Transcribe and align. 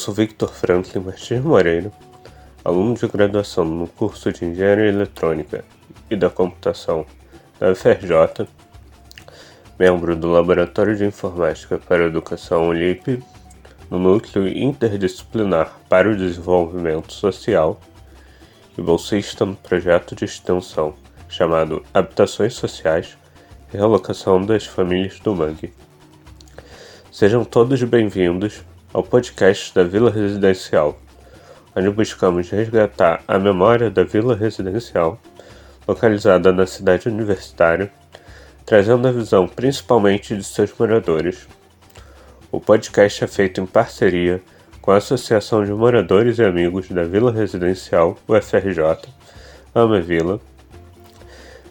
Sou 0.00 0.14
Victor 0.14 0.48
Franklin 0.48 1.02
Martins 1.02 1.44
Moreira, 1.44 1.92
aluno 2.64 2.94
de 2.94 3.06
graduação 3.06 3.66
no 3.66 3.86
curso 3.86 4.32
de 4.32 4.46
Engenharia 4.46 4.86
Eletrônica 4.86 5.62
e 6.08 6.16
da 6.16 6.30
Computação 6.30 7.04
da 7.58 7.70
UFRJ, 7.70 8.48
membro 9.78 10.16
do 10.16 10.28
Laboratório 10.30 10.96
de 10.96 11.04
Informática 11.04 11.76
para 11.76 12.04
a 12.04 12.06
Educação 12.06 12.70
ULIP, 12.70 13.22
no 13.90 13.98
Núcleo 13.98 14.48
Interdisciplinar 14.48 15.76
para 15.86 16.08
o 16.08 16.16
Desenvolvimento 16.16 17.12
Social 17.12 17.78
e 18.78 18.80
bolsista 18.80 19.44
no 19.44 19.54
projeto 19.54 20.16
de 20.16 20.24
extensão 20.24 20.94
chamado 21.28 21.84
Habitações 21.92 22.54
Sociais 22.54 23.18
e 23.70 23.76
Relocação 23.76 24.40
das 24.40 24.64
Famílias 24.64 25.20
do 25.20 25.34
Mangue. 25.34 25.74
Sejam 27.12 27.44
todos 27.44 27.82
bem-vindos 27.82 28.64
ao 28.92 29.04
podcast 29.04 29.72
da 29.72 29.84
Vila 29.84 30.10
Residencial, 30.10 30.98
onde 31.76 31.88
buscamos 31.90 32.50
resgatar 32.50 33.22
a 33.26 33.38
memória 33.38 33.88
da 33.88 34.02
Vila 34.02 34.34
Residencial, 34.34 35.18
localizada 35.86 36.52
na 36.52 36.66
cidade 36.66 37.08
universitária, 37.08 37.90
trazendo 38.66 39.06
a 39.06 39.12
visão 39.12 39.46
principalmente 39.46 40.36
de 40.36 40.42
seus 40.42 40.72
moradores. 40.76 41.46
O 42.50 42.58
podcast 42.58 43.22
é 43.22 43.26
feito 43.28 43.60
em 43.60 43.66
parceria 43.66 44.42
com 44.82 44.90
a 44.90 44.96
Associação 44.96 45.64
de 45.64 45.70
Moradores 45.70 46.38
e 46.38 46.44
Amigos 46.44 46.88
da 46.88 47.04
Vila 47.04 47.30
Residencial 47.30 48.18
UFRJ, 48.26 49.08
Ama 49.72 50.00
Vila, 50.00 50.40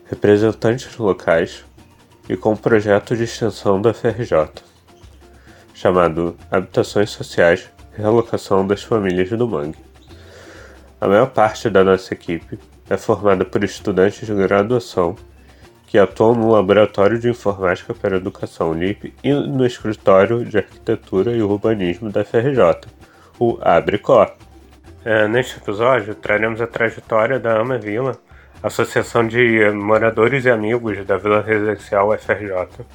representantes 0.10 0.98
locais 0.98 1.66
e 2.30 2.38
com 2.38 2.54
o 2.54 2.58
projeto 2.58 3.16
de 3.18 3.24
extensão 3.24 3.82
da 3.82 3.94
FRJ 3.94 4.69
chamado 5.80 6.36
Habitações 6.52 7.10
Sociais 7.10 7.72
e 7.98 8.02
Relocação 8.02 8.68
das 8.68 8.84
Famílias 8.84 9.30
do 9.30 9.48
Mangue. 9.48 9.78
A 11.00 11.08
maior 11.08 11.28
parte 11.28 11.70
da 11.70 11.86
nossa 11.86 12.14
equipe 12.14 12.60
é 12.90 12.98
formada 12.98 13.46
por 13.46 13.64
estudantes 13.64 14.28
de 14.28 14.36
graduação 14.36 15.16
que 15.88 15.98
atuam 15.98 16.36
no 16.36 16.52
Laboratório 16.52 17.18
de 17.18 17.30
Informática 17.30 17.94
para 17.94 18.18
Educação 18.18 18.74
LIP 18.74 19.14
e 19.24 19.32
no 19.32 19.66
Escritório 19.66 20.44
de 20.44 20.58
Arquitetura 20.58 21.32
e 21.32 21.42
Urbanismo 21.42 22.12
da 22.12 22.26
FRJ, 22.26 22.90
o 23.40 23.58
ABRECOR. 23.62 24.34
É, 25.06 25.30
neste 25.30 25.60
episódio, 25.60 26.14
traremos 26.14 26.60
a 26.60 26.68
trajetória 26.68 27.40
da 27.40 27.58
AMA 27.58 27.78
Vila, 27.78 28.18
Associação 28.62 29.26
de 29.26 29.72
Moradores 29.72 30.44
e 30.44 30.50
Amigos 30.50 31.06
da 31.06 31.16
Vila 31.16 31.42
Residencial 31.42 32.12
FRJ, 32.20 32.86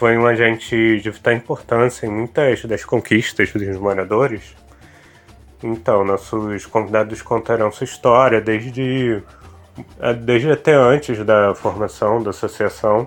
foi 0.00 0.16
um 0.16 0.26
agente 0.26 0.98
de 0.98 1.10
vital 1.10 1.34
importância 1.34 2.06
em 2.06 2.08
muitas 2.08 2.64
das 2.64 2.86
conquistas 2.86 3.52
dos 3.52 3.76
moradores. 3.76 4.56
Então, 5.62 6.02
nossos 6.06 6.64
convidados 6.64 7.20
contarão 7.20 7.70
sua 7.70 7.84
história 7.84 8.40
desde, 8.40 9.22
desde 10.24 10.52
até 10.52 10.72
antes 10.72 11.22
da 11.22 11.54
formação 11.54 12.22
da 12.22 12.30
associação. 12.30 13.06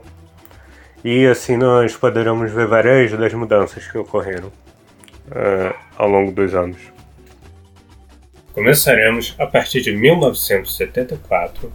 E 1.03 1.25
assim 1.25 1.57
nós 1.57 1.97
poderemos 1.97 2.51
ver 2.51 2.67
várias 2.67 3.11
das 3.11 3.33
mudanças 3.33 3.87
que 3.87 3.97
ocorreram 3.97 4.49
uh, 4.49 5.73
ao 5.97 6.07
longo 6.07 6.31
dos 6.31 6.53
anos. 6.53 6.77
Começaremos 8.53 9.35
a 9.39 9.47
partir 9.47 9.81
de 9.81 9.93
1974 9.93 11.73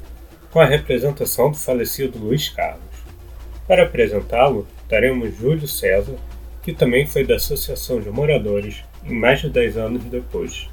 com 0.52 0.60
a 0.60 0.64
representação 0.64 1.50
do 1.50 1.56
falecido 1.56 2.20
Luiz 2.20 2.50
Carlos. 2.50 2.84
Para 3.66 3.82
apresentá-lo, 3.82 4.64
teremos 4.88 5.36
Júlio 5.36 5.68
César, 5.68 6.16
que 6.62 6.72
também 6.72 7.06
foi 7.06 7.24
da 7.24 7.36
Associação 7.36 8.00
de 8.00 8.10
Moradores 8.10 8.82
em 9.04 9.14
mais 9.14 9.40
de 9.40 9.50
10 9.50 9.76
anos 9.76 10.04
depois, 10.04 10.68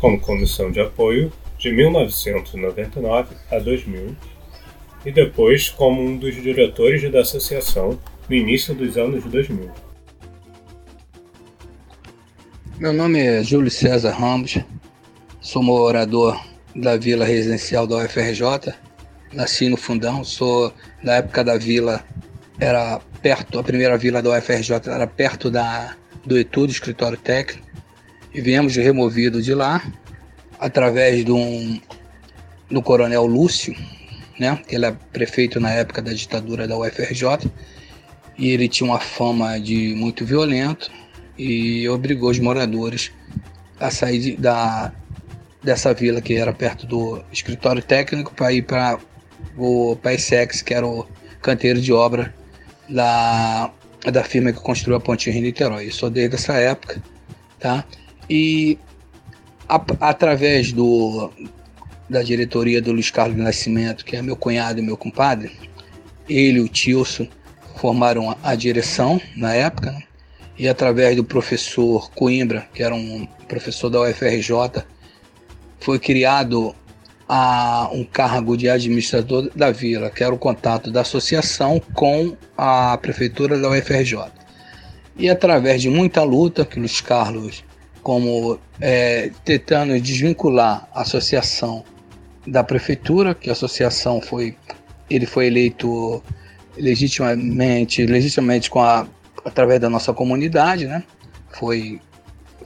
como 0.00 0.20
comissão 0.20 0.70
de 0.70 0.80
apoio 0.80 1.32
de 1.58 1.72
1999 1.72 3.34
a 3.50 3.58
2000, 3.58 4.14
e 5.04 5.12
depois 5.12 5.70
como 5.70 6.02
um 6.02 6.16
dos 6.16 6.34
diretores 6.34 7.10
da 7.10 7.20
associação 7.20 7.98
no 8.28 8.34
início 8.34 8.74
dos 8.74 8.96
anos 8.96 9.24
2000. 9.24 9.70
Meu 12.78 12.92
nome 12.92 13.20
é 13.20 13.42
Júlio 13.42 13.70
César 13.70 14.10
Ramos, 14.10 14.58
sou 15.40 15.62
morador 15.62 16.38
da 16.74 16.96
Vila 16.96 17.24
Residencial 17.24 17.86
da 17.86 17.96
UFRJ, 17.96 18.74
nasci 19.32 19.68
no 19.68 19.76
Fundão, 19.76 20.22
sou 20.22 20.72
da 21.02 21.14
época 21.14 21.42
da 21.42 21.56
Vila 21.56 22.04
era 22.58 23.00
perto, 23.22 23.58
a 23.58 23.62
primeira 23.62 23.96
vila 23.98 24.22
da 24.22 24.30
UFRJ 24.30 24.80
era 24.86 25.06
perto 25.06 25.50
da, 25.50 25.96
do 26.24 26.38
ETU, 26.38 26.66
do 26.66 26.72
escritório 26.72 27.18
técnico, 27.18 27.66
e 28.32 28.40
viemos 28.40 28.76
removido 28.76 29.42
de 29.42 29.54
lá 29.54 29.82
através 30.58 31.24
de 31.24 31.32
um 31.32 31.80
do 32.70 32.82
coronel 32.82 33.26
Lúcio, 33.26 33.74
né? 34.38 34.60
Ele 34.68 34.86
é 34.86 34.92
prefeito 35.12 35.60
na 35.60 35.70
época 35.70 36.02
da 36.02 36.12
ditadura 36.12 36.66
da 36.66 36.76
UFRJ 36.76 37.50
e 38.36 38.50
ele 38.50 38.68
tinha 38.68 38.90
uma 38.90 39.00
fama 39.00 39.58
de 39.58 39.94
muito 39.94 40.24
violento 40.24 40.90
e 41.38 41.88
obrigou 41.88 42.30
os 42.30 42.38
moradores 42.38 43.12
a 43.78 43.90
sair 43.90 44.18
de, 44.18 44.36
da 44.36 44.92
dessa 45.62 45.92
vila 45.92 46.20
que 46.20 46.34
era 46.34 46.52
perto 46.52 46.86
do 46.86 47.22
escritório 47.32 47.82
técnico 47.82 48.32
para 48.34 48.52
ir 48.52 48.62
para 48.62 48.98
o 49.56 49.96
PAISEX, 49.96 50.62
que 50.62 50.72
era 50.72 50.86
o 50.86 51.06
canteiro 51.42 51.80
de 51.80 51.92
obra 51.92 52.32
da, 52.88 53.70
da 54.10 54.24
firma 54.24 54.52
que 54.52 54.60
construiu 54.60 54.96
a 54.96 55.00
ponte 55.00 55.30
Rio-Niterói. 55.30 55.86
Eu 55.86 55.92
sou 55.92 56.10
desde 56.10 56.36
essa 56.36 56.54
época, 56.54 57.02
tá? 57.58 57.84
E 58.28 58.78
a, 59.68 59.80
através 60.00 60.72
do, 60.72 61.30
da 62.08 62.22
diretoria 62.22 62.80
do 62.80 62.92
Luiz 62.92 63.10
Carlos 63.10 63.36
Nascimento, 63.36 64.04
que 64.04 64.16
é 64.16 64.22
meu 64.22 64.36
cunhado 64.36 64.78
e 64.78 64.82
meu 64.82 64.96
compadre, 64.96 65.52
ele 66.28 66.58
e 66.58 66.62
o 66.62 66.68
Tilson 66.68 67.26
formaram 67.76 68.30
a, 68.30 68.36
a 68.42 68.54
direção 68.54 69.20
na 69.36 69.54
época, 69.54 69.92
né? 69.92 70.02
e 70.58 70.68
através 70.68 71.14
do 71.16 71.24
professor 71.24 72.10
Coimbra, 72.12 72.66
que 72.72 72.82
era 72.82 72.94
um 72.94 73.26
professor 73.46 73.90
da 73.90 74.00
UFRJ, 74.00 74.84
foi 75.80 75.98
criado 75.98 76.74
a 77.28 77.88
um 77.92 78.04
cargo 78.04 78.56
de 78.56 78.68
administrador 78.68 79.50
da 79.54 79.70
vila, 79.70 80.10
que 80.10 80.22
era 80.22 80.34
o 80.34 80.38
contato 80.38 80.90
da 80.90 81.00
associação 81.00 81.80
com 81.92 82.36
a 82.56 82.96
prefeitura 82.98 83.58
da 83.58 83.68
UFRJ. 83.68 84.30
E 85.16 85.28
através 85.28 85.82
de 85.82 85.90
muita 85.90 86.22
luta 86.22 86.64
que 86.64 86.78
Luiz 86.78 87.00
Carlos, 87.00 87.64
como 88.02 88.58
é, 88.80 89.30
tentando 89.44 89.98
desvincular 90.00 90.88
a 90.94 91.02
associação 91.02 91.84
da 92.46 92.62
prefeitura, 92.62 93.34
que 93.34 93.48
a 93.48 93.52
associação 93.52 94.20
foi, 94.20 94.56
ele 95.10 95.26
foi 95.26 95.46
eleito 95.46 96.22
legitimamente, 96.76 98.06
legitimamente 98.06 98.70
com 98.70 98.80
a, 98.80 99.06
através 99.44 99.80
da 99.80 99.90
nossa 99.90 100.12
comunidade, 100.12 100.86
né? 100.86 101.02
Foi, 101.50 102.00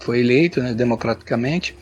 foi 0.01 0.21
eleito 0.21 0.61
né, 0.61 0.75
democraticamente 0.75 1.75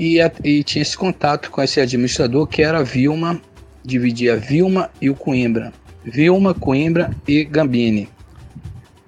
e, 0.00 0.18
e, 0.42 0.64
tinha 0.64 0.80
esse 0.80 0.96
contato 0.96 1.50
com 1.50 1.62
esse 1.62 1.78
administrador 1.78 2.46
que 2.46 2.62
era 2.62 2.82
Vilma, 2.82 3.38
dividia 3.84 4.34
Vilma 4.34 4.90
e 4.98 5.10
o 5.10 5.14
Coimbra. 5.14 5.74
Vilma, 6.02 6.54
Coimbra 6.54 7.14
e 7.28 7.44
Gambini. 7.44 8.08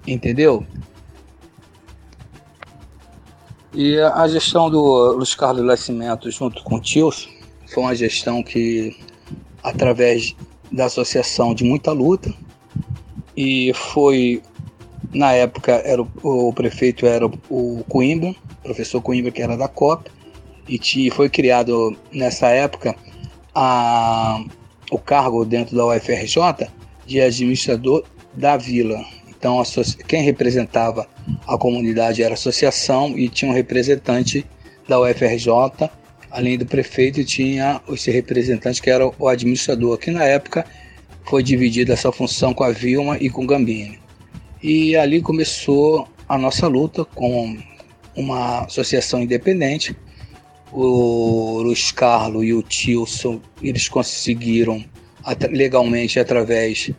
Entendeu? 0.05 0.63
E 3.73 3.97
a 3.97 4.27
gestão 4.27 4.69
do 4.69 5.13
Luiz 5.13 5.33
Carlos 5.33 5.65
Nascimento 5.65 6.29
junto 6.29 6.63
com 6.63 6.75
o 6.75 6.79
Tios 6.79 7.27
foi 7.73 7.81
uma 7.81 7.95
gestão 7.95 8.43
que, 8.43 8.95
através 9.63 10.35
da 10.71 10.85
associação 10.85 11.55
de 11.55 11.63
muita 11.63 11.91
luta, 11.91 12.31
e 13.35 13.73
foi, 13.73 14.43
na 15.11 15.31
época, 15.31 15.71
era 15.71 16.03
o, 16.03 16.09
o 16.21 16.53
prefeito 16.53 17.07
era 17.07 17.25
o 17.25 17.83
Coimbra, 17.89 18.35
professor 18.61 19.01
Coimbra, 19.01 19.31
que 19.31 19.41
era 19.41 19.57
da 19.57 19.67
COP, 19.67 20.11
e 20.67 21.11
foi 21.11 21.29
criado 21.29 21.95
nessa 22.11 22.47
época 22.47 22.95
a, 23.53 24.43
o 24.89 24.97
cargo 24.97 25.45
dentro 25.45 25.75
da 25.75 25.85
UFRJ 25.85 26.67
de 27.05 27.19
administrador 27.19 28.03
da 28.33 28.57
vila. 28.57 29.03
Então, 29.27 29.59
a, 29.59 29.63
quem 30.07 30.23
representava 30.23 31.07
a 31.47 31.57
comunidade 31.57 32.23
era 32.23 32.33
a 32.33 32.35
associação 32.35 33.17
e 33.17 33.29
tinha 33.29 33.51
um 33.51 33.53
representante 33.53 34.45
da 34.87 34.99
UFRJ, 34.99 35.89
além 36.31 36.57
do 36.57 36.65
prefeito, 36.65 37.23
tinha 37.23 37.81
esse 37.89 38.09
representante 38.09 38.81
que 38.81 38.89
era 38.89 39.11
o 39.19 39.27
administrador, 39.27 39.97
que 39.97 40.11
na 40.11 40.23
época 40.23 40.65
foi 41.25 41.43
dividida 41.43 41.93
essa 41.93 42.11
função 42.11 42.53
com 42.53 42.63
a 42.63 42.71
Vilma 42.71 43.17
e 43.19 43.29
com 43.29 43.43
o 43.43 43.47
Gambini. 43.47 43.99
E 44.61 44.95
ali 44.95 45.21
começou 45.21 46.07
a 46.27 46.37
nossa 46.37 46.67
luta 46.67 47.05
com 47.05 47.57
uma 48.15 48.65
associação 48.65 49.21
independente 49.21 49.95
o 50.73 51.61
Luiz 51.61 51.91
Carlos 51.91 52.43
e 52.43 52.53
o 52.53 52.63
Tilson, 52.63 53.39
eles 53.61 53.87
conseguiram 53.87 54.83
legalmente 55.51 56.19
através 56.19 56.91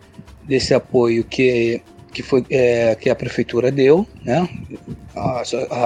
desse 0.44 0.73
apoio 0.73 1.25
que 1.25 1.82
que 2.12 2.23
foi 2.23 2.44
é, 2.49 2.94
que 2.94 3.11
a 3.11 3.15
prefeitura 3.15 3.73
deu, 3.73 4.06
né? 4.23 4.49
A, 5.17 5.43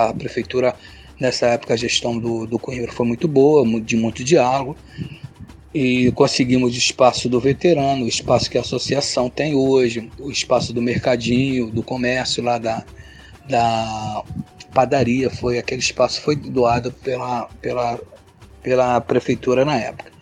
a, 0.09 0.13
prefeitura 0.13 0.75
nessa 1.19 1.47
época 1.47 1.73
a 1.73 1.77
gestão 1.77 2.19
do, 2.19 2.47
do 2.47 2.59
Coimbra 2.59 2.93
foi 2.93 3.07
muito 3.07 3.27
boa, 3.27 3.65
de 3.81 3.97
muito 3.97 4.23
diálogo 4.23 4.77
e 5.73 6.13
conseguimos 6.13 6.75
o 6.75 6.79
espaço 6.79 7.29
do 7.29 7.41
veterano, 7.41 8.05
o 8.05 8.09
espaço 8.09 8.51
que 8.51 8.59
a 8.59 8.61
associação 8.61 9.31
tem 9.31 9.55
hoje, 9.55 10.11
o 10.19 10.31
espaço 10.31 10.73
do 10.73 10.83
mercadinho, 10.83 11.71
do 11.71 11.83
comércio 11.83 12.43
lá 12.43 12.59
da, 12.59 12.85
da 13.49 14.23
padaria, 14.73 15.31
foi 15.31 15.59
aquele 15.59 15.81
espaço 15.81 16.21
foi 16.21 16.37
doado 16.37 16.93
pela, 16.93 17.49
pela, 17.61 17.99
pela 18.63 19.01
prefeitura 19.01 19.65
na 19.65 19.77
época. 19.77 20.13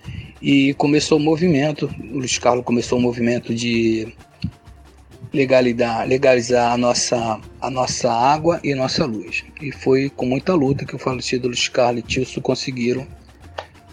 E 0.40 0.74
começou 0.74 1.18
o 1.18 1.22
movimento, 1.22 1.90
o 1.98 2.18
Luiz 2.18 2.38
Carlos 2.38 2.64
começou 2.64 2.98
o 2.98 3.02
movimento 3.02 3.54
de 3.54 4.14
legalizar, 5.32 6.06
legalizar 6.06 6.72
a, 6.72 6.76
nossa, 6.76 7.40
a 7.60 7.70
nossa 7.70 8.10
água 8.12 8.60
e 8.62 8.74
nossa 8.74 9.04
luz. 9.04 9.44
E 9.60 9.72
foi 9.72 10.08
com 10.08 10.26
muita 10.26 10.54
luta 10.54 10.84
que 10.84 10.94
o 10.94 10.98
falecido 10.98 11.48
Luiz 11.48 11.68
Carlos 11.68 12.00
e 12.00 12.06
Tilson 12.06 12.40
conseguiram 12.40 13.06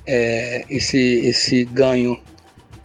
é, 0.05 0.63
esse, 0.69 0.97
esse 0.97 1.65
ganho, 1.65 2.19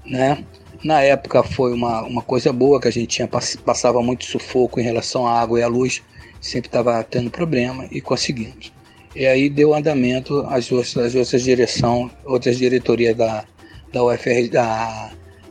né? 0.05 0.45
Na 0.83 1.03
época 1.03 1.43
foi 1.43 1.73
uma, 1.73 2.03
uma 2.03 2.23
coisa 2.23 2.53
boa 2.53 2.81
que 2.81 2.89
a 2.89 2.93
gente 2.93 3.09
tinha 3.09 3.29
passava 3.65 4.01
muito 4.01 4.25
sufoco 4.25 4.79
em 4.79 4.85
relação 4.85 5.27
à 5.27 5.41
água 5.41 5.59
e 5.59 5.63
à 5.63 5.69
luz, 5.69 6.03
sempre 6.41 6.69
estava 6.69 7.03
tendo 7.03 7.31
problema 7.31 7.87
e 7.91 8.01
conseguimos. 8.01 8.73
E 9.15 9.27
aí 9.27 9.49
deu 9.49 9.75
andamento 9.75 10.47
às 10.49 10.71
outras, 10.71 10.97
às 10.97 11.15
outras 11.15 11.43
direção, 11.43 12.11
outras 12.25 12.57
diretorias 12.57 13.17
da, 13.17 13.45
da 13.93 14.05
UFR, 14.05 14.49
da 14.51 15.11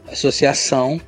associação 0.09 1.01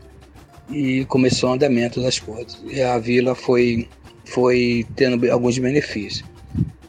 e 0.69 1.05
começou 1.05 1.49
o 1.49 1.53
andamento 1.53 2.01
das 2.01 2.19
coisas. 2.19 2.61
E 2.67 2.81
a 2.81 2.97
vila 2.99 3.33
foi, 3.33 3.87
foi 4.25 4.85
tendo 4.95 5.31
alguns 5.31 5.57
benefícios. 5.57 6.27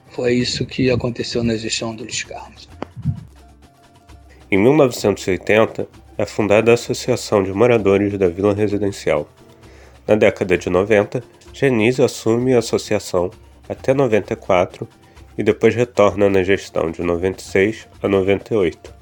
Foi 0.09 0.35
isso 0.35 0.67
que 0.67 0.91
aconteceu 0.91 1.45
na 1.45 1.57
gestão 1.57 1.95
do 1.95 2.03
Luiz 2.03 2.25
Carlos. 2.25 2.69
Em 4.51 4.59
1980, 4.59 5.87
é 6.21 6.27
fundada 6.27 6.71
a 6.71 6.75
Associação 6.75 7.43
de 7.43 7.51
Moradores 7.51 8.19
da 8.19 8.29
Vila 8.29 8.53
Residencial. 8.53 9.27
Na 10.07 10.15
década 10.15 10.59
de 10.59 10.69
90, 10.69 11.25
Genise 11.51 12.03
assume 12.03 12.53
a 12.53 12.59
associação 12.59 13.31
até 13.67 13.95
94 13.95 14.87
e 15.39 15.43
depois 15.43 15.75
retorna 15.75 16.29
na 16.29 16.43
gestão 16.43 16.91
de 16.91 17.03
96 17.03 17.89
a 18.03 18.07
98. 18.07 18.95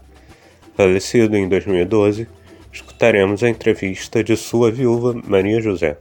Falecido 0.76 1.36
em 1.36 1.48
2012, 1.48 2.28
escutaremos 2.72 3.42
a 3.42 3.48
entrevista 3.48 4.22
de 4.22 4.36
sua 4.36 4.70
viúva 4.70 5.20
Maria 5.26 5.60
José. 5.60 5.98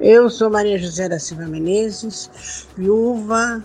Eu 0.00 0.30
sou 0.30 0.48
Maria 0.48 0.78
José 0.78 1.10
da 1.10 1.18
Silva 1.18 1.44
Menezes, 1.44 2.66
viúva 2.74 3.62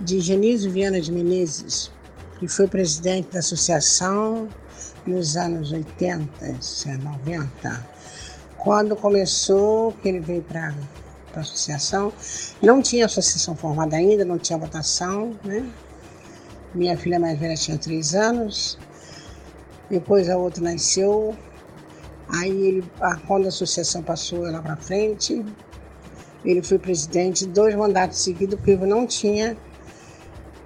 de 0.00 0.20
Genise 0.20 0.68
Viana 0.68 1.00
de 1.00 1.10
Menezes, 1.10 1.90
que 2.38 2.46
foi 2.46 2.68
presidente 2.68 3.32
da 3.32 3.40
associação 3.40 4.48
nos 5.06 5.36
anos 5.36 5.72
80, 5.72 6.28
90. 7.02 7.86
Quando 8.58 8.94
começou, 8.94 9.92
que 9.92 10.08
ele 10.08 10.20
veio 10.20 10.42
para 10.42 10.72
a 11.34 11.40
associação, 11.40 12.12
não 12.62 12.80
tinha 12.80 13.06
associação 13.06 13.56
formada 13.56 13.96
ainda, 13.96 14.24
não 14.24 14.38
tinha 14.38 14.58
votação, 14.58 15.36
né? 15.44 15.68
Minha 16.74 16.96
filha 16.96 17.18
mais 17.18 17.38
velha 17.38 17.54
tinha 17.54 17.76
três 17.76 18.14
anos, 18.14 18.78
depois 19.90 20.30
a 20.30 20.36
outra 20.36 20.62
nasceu, 20.62 21.36
aí 22.28 22.50
ele, 22.50 22.84
quando 23.26 23.44
a 23.44 23.48
associação 23.48 24.02
passou 24.02 24.40
lá 24.42 24.62
para 24.62 24.76
frente, 24.76 25.44
ele 26.44 26.62
foi 26.62 26.78
presidente 26.78 27.46
dois 27.46 27.74
mandatos 27.74 28.18
seguidos, 28.22 28.56
porque 28.56 28.76
não 28.76 29.06
tinha 29.06 29.56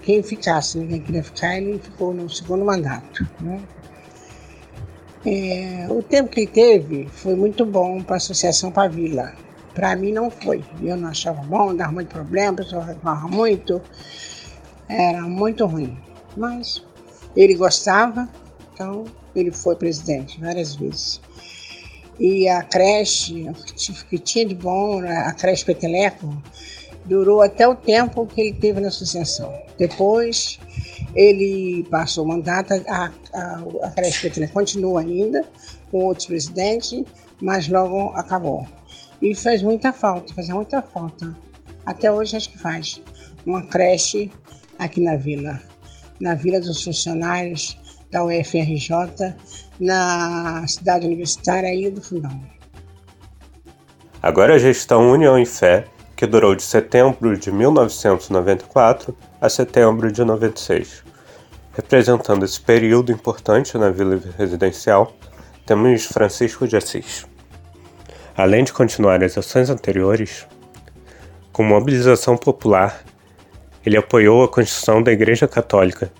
quem 0.02 0.22
ficasse, 0.22 0.78
ninguém 0.78 1.02
queria 1.02 1.24
ficar, 1.24 1.56
ele 1.56 1.78
ficou 1.80 2.14
no 2.14 2.30
segundo 2.30 2.64
mandato. 2.64 3.26
Né? 3.40 3.60
É, 5.28 5.88
o 5.90 6.00
tempo 6.04 6.30
que 6.30 6.46
teve 6.46 7.08
foi 7.08 7.34
muito 7.34 7.66
bom 7.66 8.00
para 8.00 8.14
a 8.14 8.16
Associação 8.18 8.70
Pavila. 8.70 9.32
Para 9.74 9.96
mim 9.96 10.12
não 10.12 10.30
foi. 10.30 10.62
Eu 10.80 10.96
não 10.96 11.08
achava 11.08 11.42
bom, 11.42 11.74
dava 11.74 11.90
muito 11.90 12.10
problema, 12.10 12.52
a 12.52 12.56
pessoa 12.58 12.84
reclamava 12.84 13.26
muito. 13.26 13.82
Era 14.88 15.22
muito 15.22 15.66
ruim. 15.66 15.98
Mas 16.36 16.80
ele 17.36 17.56
gostava, 17.56 18.28
então 18.72 19.04
ele 19.34 19.50
foi 19.50 19.74
presidente 19.74 20.40
várias 20.40 20.76
vezes. 20.76 21.20
E 22.20 22.48
a 22.48 22.62
creche, 22.62 23.48
o 23.48 24.06
que 24.08 24.18
tinha 24.20 24.46
de 24.46 24.54
bom, 24.54 25.00
a 25.00 25.32
creche 25.32 25.64
Peteleco, 25.64 26.40
durou 27.04 27.42
até 27.42 27.66
o 27.66 27.74
tempo 27.74 28.26
que 28.28 28.40
ele 28.40 28.52
teve 28.52 28.80
na 28.80 28.88
associação. 28.88 29.52
Depois 29.76 30.60
ele 31.16 31.84
passou 31.90 32.24
o 32.24 32.28
mandato, 32.28 32.74
a, 32.86 33.10
a, 33.32 33.62
a 33.82 33.90
creche 33.90 34.22
Peteleco 34.22 34.52
continua 34.52 35.00
ainda 35.00 35.44
com 35.90 36.04
outros 36.04 36.26
presidentes, 36.26 37.02
mas 37.40 37.68
logo 37.68 38.10
acabou. 38.10 38.66
E 39.20 39.34
faz 39.34 39.62
muita 39.62 39.92
falta, 39.92 40.34
faz 40.34 40.48
muita 40.50 40.82
falta. 40.82 41.34
Até 41.86 42.12
hoje 42.12 42.36
acho 42.36 42.50
que 42.50 42.58
faz. 42.58 43.02
Uma 43.46 43.66
creche 43.66 44.30
aqui 44.78 45.00
na 45.00 45.16
vila, 45.16 45.60
na 46.20 46.34
Vila 46.34 46.60
dos 46.60 46.84
Funcionários 46.84 47.78
da 48.10 48.22
UFRJ, 48.24 49.34
na 49.80 50.66
cidade 50.66 51.06
universitária 51.06 51.74
Ilha 51.74 51.90
do 51.90 52.02
Fundão. 52.02 52.38
Agora 54.22 54.56
a 54.56 54.58
gestão 54.58 55.10
União 55.10 55.38
e 55.38 55.46
Fé 55.46 55.86
que 56.16 56.26
durou 56.26 56.54
de 56.54 56.62
setembro 56.62 57.36
de 57.36 57.52
1994 57.52 59.16
a 59.46 59.50
setembro 59.50 60.10
de 60.10 60.24
96. 60.24 61.04
Representando 61.72 62.44
esse 62.44 62.60
período 62.60 63.12
importante 63.12 63.78
na 63.78 63.90
vila 63.90 64.20
residencial, 64.36 65.14
temos 65.64 66.04
Francisco 66.04 66.66
de 66.66 66.76
Assis. 66.76 67.26
Além 68.36 68.64
de 68.64 68.72
continuar 68.72 69.22
as 69.22 69.38
ações 69.38 69.70
anteriores, 69.70 70.46
com 71.52 71.62
mobilização 71.62 72.36
popular, 72.36 73.04
ele 73.84 73.96
apoiou 73.96 74.42
a 74.42 74.48
construção 74.48 75.00
da 75.00 75.12
Igreja 75.12 75.46
Católica, 75.46 76.10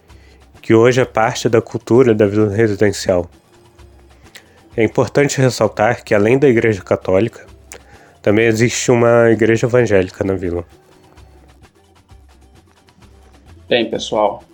que 0.63 0.73
hoje 0.73 1.01
é 1.01 1.05
parte 1.05 1.49
da 1.49 1.61
cultura 1.61 2.15
da 2.15 2.27
vila 2.27 2.55
residencial. 2.55 3.29
É 4.77 4.85
importante 4.85 5.41
ressaltar 5.41 6.05
que, 6.05 6.15
além 6.15 6.39
da 6.39 6.49
Igreja 6.49 6.83
Católica, 6.83 7.45
também 8.23 8.47
existe 8.47 8.91
uma 8.91 9.31
igreja 9.31 9.67
evangélica 9.67 10.23
na 10.23 10.35
vila. 10.35 10.65
Bem, 13.69 13.91
pessoal, 13.91 14.45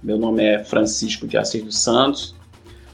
meu 0.00 0.16
nome 0.16 0.44
é 0.44 0.62
Francisco 0.62 1.26
de 1.26 1.36
Assis 1.36 1.60
dos 1.60 1.80
Santos, 1.80 2.36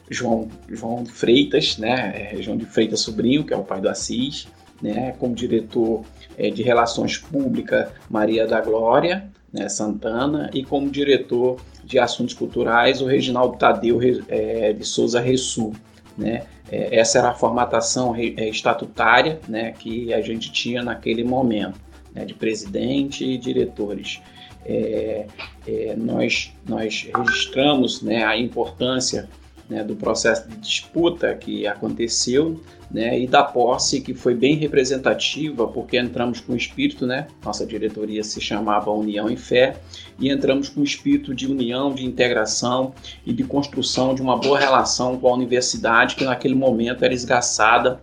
João, 0.09 0.49
João 0.67 1.05
Freitas, 1.05 1.77
né, 1.77 2.31
é, 2.33 2.41
João 2.41 2.57
de 2.57 2.65
Freitas 2.65 3.01
Sobrinho, 3.01 3.43
que 3.43 3.53
é 3.53 3.57
o 3.57 3.63
pai 3.63 3.79
do 3.79 3.89
Assis, 3.89 4.47
né, 4.81 5.13
como 5.19 5.35
diretor 5.35 6.03
é, 6.37 6.49
de 6.49 6.63
Relações 6.63 7.17
Públicas, 7.17 7.89
Maria 8.09 8.47
da 8.47 8.59
Glória 8.61 9.29
né, 9.51 9.67
Santana, 9.69 10.49
e 10.53 10.63
como 10.63 10.89
diretor 10.89 11.59
de 11.83 11.99
Assuntos 11.99 12.33
Culturais, 12.33 13.01
o 13.01 13.05
Reginaldo 13.05 13.57
Tadeu 13.57 13.99
é, 14.27 14.73
de 14.73 14.85
Souza 14.85 15.19
Ressu. 15.19 15.73
Né, 16.17 16.43
é, 16.71 16.99
essa 16.99 17.19
era 17.19 17.29
a 17.29 17.33
formatação 17.33 18.15
é, 18.15 18.49
estatutária 18.49 19.39
né, 19.47 19.71
que 19.71 20.13
a 20.13 20.21
gente 20.21 20.51
tinha 20.51 20.83
naquele 20.83 21.23
momento, 21.23 21.79
né, 22.13 22.25
de 22.25 22.33
presidente 22.33 23.25
e 23.25 23.37
diretores. 23.37 24.21
é, 24.65 25.25
é, 25.67 25.95
nós, 25.95 26.53
nós 26.67 27.09
registramos 27.15 28.01
né, 28.01 28.23
a 28.23 28.37
importância 28.37 29.29
né, 29.69 29.83
do 29.83 29.95
processo 29.95 30.49
de 30.49 30.57
disputa 30.57 31.33
que 31.35 31.67
aconteceu 31.67 32.59
né, 32.89 33.19
e 33.19 33.27
da 33.27 33.43
posse 33.43 34.01
que 34.01 34.13
foi 34.15 34.33
bem 34.33 34.55
representativa, 34.55 35.67
porque 35.67 35.97
entramos 35.97 36.41
com 36.41 36.53
o 36.53 36.57
espírito, 36.57 37.05
né, 37.05 37.27
nossa 37.45 37.65
diretoria 37.65 38.23
se 38.23 38.41
chamava 38.41 38.89
União 38.89 39.29
em 39.29 39.37
Fé, 39.37 39.77
e 40.19 40.29
entramos 40.29 40.69
com 40.69 40.81
o 40.81 40.83
espírito 40.83 41.35
de 41.35 41.45
união, 41.45 41.93
de 41.93 42.03
integração 42.03 42.93
e 43.25 43.31
de 43.31 43.43
construção 43.43 44.15
de 44.15 44.21
uma 44.21 44.37
boa 44.37 44.59
relação 44.59 45.17
com 45.19 45.27
a 45.27 45.33
universidade, 45.33 46.15
que 46.15 46.25
naquele 46.25 46.55
momento 46.55 47.05
era 47.05 47.13
esgaçada 47.13 48.01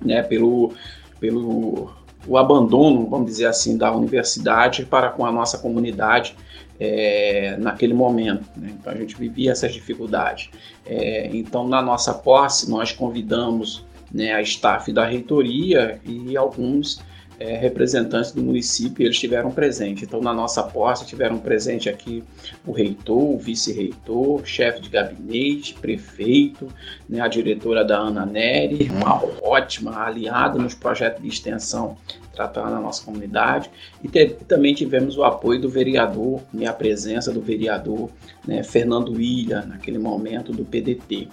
né, 0.00 0.22
pelo, 0.22 0.72
pelo 1.18 1.90
o 2.26 2.36
abandono, 2.36 3.08
vamos 3.08 3.26
dizer 3.26 3.46
assim, 3.46 3.76
da 3.76 3.92
universidade 3.92 4.84
para 4.84 5.08
com 5.08 5.24
a 5.24 5.32
nossa 5.32 5.58
comunidade 5.58 6.36
é, 6.80 7.56
naquele 7.58 7.92
momento. 7.92 8.48
Né? 8.56 8.74
Então 8.80 8.92
a 8.92 8.96
gente 8.96 9.14
vivia 9.14 9.52
essas 9.52 9.72
dificuldades. 9.74 10.48
É, 10.86 11.28
então, 11.32 11.68
na 11.68 11.82
nossa 11.82 12.14
posse, 12.14 12.70
nós 12.70 12.90
convidamos 12.90 13.84
né, 14.12 14.32
a 14.32 14.40
staff 14.40 14.90
da 14.92 15.04
reitoria 15.04 16.00
e 16.04 16.36
alguns 16.36 17.00
é, 17.40 17.56
representantes 17.56 18.32
do 18.32 18.42
município 18.42 19.02
eles 19.02 19.16
estiveram 19.16 19.50
presentes. 19.50 20.02
Então, 20.02 20.20
na 20.20 20.32
nossa 20.32 20.62
posse, 20.62 21.06
tiveram 21.06 21.38
presente 21.38 21.88
aqui 21.88 22.22
o 22.66 22.70
reitor, 22.70 23.34
o 23.34 23.38
vice-reitor, 23.38 24.44
chefe 24.44 24.82
de 24.82 24.90
gabinete, 24.90 25.72
prefeito, 25.74 26.68
né, 27.08 27.20
a 27.20 27.28
diretora 27.28 27.82
da 27.82 27.98
Ana 27.98 28.26
Neri, 28.26 28.90
uma 28.90 29.24
ótima 29.42 30.04
aliada 30.04 30.58
nos 30.58 30.74
projetos 30.74 31.22
de 31.22 31.28
extensão 31.28 31.96
tratando 32.34 32.74
a 32.74 32.80
nossa 32.80 33.04
comunidade. 33.04 33.70
E 34.04 34.08
te, 34.08 34.26
também 34.46 34.74
tivemos 34.74 35.16
o 35.16 35.24
apoio 35.24 35.60
do 35.60 35.68
vereador, 35.68 36.42
né, 36.52 36.66
a 36.66 36.74
presença 36.74 37.32
do 37.32 37.40
vereador 37.40 38.10
né, 38.46 38.62
Fernando 38.62 39.18
Ilha, 39.18 39.62
naquele 39.62 39.98
momento 39.98 40.52
do 40.52 40.64
PDT. 40.64 41.28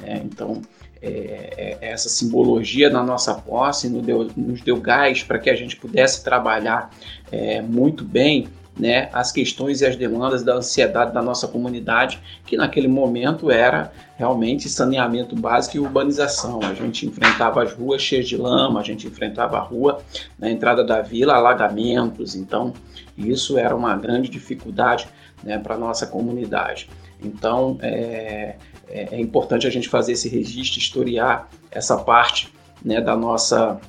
Né. 0.00 0.22
então, 0.24 0.60
é, 1.02 1.78
é, 1.80 1.88
essa 1.90 2.08
simbologia 2.08 2.88
na 2.88 3.02
nossa 3.02 3.34
posse 3.34 3.88
nos 3.88 4.02
deu, 4.02 4.30
nos 4.36 4.60
deu 4.60 4.76
gás 4.76 5.22
para 5.22 5.38
que 5.38 5.50
a 5.50 5.56
gente 5.56 5.76
pudesse 5.76 6.22
trabalhar 6.22 6.90
é, 7.30 7.60
muito 7.60 8.04
bem 8.04 8.46
né, 8.78 9.10
as 9.12 9.30
questões 9.30 9.80
e 9.80 9.86
as 9.86 9.96
demandas 9.96 10.42
da 10.42 10.54
ansiedade 10.54 11.12
da 11.12 11.20
nossa 11.20 11.46
comunidade, 11.46 12.20
que 12.46 12.56
naquele 12.56 12.88
momento 12.88 13.50
era 13.50 13.92
realmente 14.16 14.68
saneamento 14.68 15.36
básico 15.36 15.76
e 15.76 15.80
urbanização. 15.80 16.60
A 16.62 16.72
gente 16.72 17.06
enfrentava 17.06 17.62
as 17.62 17.72
ruas 17.72 18.00
cheias 18.00 18.26
de 18.26 18.36
lama, 18.36 18.80
a 18.80 18.82
gente 18.82 19.06
enfrentava 19.06 19.58
a 19.58 19.60
rua 19.60 20.00
na 20.38 20.50
entrada 20.50 20.82
da 20.82 21.02
vila, 21.02 21.34
alagamentos, 21.34 22.34
então 22.34 22.72
isso 23.16 23.58
era 23.58 23.76
uma 23.76 23.94
grande 23.96 24.30
dificuldade 24.30 25.06
né, 25.42 25.58
para 25.58 25.74
a 25.74 25.78
nossa 25.78 26.06
comunidade. 26.06 26.88
Então, 27.22 27.78
é, 27.80 28.56
é, 28.92 29.16
é, 29.16 29.20
importante 29.20 29.66
a 29.66 29.70
gente 29.70 29.88
fazer 29.88 30.12
esse 30.12 30.28
registro, 30.28 30.78
historiar 30.78 31.48
essa 31.70 31.96
parte 31.96 32.52
né, 32.84 33.00
da 33.00 33.16
nossa 33.16 33.80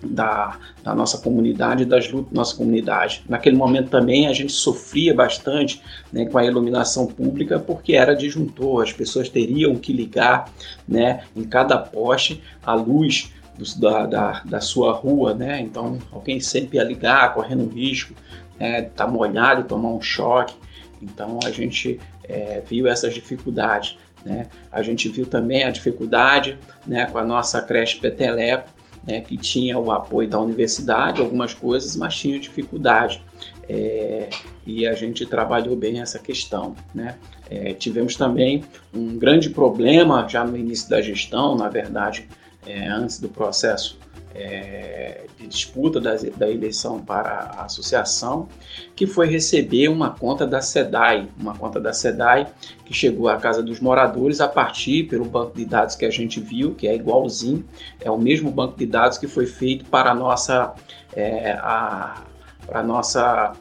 da, 0.00 0.56
da, 0.82 0.94
nossa 0.94 1.18
comunidade, 1.18 1.84
das 1.84 2.08
lutas 2.10 2.32
da 2.32 2.38
nossa 2.38 2.56
comunidade. 2.56 3.24
Naquele 3.28 3.56
momento 3.56 3.90
também 3.90 4.28
a 4.28 4.32
gente 4.32 4.52
sofria 4.52 5.12
bastante 5.12 5.82
né, 6.12 6.26
com 6.26 6.38
a 6.38 6.44
iluminação 6.44 7.06
pública 7.06 7.58
porque 7.58 7.94
era 7.94 8.14
disjuntor, 8.14 8.84
as 8.84 8.92
pessoas 8.92 9.28
teriam 9.28 9.74
que 9.74 9.92
ligar 9.92 10.52
né, 10.86 11.24
em 11.34 11.42
cada 11.42 11.76
poste 11.76 12.40
a 12.64 12.74
luz 12.74 13.32
do, 13.58 13.80
da, 13.80 14.06
da, 14.06 14.42
da, 14.44 14.60
sua 14.60 14.92
rua, 14.92 15.34
né? 15.34 15.60
então 15.60 15.98
alguém 16.12 16.38
sempre 16.38 16.78
ia 16.78 16.84
ligar, 16.84 17.34
correndo 17.34 17.68
risco, 17.68 18.14
né, 18.58 18.82
tá 18.82 19.06
molhado, 19.06 19.64
tomar 19.64 19.90
um 19.90 20.00
choque. 20.00 20.54
Então 21.02 21.38
a 21.44 21.50
gente 21.50 22.00
é, 22.24 22.62
viu 22.66 22.86
essas 22.86 23.14
dificuldades. 23.14 23.98
Né? 24.24 24.46
A 24.70 24.82
gente 24.82 25.08
viu 25.08 25.26
também 25.26 25.64
a 25.64 25.70
dificuldade 25.70 26.58
né, 26.86 27.06
com 27.06 27.18
a 27.18 27.24
nossa 27.24 27.62
creche 27.62 27.98
Peteleco, 27.98 28.68
né, 29.06 29.20
que 29.20 29.36
tinha 29.36 29.78
o 29.78 29.90
apoio 29.90 30.28
da 30.28 30.38
universidade, 30.38 31.20
algumas 31.20 31.54
coisas, 31.54 31.96
mas 31.96 32.16
tinha 32.16 32.38
dificuldade. 32.38 33.22
É, 33.68 34.28
e 34.66 34.86
a 34.86 34.94
gente 34.94 35.24
trabalhou 35.24 35.76
bem 35.76 36.00
essa 36.00 36.18
questão. 36.18 36.74
Né? 36.94 37.16
É, 37.50 37.72
tivemos 37.72 38.16
também 38.16 38.64
um 38.92 39.16
grande 39.16 39.50
problema 39.50 40.26
já 40.28 40.44
no 40.44 40.56
início 40.56 40.90
da 40.90 41.00
gestão, 41.00 41.54
na 41.54 41.68
verdade, 41.68 42.28
é, 42.66 42.86
antes 42.88 43.18
do 43.18 43.28
processo 43.28 43.98
é, 44.38 45.24
de 45.36 45.46
disputa 45.46 46.00
das, 46.00 46.22
da 46.22 46.48
eleição 46.48 47.00
para 47.00 47.50
a 47.56 47.64
associação, 47.64 48.48
que 48.94 49.06
foi 49.06 49.26
receber 49.26 49.88
uma 49.88 50.10
conta 50.10 50.46
da 50.46 50.60
SEDAI, 50.60 51.28
uma 51.36 51.56
conta 51.56 51.80
da 51.80 51.92
SEDAI 51.92 52.46
que 52.84 52.94
chegou 52.94 53.28
à 53.28 53.36
casa 53.36 53.62
dos 53.62 53.80
moradores 53.80 54.40
a 54.40 54.48
partir 54.48 55.04
pelo 55.04 55.24
banco 55.24 55.56
de 55.56 55.64
dados 55.64 55.96
que 55.96 56.04
a 56.04 56.10
gente 56.10 56.40
viu, 56.40 56.74
que 56.74 56.86
é 56.86 56.94
igualzinho, 56.94 57.64
é 58.00 58.10
o 58.10 58.18
mesmo 58.18 58.50
banco 58.50 58.78
de 58.78 58.86
dados 58.86 59.18
que 59.18 59.26
foi 59.26 59.46
feito 59.46 59.84
para 59.86 60.12
a 60.12 60.14
nossa, 60.14 60.74
é, 61.14 61.52
a, 61.52 62.22
para 62.64 62.80
a 62.80 62.82
nossa 62.82 63.52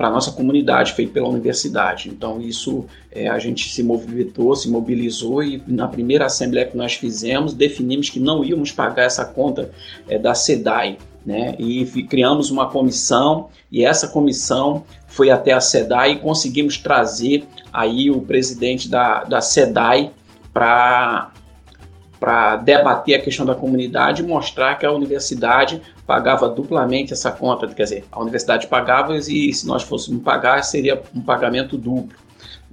para 0.00 0.08
a 0.08 0.10
nossa 0.10 0.32
comunidade, 0.32 0.94
feito 0.94 1.12
pela 1.12 1.28
universidade. 1.28 2.08
Então, 2.08 2.40
isso 2.40 2.86
é, 3.12 3.28
a 3.28 3.38
gente 3.38 3.70
se 3.70 3.82
movimentou, 3.82 4.56
se 4.56 4.66
mobilizou 4.66 5.42
e 5.42 5.62
na 5.66 5.86
primeira 5.86 6.24
assembleia 6.24 6.66
que 6.66 6.74
nós 6.74 6.94
fizemos, 6.94 7.52
definimos 7.52 8.08
que 8.08 8.18
não 8.18 8.42
íamos 8.42 8.72
pagar 8.72 9.02
essa 9.02 9.26
conta 9.26 9.70
é, 10.08 10.18
da 10.18 10.34
SEDAI. 10.34 10.96
Né? 11.26 11.54
E 11.58 11.84
criamos 12.04 12.50
uma 12.50 12.70
comissão 12.70 13.50
e 13.70 13.84
essa 13.84 14.08
comissão 14.08 14.86
foi 15.06 15.28
até 15.28 15.52
a 15.52 15.60
SEDAI 15.60 16.12
e 16.12 16.16
conseguimos 16.16 16.78
trazer 16.78 17.46
aí 17.70 18.10
o 18.10 18.22
presidente 18.22 18.88
da, 18.88 19.24
da 19.24 19.42
SEDAI 19.42 20.12
para 20.50 21.30
para 22.18 22.56
debater 22.56 23.14
a 23.14 23.22
questão 23.22 23.46
da 23.46 23.54
comunidade 23.54 24.22
e 24.22 24.26
mostrar 24.26 24.78
que 24.78 24.84
a 24.84 24.92
universidade 24.92 25.80
pagava 26.10 26.48
duplamente 26.48 27.12
essa 27.12 27.30
conta, 27.30 27.68
quer 27.68 27.84
dizer, 27.84 28.04
a 28.10 28.20
universidade 28.20 28.66
pagava 28.66 29.16
e 29.16 29.54
se 29.54 29.64
nós 29.64 29.84
fôssemos 29.84 30.24
pagar 30.24 30.60
seria 30.64 31.00
um 31.14 31.20
pagamento 31.20 31.78
duplo. 31.78 32.18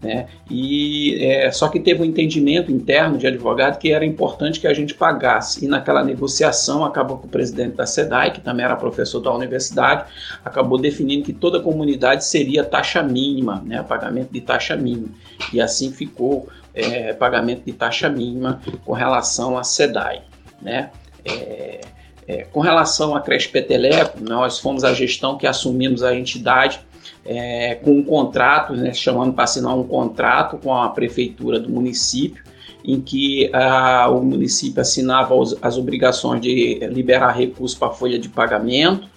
Né? 0.02 0.26
E 0.50 1.24
é, 1.24 1.52
só 1.52 1.70
que 1.70 1.80
teve 1.80 2.02
um 2.02 2.06
entendimento 2.06 2.72
interno 2.72 3.16
de 3.16 3.28
advogado 3.28 3.78
que 3.78 3.92
era 3.92 4.04
importante 4.04 4.60
que 4.60 4.66
a 4.66 4.74
gente 4.74 4.96
pagasse. 4.96 5.64
E 5.64 5.68
naquela 5.68 6.04
negociação 6.04 6.84
acabou 6.84 7.20
com 7.20 7.28
o 7.28 7.30
presidente 7.30 7.76
da 7.76 7.86
SEDAI, 7.86 8.32
que 8.32 8.42
também 8.42 8.66
era 8.66 8.76
professor 8.76 9.20
da 9.20 9.32
universidade, 9.32 10.06
acabou 10.44 10.80
definindo 10.80 11.24
que 11.24 11.34
toda 11.34 11.60
comunidade 11.60 12.26
seria 12.26 12.64
taxa 12.64 13.04
mínima, 13.04 13.62
né? 13.64 13.84
pagamento 13.84 14.34
de 14.34 14.42
taxa 14.42 14.76
mínima. 14.76 15.10
E 15.54 15.62
assim 15.62 15.92
ficou 15.92 16.48
é, 16.74 17.14
pagamento 17.14 17.64
de 17.64 17.74
taxa 17.74 18.10
mínima 18.10 18.60
com 18.84 18.94
relação 18.94 19.60
à 19.60 19.64
SEDAI. 19.64 20.24
Né? 20.60 20.90
É, 21.24 21.82
é, 22.28 22.44
com 22.44 22.60
relação 22.60 23.16
à 23.16 23.22
creche 23.22 23.48
Peteleco, 23.48 24.20
nós 24.22 24.60
fomos 24.60 24.84
a 24.84 24.94
gestão 24.94 25.38
que 25.38 25.48
assumimos 25.48 26.04
a 26.04 26.14
entidade 26.14 26.80
é, 27.26 27.76
com 27.76 27.92
um 27.92 28.04
contrato, 28.04 28.74
né, 28.74 28.94
chamando 28.94 29.34
para 29.34 29.46
assinar 29.46 29.78
um 29.78 29.84
contrato 29.84 30.58
com 30.58 30.74
a 30.76 30.90
prefeitura 30.90 31.60
do 31.60 31.70
município, 31.70 32.44
em 32.84 33.00
que 33.00 33.50
a, 33.54 34.10
o 34.10 34.24
município 34.24 34.82
assinava 34.82 35.34
os, 35.36 35.56
as 35.62 35.78
obrigações 35.78 36.42
de 36.42 36.80
liberar 36.92 37.32
recursos 37.32 37.78
para 37.78 37.90
a 37.90 37.92
folha 37.92 38.20
de 38.20 38.30
pagamento 38.30 39.08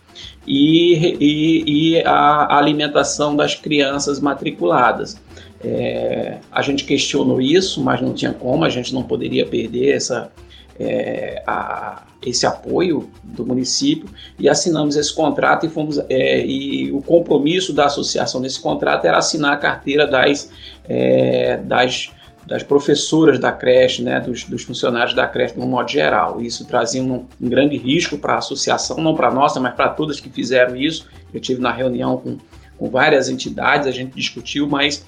e, 0.47 1.17
e, 1.21 1.65
e 1.97 2.03
a 2.05 2.57
alimentação 2.57 3.35
das 3.35 3.55
crianças 3.55 4.21
matriculadas. 4.21 5.21
É, 5.63 6.39
a 6.51 6.63
gente 6.63 6.85
questionou 6.85 7.41
isso, 7.41 7.83
mas 7.83 8.01
não 8.01 8.15
tinha 8.15 8.33
como, 8.33 8.65
a 8.65 8.71
gente 8.71 8.95
não 8.95 9.03
poderia 9.03 9.47
perder 9.47 9.95
essa, 9.95 10.33
é, 10.81 11.43
a, 11.47 12.03
esse 12.25 12.47
apoio 12.47 13.11
do 13.23 13.47
município 13.47 14.09
e 14.39 14.49
assinamos 14.49 14.97
esse 14.97 15.15
contrato 15.15 15.67
e 15.67 15.69
fomos 15.69 15.99
é, 16.09 16.45
e 16.45 16.91
o 16.91 17.03
compromisso 17.03 17.73
da 17.73 17.85
associação 17.85 18.41
nesse 18.41 18.61
contrato 18.61 19.05
era 19.05 19.19
assinar 19.19 19.53
a 19.53 19.57
carteira 19.57 20.07
das, 20.07 20.51
é, 20.89 21.59
das, 21.59 22.11
das 22.47 22.63
professoras 22.63 23.39
da 23.39 23.53
creche, 23.53 24.03
né, 24.03 24.21
dos, 24.21 24.45
dos, 24.45 24.63
funcionários 24.63 25.15
da 25.15 25.27
creche 25.27 25.55
de 25.55 25.61
um 25.61 25.67
modo 25.67 25.91
geral. 25.91 26.41
Isso 26.41 26.65
trazia 26.65 27.03
um, 27.03 27.27
um 27.41 27.49
grande 27.49 27.77
risco 27.77 28.17
para 28.17 28.35
a 28.35 28.39
associação, 28.39 28.97
não 28.99 29.15
para 29.15 29.29
a 29.29 29.35
nossa, 29.35 29.61
mas 29.61 29.75
para 29.75 29.91
todas 29.91 30.19
que 30.19 30.31
fizeram 30.31 30.77
isso. 30.77 31.07
Eu 31.33 31.41
tive 31.41 31.61
na 31.61 31.73
reunião 31.73 32.17
com, 32.17 32.39
com 32.79 32.91
várias 32.91 33.29
entidades, 33.29 33.87
a 33.87 33.93
gente 33.93 34.15
discutiu, 34.15 34.67
mas 34.67 35.05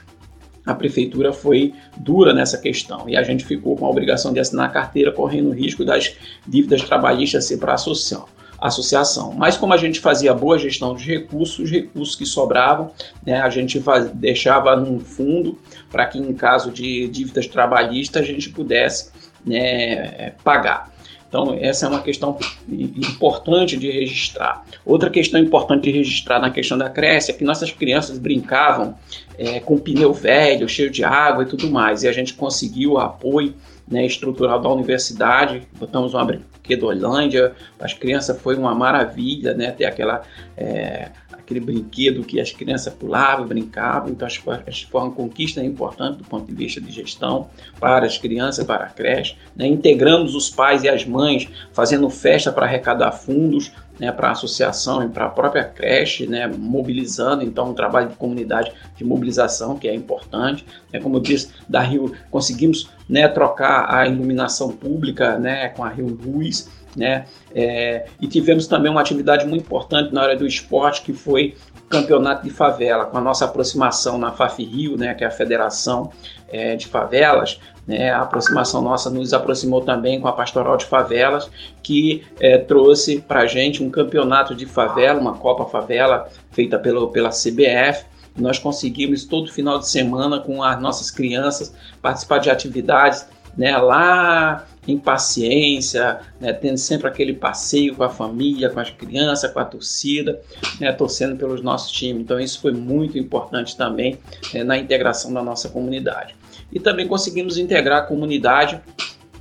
a 0.64 0.74
prefeitura 0.74 1.32
foi 1.32 1.74
dura 1.96 2.32
nessa 2.32 2.58
questão 2.58 3.08
e 3.08 3.16
a 3.16 3.22
gente 3.22 3.44
ficou 3.44 3.76
com 3.76 3.86
a 3.86 3.90
obrigação 3.90 4.32
de 4.32 4.40
assinar 4.40 4.66
a 4.66 4.72
carteira, 4.72 5.10
correndo 5.10 5.50
o 5.50 5.52
risco 5.52 5.84
das 5.84 6.14
dívidas 6.46 6.82
trabalhistas 6.82 7.44
ser 7.46 7.58
para 7.58 7.72
a 7.72 7.74
associação. 7.74 8.26
associação. 8.60 9.32
Mas 9.32 9.56
como 9.56 9.72
a 9.72 9.76
gente 9.76 9.98
fazia 9.98 10.32
boa 10.32 10.56
gestão 10.56 10.94
dos 10.94 11.02
recursos, 11.02 11.58
os 11.58 11.70
recursos 11.70 12.14
que 12.14 12.24
sobravam, 12.24 12.92
né, 13.26 13.40
a 13.40 13.50
gente 13.50 13.82
deixava 14.14 14.76
num 14.76 15.00
fundo 15.00 15.58
para 15.90 16.06
que 16.06 16.18
em 16.18 16.32
caso 16.32 16.70
de 16.70 17.08
dívidas 17.08 17.48
trabalhistas 17.48 18.22
a 18.22 18.24
gente 18.24 18.50
pudesse 18.50 19.10
né, 19.44 20.34
pagar. 20.44 20.92
Então, 21.32 21.56
essa 21.58 21.86
é 21.86 21.88
uma 21.88 22.02
questão 22.02 22.36
importante 22.68 23.78
de 23.78 23.90
registrar. 23.90 24.66
Outra 24.84 25.08
questão 25.08 25.40
importante 25.40 25.84
de 25.84 25.90
registrar 25.90 26.38
na 26.38 26.50
questão 26.50 26.76
da 26.76 26.90
creche 26.90 27.30
é 27.30 27.34
que 27.34 27.42
nossas 27.42 27.70
crianças 27.70 28.18
brincavam 28.18 28.94
é, 29.38 29.58
com 29.58 29.78
pneu 29.78 30.12
velho, 30.12 30.68
cheio 30.68 30.90
de 30.90 31.02
água 31.02 31.44
e 31.44 31.46
tudo 31.46 31.70
mais, 31.70 32.02
e 32.02 32.08
a 32.08 32.12
gente 32.12 32.34
conseguiu 32.34 32.92
o 32.92 32.98
apoio 32.98 33.54
né, 33.88 34.04
estrutural 34.04 34.60
da 34.60 34.68
universidade, 34.68 35.66
botamos 35.78 36.12
uma 36.12 36.22
brinquedolândia, 36.22 37.54
as 37.80 37.94
crianças 37.94 38.38
foi 38.38 38.54
uma 38.54 38.74
maravilha, 38.74 39.54
né, 39.54 39.70
ter 39.70 39.86
aquela 39.86 40.20
é, 40.54 41.08
aquele 41.42 41.60
brinquedo 41.60 42.24
que 42.24 42.40
as 42.40 42.50
crianças 42.52 42.92
pulavam, 42.94 43.46
brincavam. 43.46 44.10
Então, 44.10 44.26
acho 44.26 44.42
que 44.42 44.86
foi 44.90 45.00
uma 45.00 45.10
conquista 45.10 45.62
importante 45.62 46.18
do 46.18 46.24
ponto 46.24 46.46
de 46.46 46.54
vista 46.54 46.80
de 46.80 46.90
gestão 46.90 47.48
para 47.78 48.06
as 48.06 48.16
crianças, 48.16 48.64
para 48.64 48.84
a 48.84 48.88
creche. 48.88 49.36
Né? 49.54 49.66
Integramos 49.66 50.34
os 50.34 50.48
pais 50.48 50.84
e 50.84 50.88
as 50.88 51.04
mães, 51.04 51.48
fazendo 51.72 52.08
festa 52.08 52.50
para 52.50 52.66
arrecadar 52.66 53.12
fundos 53.12 53.72
né, 53.98 54.10
para 54.10 54.28
a 54.28 54.32
associação 54.32 55.04
e 55.04 55.08
para 55.08 55.26
a 55.26 55.28
própria 55.28 55.64
creche, 55.64 56.26
né, 56.26 56.46
mobilizando 56.46 57.44
então 57.44 57.70
um 57.70 57.74
trabalho 57.74 58.08
de 58.08 58.16
comunidade 58.16 58.72
de 58.96 59.04
mobilização 59.04 59.78
que 59.78 59.86
é 59.86 59.94
importante. 59.94 60.64
Né, 60.92 61.00
como 61.00 61.16
eu 61.16 61.20
disse, 61.20 61.50
da 61.68 61.80
Rio 61.80 62.12
conseguimos 62.30 62.90
né, 63.08 63.28
trocar 63.28 63.94
a 63.94 64.06
iluminação 64.06 64.70
pública 64.70 65.38
né, 65.38 65.68
com 65.68 65.84
a 65.84 65.88
Rio 65.88 66.06
Luz 66.06 66.68
né? 66.96 67.26
É, 67.54 68.06
e 68.20 68.26
tivemos 68.26 68.66
também 68.66 68.90
uma 68.90 69.00
atividade 69.00 69.46
muito 69.46 69.62
importante 69.62 70.12
na 70.12 70.22
área 70.22 70.36
do 70.36 70.46
esporte, 70.46 71.02
que 71.02 71.12
foi 71.12 71.54
campeonato 71.88 72.42
de 72.42 72.50
favela, 72.50 73.04
com 73.04 73.18
a 73.18 73.20
nossa 73.20 73.44
aproximação 73.44 74.16
na 74.16 74.32
FAF 74.32 74.64
Rio, 74.64 74.96
né, 74.96 75.12
que 75.12 75.24
é 75.24 75.26
a 75.26 75.30
Federação 75.30 76.10
é, 76.48 76.74
de 76.74 76.86
Favelas, 76.86 77.60
né, 77.86 78.10
a 78.10 78.22
aproximação 78.22 78.80
nossa 78.80 79.10
nos 79.10 79.34
aproximou 79.34 79.82
também 79.82 80.18
com 80.18 80.26
a 80.26 80.32
Pastoral 80.32 80.78
de 80.78 80.86
Favelas, 80.86 81.50
que 81.82 82.24
é, 82.40 82.56
trouxe 82.56 83.20
para 83.20 83.40
a 83.40 83.46
gente 83.46 83.82
um 83.82 83.90
campeonato 83.90 84.54
de 84.54 84.64
favela, 84.64 85.20
uma 85.20 85.34
Copa 85.34 85.66
Favela 85.66 86.28
feita 86.50 86.78
pelo, 86.78 87.08
pela 87.08 87.28
CBF, 87.28 88.06
nós 88.34 88.58
conseguimos 88.58 89.24
todo 89.24 89.52
final 89.52 89.78
de 89.78 89.86
semana 89.86 90.40
com 90.40 90.62
as 90.62 90.80
nossas 90.80 91.10
crianças 91.10 91.74
participar 92.00 92.38
de 92.38 92.50
atividades 92.50 93.26
né, 93.56 93.76
lá 93.76 94.64
em 94.86 94.98
paciência, 94.98 96.20
né, 96.40 96.52
tendo 96.52 96.76
sempre 96.76 97.06
aquele 97.06 97.32
passeio 97.32 97.94
com 97.94 98.02
a 98.02 98.08
família, 98.08 98.68
com 98.68 98.80
as 98.80 98.90
crianças, 98.90 99.50
com 99.50 99.60
a 99.60 99.64
torcida, 99.64 100.40
né, 100.80 100.92
torcendo 100.92 101.36
pelos 101.36 101.62
nossos 101.62 101.92
times. 101.92 102.22
Então 102.22 102.40
isso 102.40 102.60
foi 102.60 102.72
muito 102.72 103.16
importante 103.16 103.76
também 103.76 104.18
né, 104.52 104.64
na 104.64 104.76
integração 104.76 105.32
da 105.32 105.42
nossa 105.42 105.68
comunidade. 105.68 106.34
E 106.72 106.80
também 106.80 107.06
conseguimos 107.06 107.58
integrar 107.58 107.98
a 107.98 108.06
comunidade 108.06 108.80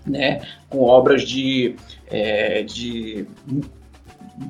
né, 0.06 0.42
com 0.70 0.82
obras 0.84 1.24
de, 1.24 1.76
é, 2.08 2.64
de 2.64 3.26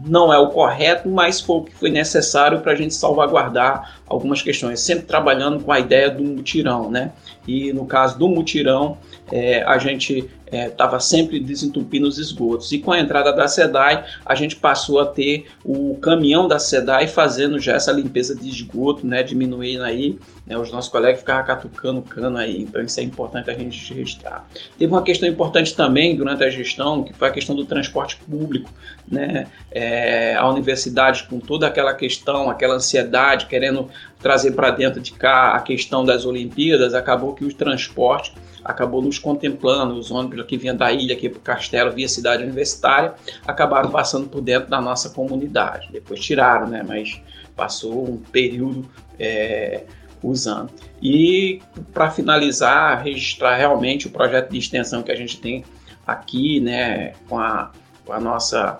não 0.05 0.31
é 0.31 0.37
o 0.37 0.49
correto, 0.49 1.09
mas 1.09 1.41
foi 1.41 1.57
o 1.57 1.63
que 1.63 1.75
foi 1.75 1.89
necessário 1.89 2.59
para 2.61 2.71
a 2.71 2.75
gente 2.75 2.93
salvaguardar 2.93 3.99
algumas 4.07 4.41
questões, 4.41 4.79
sempre 4.79 5.05
trabalhando 5.05 5.63
com 5.63 5.71
a 5.71 5.79
ideia 5.79 6.09
do 6.09 6.23
mutirão, 6.23 6.89
né? 6.89 7.11
E 7.47 7.73
no 7.73 7.85
caso 7.85 8.17
do 8.17 8.27
mutirão, 8.27 8.97
é, 9.31 9.63
a 9.63 9.77
gente 9.77 10.29
estava 10.51 10.97
é, 10.97 10.99
sempre 10.99 11.39
desentupindo 11.39 12.07
os 12.07 12.17
esgotos. 12.17 12.71
E 12.71 12.79
com 12.79 12.91
a 12.91 12.99
entrada 12.99 13.31
da 13.31 13.47
SEDAI, 13.47 14.05
a 14.25 14.35
gente 14.35 14.55
passou 14.55 14.99
a 14.99 15.05
ter 15.05 15.45
o 15.63 15.95
caminhão 16.01 16.47
da 16.47 16.59
SEDAI 16.59 17.07
fazendo 17.07 17.59
já 17.59 17.73
essa 17.73 17.91
limpeza 17.91 18.35
de 18.35 18.49
esgoto, 18.49 19.07
né, 19.07 19.23
diminuindo 19.23 19.83
aí, 19.83 20.19
né, 20.45 20.57
os 20.57 20.71
nossos 20.71 20.91
colegas 20.91 21.19
ficavam 21.19 21.45
catucando 21.45 22.01
cano 22.01 22.37
aí, 22.37 22.63
então 22.63 22.81
isso 22.81 22.99
é 22.99 23.03
importante 23.03 23.49
a 23.49 23.53
gente 23.53 23.93
registrar. 23.93 24.47
Teve 24.77 24.91
uma 24.91 25.03
questão 25.03 25.29
importante 25.29 25.75
também 25.75 26.15
durante 26.15 26.43
a 26.43 26.49
gestão, 26.49 27.03
que 27.03 27.13
foi 27.13 27.29
a 27.29 27.31
questão 27.31 27.55
do 27.55 27.65
transporte 27.65 28.17
público, 28.17 28.69
né, 29.09 29.47
é, 29.71 30.35
a 30.35 30.47
universidade 30.49 31.23
com 31.23 31.39
toda 31.39 31.67
aquela 31.67 31.93
questão, 31.93 32.49
aquela 32.49 32.75
ansiedade, 32.75 33.45
querendo 33.45 33.89
trazer 34.19 34.51
para 34.51 34.71
dentro 34.71 34.99
de 34.99 35.11
cá 35.13 35.53
a 35.53 35.61
questão 35.61 36.03
das 36.03 36.25
Olimpíadas, 36.25 36.93
acabou 36.93 37.33
que 37.33 37.45
o 37.45 37.53
transporte 37.53 38.33
acabou 38.63 39.01
nos 39.01 39.17
contemplando, 39.17 39.95
os 39.95 40.11
ônibus 40.11 40.45
que 40.45 40.57
vinham 40.57 40.75
da 40.75 40.91
ilha 40.91 41.15
aqui 41.15 41.29
para 41.29 41.39
o 41.39 41.41
castelo, 41.41 41.91
via 41.91 42.07
cidade 42.07 42.43
universitária, 42.43 43.13
acabaram 43.45 43.89
passando 43.89 44.27
por 44.27 44.41
dentro 44.41 44.69
da 44.69 44.79
nossa 44.79 45.09
comunidade. 45.09 45.89
Depois 45.91 46.19
tiraram, 46.19 46.67
né? 46.67 46.83
Mas 46.87 47.21
passou 47.55 48.09
um 48.09 48.17
período 48.17 48.87
é, 49.19 49.83
usando. 50.23 50.71
E 51.01 51.61
para 51.93 52.09
finalizar, 52.11 53.03
registrar 53.03 53.55
realmente 53.55 54.07
o 54.07 54.11
projeto 54.11 54.49
de 54.49 54.57
extensão 54.57 55.01
que 55.03 55.11
a 55.11 55.15
gente 55.15 55.39
tem 55.39 55.63
aqui, 56.05 56.59
né? 56.59 57.13
Com 57.27 57.39
a, 57.39 57.71
com 58.05 58.13
a 58.13 58.19
nossa 58.19 58.79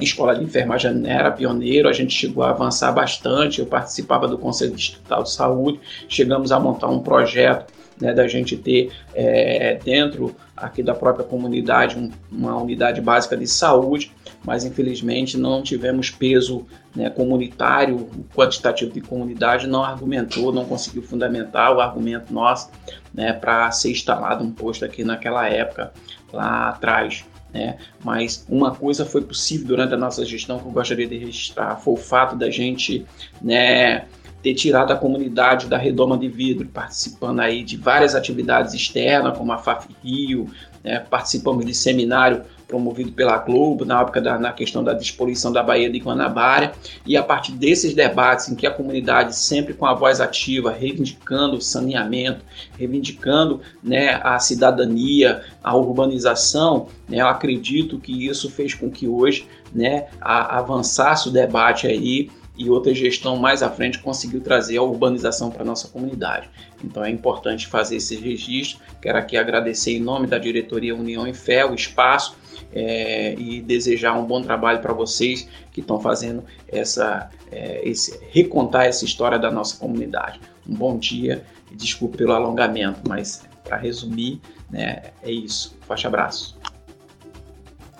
escola 0.00 0.34
de 0.34 0.42
enfermagem 0.42 1.02
era 1.06 1.30
pioneiro, 1.30 1.88
a 1.88 1.92
gente 1.92 2.12
chegou 2.12 2.42
a 2.42 2.50
avançar 2.50 2.90
bastante. 2.92 3.60
Eu 3.60 3.66
participava 3.66 4.26
do 4.26 4.36
Conselho 4.36 4.74
Distrital 4.74 5.22
de 5.22 5.32
Saúde, 5.32 5.80
chegamos 6.08 6.50
a 6.50 6.58
montar 6.58 6.88
um 6.88 7.00
projeto 7.00 7.72
né, 8.00 8.12
da 8.12 8.26
gente 8.26 8.56
ter 8.56 8.92
é, 9.14 9.78
dentro 9.84 10.34
aqui 10.56 10.82
da 10.82 10.94
própria 10.94 11.24
comunidade 11.24 11.98
um, 11.98 12.10
uma 12.30 12.56
unidade 12.56 13.00
básica 13.00 13.36
de 13.36 13.46
saúde, 13.46 14.12
mas 14.44 14.64
infelizmente 14.64 15.36
não 15.36 15.62
tivemos 15.62 16.10
peso 16.10 16.66
né, 16.94 17.10
comunitário, 17.10 17.96
o 17.96 18.24
quantitativo 18.34 18.92
de 18.92 19.00
comunidade 19.00 19.66
não 19.66 19.82
argumentou, 19.82 20.52
não 20.52 20.64
conseguiu 20.64 21.02
fundamentar 21.02 21.74
o 21.74 21.80
argumento 21.80 22.32
nosso 22.32 22.70
né, 23.12 23.32
para 23.32 23.70
ser 23.72 23.90
instalado 23.90 24.44
um 24.44 24.52
posto 24.52 24.84
aqui 24.84 25.02
naquela 25.02 25.48
época, 25.48 25.92
lá 26.32 26.68
atrás. 26.68 27.24
Né? 27.52 27.78
Mas 28.02 28.44
uma 28.48 28.74
coisa 28.74 29.04
foi 29.04 29.22
possível 29.22 29.68
durante 29.68 29.94
a 29.94 29.96
nossa 29.96 30.24
gestão 30.24 30.58
que 30.58 30.66
eu 30.66 30.72
gostaria 30.72 31.06
de 31.06 31.16
registrar, 31.16 31.76
foi 31.76 31.94
o 31.94 31.96
fato 31.96 32.36
da 32.36 32.50
gente 32.50 33.06
né, 33.40 34.06
ter 34.44 34.52
tirado 34.52 34.92
a 34.92 34.96
comunidade 34.96 35.68
da 35.68 35.78
redoma 35.78 36.18
de 36.18 36.28
vidro, 36.28 36.68
participando 36.68 37.40
aí 37.40 37.64
de 37.64 37.78
várias 37.78 38.14
atividades 38.14 38.74
externas, 38.74 39.38
como 39.38 39.50
a 39.50 39.56
FAF 39.56 39.88
Rio, 40.04 40.50
né, 40.84 40.98
participamos 40.98 41.64
de 41.64 41.72
seminário 41.74 42.42
promovido 42.68 43.10
pela 43.12 43.38
Globo 43.38 43.86
na 43.86 44.02
época 44.02 44.20
da 44.20 44.38
na 44.38 44.52
questão 44.52 44.84
da 44.84 44.92
disposição 44.92 45.50
da 45.50 45.62
Baía 45.62 45.88
de 45.88 45.98
Guanabara. 45.98 46.72
E 47.06 47.16
a 47.16 47.22
partir 47.22 47.52
desses 47.52 47.94
debates 47.94 48.50
em 48.50 48.54
que 48.54 48.66
a 48.66 48.70
comunidade 48.70 49.34
sempre 49.34 49.72
com 49.72 49.86
a 49.86 49.94
voz 49.94 50.20
ativa 50.20 50.70
reivindicando 50.70 51.56
o 51.56 51.62
saneamento, 51.62 52.44
reivindicando 52.78 53.62
né, 53.82 54.20
a 54.22 54.38
cidadania, 54.38 55.42
a 55.62 55.74
urbanização, 55.74 56.88
né, 57.08 57.22
eu 57.22 57.28
acredito 57.28 57.98
que 57.98 58.26
isso 58.26 58.50
fez 58.50 58.74
com 58.74 58.90
que 58.90 59.08
hoje 59.08 59.48
né, 59.74 60.08
a, 60.20 60.58
avançasse 60.58 61.30
o 61.30 61.32
debate 61.32 61.86
aí 61.86 62.28
e 62.56 62.70
outra 62.70 62.94
gestão 62.94 63.36
mais 63.36 63.62
à 63.62 63.70
frente 63.70 63.98
conseguiu 63.98 64.40
trazer 64.40 64.76
a 64.76 64.82
urbanização 64.82 65.50
para 65.50 65.62
a 65.62 65.64
nossa 65.64 65.88
comunidade. 65.88 66.48
Então 66.82 67.04
é 67.04 67.10
importante 67.10 67.66
fazer 67.66 67.96
esse 67.96 68.16
registro. 68.16 68.80
Quero 69.02 69.18
aqui 69.18 69.36
agradecer 69.36 69.96
em 69.96 70.00
nome 70.00 70.26
da 70.26 70.38
diretoria 70.38 70.94
União 70.94 71.26
e 71.26 71.34
Fé 71.34 71.64
o 71.66 71.74
espaço 71.74 72.36
é, 72.72 73.34
e 73.34 73.60
desejar 73.60 74.18
um 74.18 74.24
bom 74.24 74.40
trabalho 74.42 74.80
para 74.80 74.92
vocês 74.92 75.48
que 75.72 75.80
estão 75.80 76.00
fazendo 76.00 76.44
essa, 76.68 77.28
é, 77.50 77.80
esse, 77.88 78.20
recontar 78.30 78.86
essa 78.86 79.04
história 79.04 79.38
da 79.38 79.50
nossa 79.50 79.76
comunidade. 79.76 80.40
Um 80.68 80.74
bom 80.74 80.96
dia 80.96 81.44
desculpe 81.72 82.16
pelo 82.16 82.32
alongamento, 82.32 83.00
mas 83.08 83.42
para 83.64 83.76
resumir, 83.76 84.40
né, 84.70 85.02
é 85.22 85.30
isso. 85.30 85.76
Forte 85.82 86.06
abraço. 86.06 86.53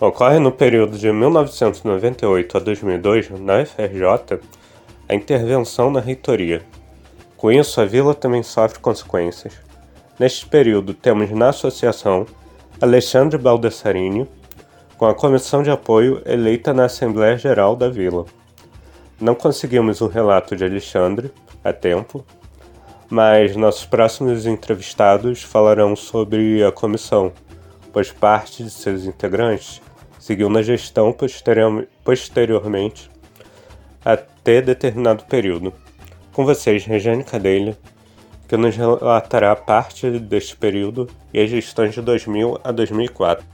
Ocorre 0.00 0.40
no 0.40 0.50
período 0.50 0.98
de 0.98 1.12
1998 1.12 2.57
a 2.57 2.61
2002, 2.61 3.30
na 3.38 3.64
FRJ, 3.64 4.40
a 5.09 5.14
intervenção 5.14 5.88
na 5.88 6.00
reitoria. 6.00 6.62
Com 7.37 7.52
isso, 7.52 7.80
a 7.80 7.85
vila 7.85 8.12
também 8.12 8.42
sofre 8.42 8.80
consequências. 8.80 9.54
Neste 10.18 10.46
período, 10.46 10.94
temos 10.94 11.30
na 11.30 11.50
associação 11.50 12.26
Alexandre 12.80 13.38
Baldessarini, 13.38 14.28
com 14.98 15.07
a 15.07 15.14
comissão 15.14 15.62
de 15.62 15.70
apoio 15.70 16.20
eleita 16.26 16.74
na 16.74 16.87
Assembleia 16.87 17.38
Geral 17.38 17.76
da 17.76 17.88
Vila. 17.88 18.24
Não 19.20 19.37
conseguimos 19.37 20.00
o 20.00 20.09
relato 20.09 20.57
de 20.57 20.64
Alexandre 20.64 21.30
a 21.62 21.72
tempo, 21.72 22.24
mas 23.09 23.54
nossos 23.54 23.87
próximos 23.87 24.44
entrevistados 24.44 25.40
falarão 25.40 25.94
sobre 25.94 26.64
a 26.64 26.72
comissão, 26.72 27.33
pois 27.92 28.11
parte 28.11 28.64
de 28.64 28.70
seus 28.70 29.04
integrantes 29.04 29.84
seguiu 30.24 30.48
na 30.48 30.62
gestão 30.62 31.14
posteriormente 32.02 33.10
até 34.02 34.62
determinado 34.62 35.22
período. 35.26 35.70
Com 36.32 36.46
vocês, 36.46 36.87
Regiane 36.87 37.22
Cadelha, 37.22 37.76
que 38.48 38.56
nos 38.56 38.74
relatará 38.74 39.54
parte 39.54 40.08
deste 40.18 40.56
período 40.56 41.10
e 41.30 41.40
as 41.40 41.50
gestões 41.50 41.92
de 41.92 42.00
2000 42.00 42.58
a 42.64 42.72
2004. 42.72 43.44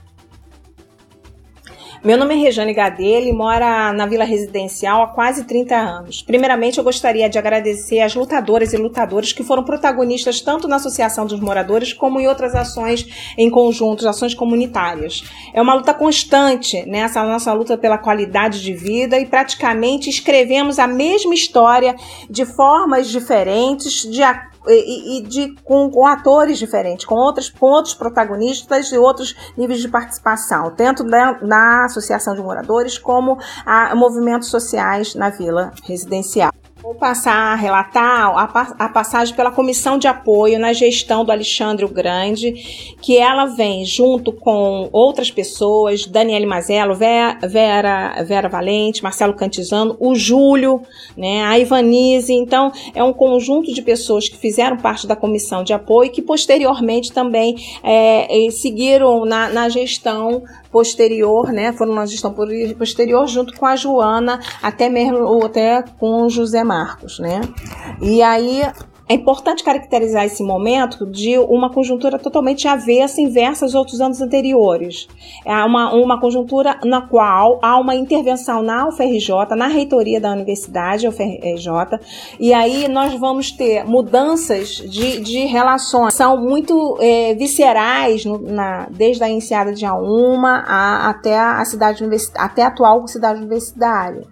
Meu 2.03 2.17
nome 2.17 2.33
é 2.33 2.37
Rejane 2.37 2.73
Gadelha 2.73 3.29
e 3.29 3.31
mora 3.31 3.93
na 3.93 4.07
Vila 4.07 4.23
Residencial 4.23 5.03
há 5.03 5.07
quase 5.09 5.43
30 5.43 5.75
anos. 5.75 6.23
Primeiramente, 6.23 6.79
eu 6.79 6.83
gostaria 6.83 7.29
de 7.29 7.37
agradecer 7.37 7.99
às 7.99 8.15
lutadoras 8.15 8.73
e 8.73 8.77
lutadores 8.77 9.31
que 9.31 9.43
foram 9.43 9.63
protagonistas 9.63 10.41
tanto 10.41 10.67
na 10.67 10.77
Associação 10.77 11.27
dos 11.27 11.39
Moradores 11.39 11.93
como 11.93 12.19
em 12.19 12.27
outras 12.27 12.55
ações 12.55 13.07
em 13.37 13.51
conjunto, 13.51 14.09
ações 14.09 14.33
comunitárias. 14.33 15.23
É 15.53 15.61
uma 15.61 15.75
luta 15.75 15.93
constante 15.93 16.83
né? 16.87 17.07
nossa 17.15 17.53
luta 17.53 17.77
pela 17.77 17.99
qualidade 17.99 18.63
de 18.63 18.73
vida 18.73 19.19
e 19.19 19.27
praticamente 19.27 20.09
escrevemos 20.09 20.79
a 20.79 20.87
mesma 20.87 21.35
história 21.35 21.95
de 22.27 22.45
formas 22.45 23.09
diferentes, 23.09 24.09
de 24.09 24.23
e, 24.67 25.17
e 25.17 25.21
de, 25.23 25.55
com, 25.63 25.89
com, 25.89 26.05
atores 26.05 26.57
diferentes, 26.57 27.05
com, 27.05 27.15
outros 27.15 27.49
com 27.49 27.67
outros 27.67 27.93
protagonistas 27.93 28.91
e 28.91 28.97
outros 28.97 29.35
níveis 29.57 29.81
de 29.81 29.87
participação, 29.87 30.71
tanto 30.75 31.03
da, 31.03 31.33
da 31.33 31.85
Associação 31.85 32.35
de 32.35 32.41
Moradores 32.41 32.97
como 32.97 33.37
a 33.65 33.95
movimentos 33.95 34.49
sociais 34.49 35.15
na 35.15 35.29
vila 35.29 35.71
residencial. 35.83 36.51
Vou 36.81 36.95
passar 36.95 37.53
a 37.53 37.55
relatar 37.55 38.33
a, 38.79 38.89
passagem 38.89 39.35
pela 39.35 39.51
comissão 39.51 39.99
de 39.99 40.07
apoio 40.07 40.57
na 40.57 40.73
gestão 40.73 41.23
do 41.23 41.31
Alexandre 41.31 41.85
o 41.85 41.87
Grande, 41.87 42.95
que 42.99 43.17
ela 43.17 43.45
vem 43.45 43.85
junto 43.85 44.31
com 44.31 44.89
outras 44.91 45.29
pessoas, 45.29 46.07
Daniele 46.07 46.47
Mazello, 46.47 46.95
Vera, 46.95 47.37
Vera, 47.47 48.23
Vera 48.23 48.49
Valente, 48.49 49.03
Marcelo 49.03 49.35
Cantizano, 49.35 49.95
o 49.99 50.15
Júlio, 50.15 50.81
né, 51.15 51.43
a 51.43 51.59
Ivanise. 51.59 52.33
Então, 52.33 52.71
é 52.95 53.03
um 53.03 53.13
conjunto 53.13 53.71
de 53.71 53.81
pessoas 53.83 54.27
que 54.27 54.37
fizeram 54.37 54.77
parte 54.77 55.05
da 55.05 55.15
comissão 55.15 55.63
de 55.63 55.73
apoio 55.73 56.07
e 56.07 56.11
que 56.11 56.21
posteriormente 56.21 57.11
também 57.11 57.57
é, 57.83 58.27
seguiram 58.49 59.23
na, 59.23 59.49
na 59.49 59.69
gestão 59.69 60.41
posterior, 60.71 61.51
né? 61.51 61.73
Foram 61.73 61.93
na 61.93 62.05
gestão 62.05 62.33
posterior 62.77 63.27
junto 63.27 63.53
com 63.55 63.65
a 63.65 63.75
Joana, 63.75 64.39
até 64.61 64.89
mesmo 64.89 65.43
até 65.43 65.83
com 65.99 66.23
o 66.23 66.29
José 66.29 66.63
Marcos, 66.63 67.19
né? 67.19 67.41
E 68.01 68.21
aí 68.21 68.63
é 69.11 69.13
importante 69.13 69.61
caracterizar 69.61 70.23
esse 70.23 70.41
momento 70.41 71.05
de 71.05 71.37
uma 71.37 71.69
conjuntura 71.69 72.17
totalmente 72.17 72.65
avessa, 72.65 73.19
inversa 73.19 73.65
aos 73.65 73.75
outros 73.75 73.99
anos 73.99 74.21
anteriores. 74.21 75.05
É 75.43 75.53
uma, 75.65 75.93
uma 75.93 76.17
conjuntura 76.17 76.79
na 76.85 77.01
qual 77.01 77.59
há 77.61 77.77
uma 77.77 77.93
intervenção 77.93 78.63
na 78.63 78.87
UFRJ, 78.87 79.53
na 79.57 79.67
reitoria 79.67 80.21
da 80.21 80.31
universidade 80.31 81.09
UFRJ, 81.09 81.99
e 82.39 82.53
aí 82.53 82.87
nós 82.87 83.13
vamos 83.15 83.51
ter 83.51 83.83
mudanças 83.83 84.75
de, 84.75 85.19
de 85.19 85.39
relações, 85.45 86.13
são 86.13 86.37
muito 86.37 86.97
é, 87.01 87.33
viscerais, 87.33 88.23
no, 88.23 88.37
na, 88.37 88.87
desde 88.89 89.21
a 89.25 89.29
iniciada 89.29 89.73
de 89.73 89.85
Auma 89.85 90.63
a, 90.65 91.09
até 91.09 91.37
a 91.37 91.65
cidade 91.65 92.01
até 92.35 92.63
a 92.63 92.67
atual 92.67 93.05
cidade 93.07 93.39
universitária. 93.39 94.23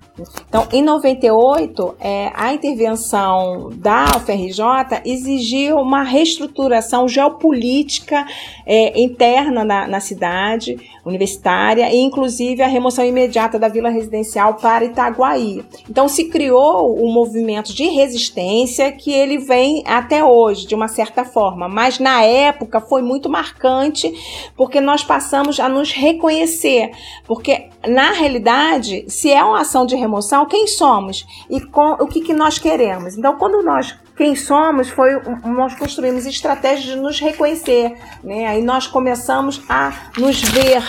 Então, 0.47 0.67
em 0.71 0.81
98, 0.81 1.95
é, 1.99 2.31
a 2.33 2.53
intervenção 2.53 3.69
da 3.73 4.05
UFRJ 4.15 4.68
exigiu 5.05 5.77
uma 5.77 6.03
reestruturação 6.03 7.07
geopolítica 7.07 8.25
é, 8.65 8.99
interna 8.99 9.63
na, 9.63 9.87
na, 9.87 9.99
cidade 9.99 10.77
universitária 11.05 11.91
e, 11.91 11.97
inclusive, 11.97 12.61
a 12.61 12.67
remoção 12.67 13.05
imediata 13.05 13.57
da 13.57 13.67
vila 13.67 13.89
residencial 13.89 14.55
para 14.55 14.85
Itaguaí. 14.85 15.63
Então, 15.89 16.07
se 16.07 16.25
criou 16.25 17.03
um 17.03 17.11
movimento 17.11 17.73
de 17.73 17.85
resistência 17.85 18.91
que 18.91 19.11
ele 19.11 19.37
vem 19.37 19.83
até 19.85 20.23
hoje, 20.23 20.67
de 20.67 20.75
uma 20.75 20.87
certa 20.87 21.23
forma, 21.23 21.67
mas 21.67 21.99
na 21.99 22.23
época 22.23 22.79
foi 22.81 23.01
muito 23.01 23.29
marcante 23.29 24.11
porque 24.55 24.79
nós 24.79 25.03
passamos 25.03 25.59
a 25.59 25.67
nos 25.67 25.91
reconhecer, 25.91 26.91
porque 27.25 27.69
na 27.87 28.11
realidade, 28.11 29.05
se 29.07 29.31
é 29.31 29.43
uma 29.43 29.61
ação 29.61 29.85
de 29.85 29.95
remoção, 29.95 30.45
quem 30.45 30.67
somos 30.67 31.25
e 31.49 31.59
com, 31.61 31.93
o 31.93 32.07
que, 32.07 32.21
que 32.21 32.33
nós 32.33 32.59
queremos. 32.59 33.17
Então, 33.17 33.37
quando 33.37 33.63
nós 33.63 33.95
quem 34.19 34.35
somos 34.35 34.89
foi 34.89 35.11
nós 35.45 35.73
construímos 35.75 36.25
estratégias 36.25 36.93
de 36.93 36.97
nos 36.97 37.21
reconhecer, 37.21 37.95
né? 38.21 38.47
Aí 38.47 38.61
nós 38.61 38.85
começamos 38.85 39.61
a 39.69 40.11
nos 40.17 40.41
ver, 40.41 40.83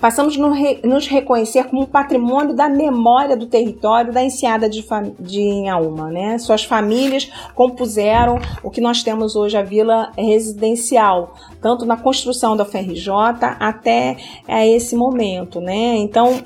passamos 0.00 0.38
a 0.38 0.86
nos 0.86 1.08
reconhecer 1.08 1.64
como 1.64 1.88
patrimônio 1.88 2.54
da 2.54 2.68
memória 2.68 3.36
do 3.36 3.46
território 3.46 4.12
da 4.12 4.22
enseada 4.22 4.68
de, 4.68 4.86
de 5.18 5.40
Inhaúma, 5.40 6.08
né? 6.08 6.38
Suas 6.38 6.62
famílias 6.62 7.28
compuseram 7.52 8.38
o 8.62 8.70
que 8.70 8.80
nós 8.80 9.02
temos 9.02 9.34
hoje 9.34 9.56
a 9.56 9.62
vila 9.62 10.12
residencial, 10.16 11.34
tanto 11.60 11.84
na 11.84 11.96
construção 11.96 12.56
da 12.56 12.64
FRJ 12.64 13.10
até 13.58 14.18
é, 14.46 14.68
esse 14.68 14.94
momento, 14.94 15.60
né? 15.60 15.96
Então 15.96 16.44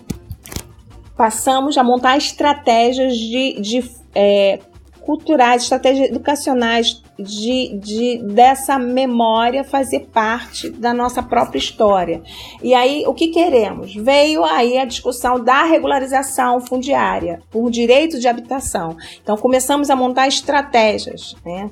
passamos 1.15 1.77
a 1.77 1.85
montar 1.85 2.17
estratégias 2.17 3.19
de, 3.19 3.61
de 3.61 3.91
é, 4.15 4.61
culturais, 5.01 5.63
estratégias 5.63 6.09
educacionais 6.09 7.03
de, 7.19 7.79
de, 7.79 8.19
dessa 8.23 8.79
memória 8.79 9.65
fazer 9.65 10.09
parte 10.13 10.71
da 10.71 10.95
nossa 10.95 11.23
própria 11.23 11.59
história. 11.59 12.23
E 12.63 12.75
aí, 12.75 13.05
o 13.07 13.15
que 13.15 13.29
queremos? 13.29 13.95
Veio 13.95 14.45
aí 14.45 14.79
a 14.79 14.85
discussão 14.85 15.43
da 15.43 15.65
regularização 15.65 16.61
fundiária 16.61 17.43
por 17.51 17.71
direito 17.71 18.19
de 18.19 18.29
habitação. 18.29 18.97
Então, 19.23 19.37
começamos 19.37 19.91
a 19.91 19.97
montar 19.97 20.29
estratégias, 20.29 21.35
né? 21.45 21.71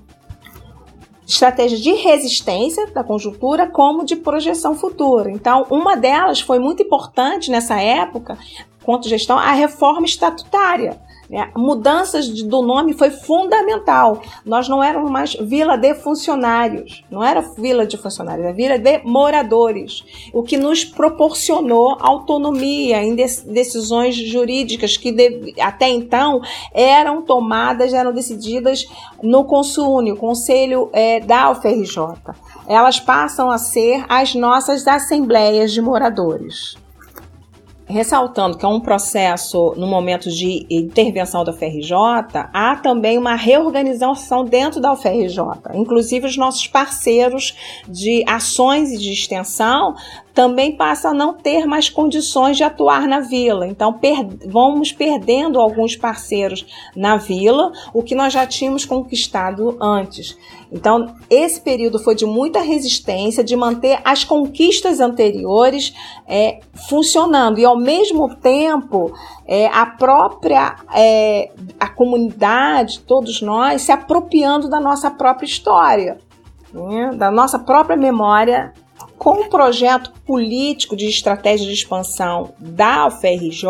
Estratégias 1.27 1.81
de 1.81 1.93
resistência 1.93 2.87
da 2.87 3.05
conjuntura, 3.05 3.67
como 3.67 4.05
de 4.05 4.17
projeção 4.17 4.75
futura. 4.75 5.31
Então, 5.31 5.67
uma 5.71 5.95
delas 5.95 6.41
foi 6.41 6.59
muito 6.59 6.83
importante 6.83 7.51
nessa 7.51 7.79
época, 7.79 8.39
quanto 8.83 9.09
gestão, 9.09 9.39
a 9.39 9.53
reforma 9.53 10.07
estatutária? 10.07 10.99
Mudanças 11.55 12.27
de, 12.27 12.45
do 12.45 12.63
nome 12.63 12.95
foi 12.95 13.11
fundamental. 13.11 14.23
Nós 14.45 14.69
não 14.69 14.83
éramos 14.83 15.11
mais 15.11 15.35
vila 15.35 15.77
de 15.77 15.95
funcionários, 15.95 17.05
não 17.11 17.23
era 17.23 17.41
vila 17.41 17.87
de 17.87 17.99
funcionários, 17.99 18.47
era 18.47 18.55
vila 18.55 18.79
de 18.79 19.03
moradores, 19.05 20.05
o 20.33 20.43
que 20.43 20.57
nos 20.57 20.85
proporcionou 20.85 21.97
autonomia 22.01 23.03
em 23.03 23.15
decisões 23.15 24.17
jurídicas 24.17 24.97
que 24.97 25.15
até 25.61 25.89
então 25.89 26.41
eram 26.73 27.23
tomadas, 27.23 27.93
eram 27.93 28.13
decididas 28.13 28.87
no 29.23 29.45
Consune, 29.45 30.13
o 30.13 30.17
Conselho 30.17 30.89
é, 30.93 31.21
da 31.21 31.51
UFRJ. 31.51 31.99
Elas 32.67 32.99
passam 32.99 33.51
a 33.51 33.59
ser 33.59 34.05
as 34.09 34.35
nossas 34.35 34.87
assembleias 34.87 35.73
de 35.73 35.83
moradores 35.83 36.77
ressaltando 37.89 38.57
que 38.57 38.65
é 38.65 38.69
um 38.69 38.81
processo 38.81 39.75
no 39.77 39.87
momento 39.87 40.31
de 40.31 40.67
intervenção 40.69 41.43
da 41.43 41.53
FRJ, 41.53 41.93
há 42.53 42.77
também 42.77 43.17
uma 43.17 43.35
reorganização 43.35 44.45
dentro 44.45 44.81
da 44.81 44.93
UFRJ. 44.93 45.39
Inclusive, 45.75 46.27
os 46.27 46.37
nossos 46.37 46.67
parceiros 46.67 47.57
de 47.89 48.23
ações 48.27 48.93
e 48.93 48.99
de 48.99 49.13
extensão 49.13 49.97
também 50.35 50.77
passa 50.77 51.09
a 51.09 51.15
não 51.15 51.35
ter 51.35 51.67
mais 51.67 51.89
condições 51.89 52.57
de 52.57 52.63
atuar 52.63 53.07
na 53.07 53.21
vila. 53.21 53.67
Então, 53.67 53.93
per 53.93 54.25
vamos 54.47 54.93
perdendo 54.93 55.61
alguns 55.61 55.97
parceiros 55.97 56.65
na 56.95 57.17
vila, 57.17 57.73
o 57.93 58.03
que 58.03 58.15
nós 58.15 58.33
já 58.33 58.47
tínhamos 58.47 58.85
conquistado 58.85 59.77
antes. 59.81 60.39
Então, 60.71 61.15
esse 61.31 61.61
período 61.61 61.99
foi 61.99 62.15
de 62.15 62.27
muita 62.27 62.61
resistência, 62.61 63.43
de 63.43 63.57
manter 63.57 64.01
as 64.05 64.23
conquistas 64.23 65.01
anteriores 65.01 65.95
é, 66.27 66.61
funcionando 66.89 67.59
e, 67.59 67.65
ao 67.65 67.77
mesmo 67.77 68.35
tempo, 68.37 69.13
é, 69.47 69.67
a 69.69 69.87
própria 69.87 70.77
é, 70.95 71.51
a 71.81 71.89
comunidade, 71.89 73.01
todos 73.01 73.41
nós, 73.41 73.83
se 73.83 73.93
apropriando 73.93 74.69
da 74.69 74.79
nossa 74.79 75.11
própria 75.11 75.47
história, 75.47 76.19
né? 76.73 77.13
da 77.15 77.31
nossa 77.31 77.59
própria 77.59 77.97
memória 77.97 78.73
com 79.19 79.43
o 79.43 79.49
projeto 79.49 80.13
político 80.25 80.97
de 80.97 81.07
estratégia 81.07 81.67
de 81.67 81.73
expansão 81.73 82.55
da 82.59 83.09
UFRJ, 83.09 83.67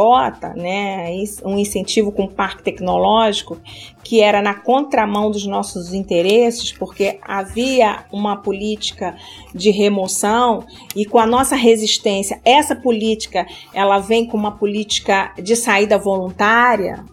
né, 0.55 1.07
um 1.43 1.59
incentivo 1.59 2.13
com 2.13 2.25
o 2.25 2.29
parque 2.29 2.63
tecnológico, 2.63 3.59
que 4.05 4.21
era 4.21 4.43
na 4.43 4.55
contramão 4.55 5.31
dos 5.31 5.47
nossos 5.47 5.95
interesses, 5.95 6.73
porque 6.73 7.19
havia 7.23 8.05
uma 8.13 8.37
política 8.37 9.17
de 9.55 9.71
remoção 9.71 10.65
e 10.95 11.07
com 11.07 11.19
a 11.19 11.27
nossa 11.27 11.57
resistência, 11.57 12.41
essa 12.45 12.77
política 12.77 13.47
ela 13.73 13.99
vem 13.99 14.27
com 14.27 14.37
uma 14.37 14.53
política 14.53 15.33
de 15.43 15.57
saída 15.57 15.97
voluntária, 15.97 17.05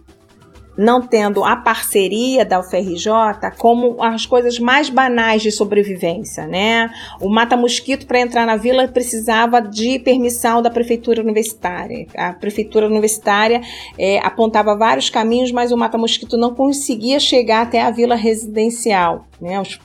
não 0.76 1.00
tendo 1.00 1.42
a 1.44 1.56
parceria 1.56 2.44
da 2.44 2.60
UFRJ 2.60 3.10
como 3.56 4.02
as 4.02 4.26
coisas 4.26 4.58
mais 4.58 4.90
banais 4.90 5.42
de 5.42 5.50
sobrevivência, 5.50 6.46
né? 6.46 6.90
O 7.20 7.28
mata-mosquito 7.28 8.06
para 8.06 8.20
entrar 8.20 8.46
na 8.46 8.56
vila 8.56 8.86
precisava 8.88 9.60
de 9.60 9.98
permissão 9.98 10.60
da 10.60 10.70
prefeitura 10.70 11.22
universitária. 11.22 12.06
A 12.16 12.32
prefeitura 12.32 12.86
universitária 12.86 13.60
é, 13.98 14.18
apontava 14.18 14.76
vários 14.76 15.08
caminhos, 15.08 15.50
mas 15.50 15.72
o 15.72 15.76
mata-mosquito 15.76 16.36
não 16.36 16.54
conseguia 16.54 17.18
chegar 17.18 17.62
até 17.62 17.80
a 17.80 17.90
vila 17.90 18.14
residencial, 18.14 19.26
né? 19.40 19.60
Os 19.60 19.78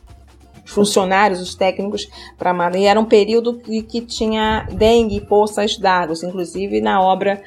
funcionários, 0.65 1.41
os 1.41 1.55
técnicos 1.55 2.09
para 2.37 2.51
a 2.51 2.77
E 2.77 2.85
era 2.85 2.99
um 2.99 3.05
período 3.05 3.59
que, 3.59 3.81
que 3.81 4.01
tinha 4.01 4.67
dengue 4.71 5.17
e 5.17 5.21
poças 5.21 5.77
d'água, 5.77 6.15
inclusive 6.23 6.79
na 6.79 7.01
obra 7.01 7.41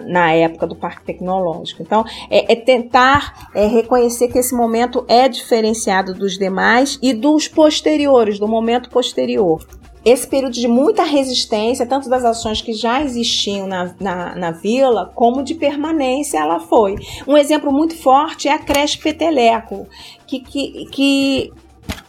na 0.00 0.32
época 0.32 0.66
do 0.66 0.76
Parque 0.76 1.04
Tecnológico. 1.04 1.82
Então, 1.82 2.04
é, 2.30 2.52
é 2.52 2.56
tentar 2.56 3.50
é, 3.54 3.66
reconhecer 3.66 4.28
que 4.28 4.38
esse 4.38 4.54
momento 4.54 5.04
é 5.08 5.28
diferenciado 5.28 6.14
dos 6.14 6.38
demais 6.38 6.98
e 7.02 7.12
dos 7.12 7.48
posteriores, 7.48 8.38
do 8.38 8.48
momento 8.48 8.90
posterior 8.90 9.64
esse 10.06 10.24
período 10.24 10.52
de 10.52 10.68
muita 10.68 11.02
resistência, 11.02 11.84
tanto 11.84 12.08
das 12.08 12.24
ações 12.24 12.62
que 12.62 12.72
já 12.72 13.02
existiam 13.02 13.66
na, 13.66 13.92
na, 13.98 14.36
na, 14.36 14.50
vila, 14.52 15.10
como 15.16 15.42
de 15.42 15.52
permanência 15.52 16.38
ela 16.38 16.60
foi. 16.60 16.94
Um 17.26 17.36
exemplo 17.36 17.72
muito 17.72 17.96
forte 17.96 18.46
é 18.46 18.52
a 18.52 18.58
creche 18.60 18.98
Peteleco, 18.98 19.88
que, 20.24 20.38
que, 20.38 20.86
que 20.92 21.52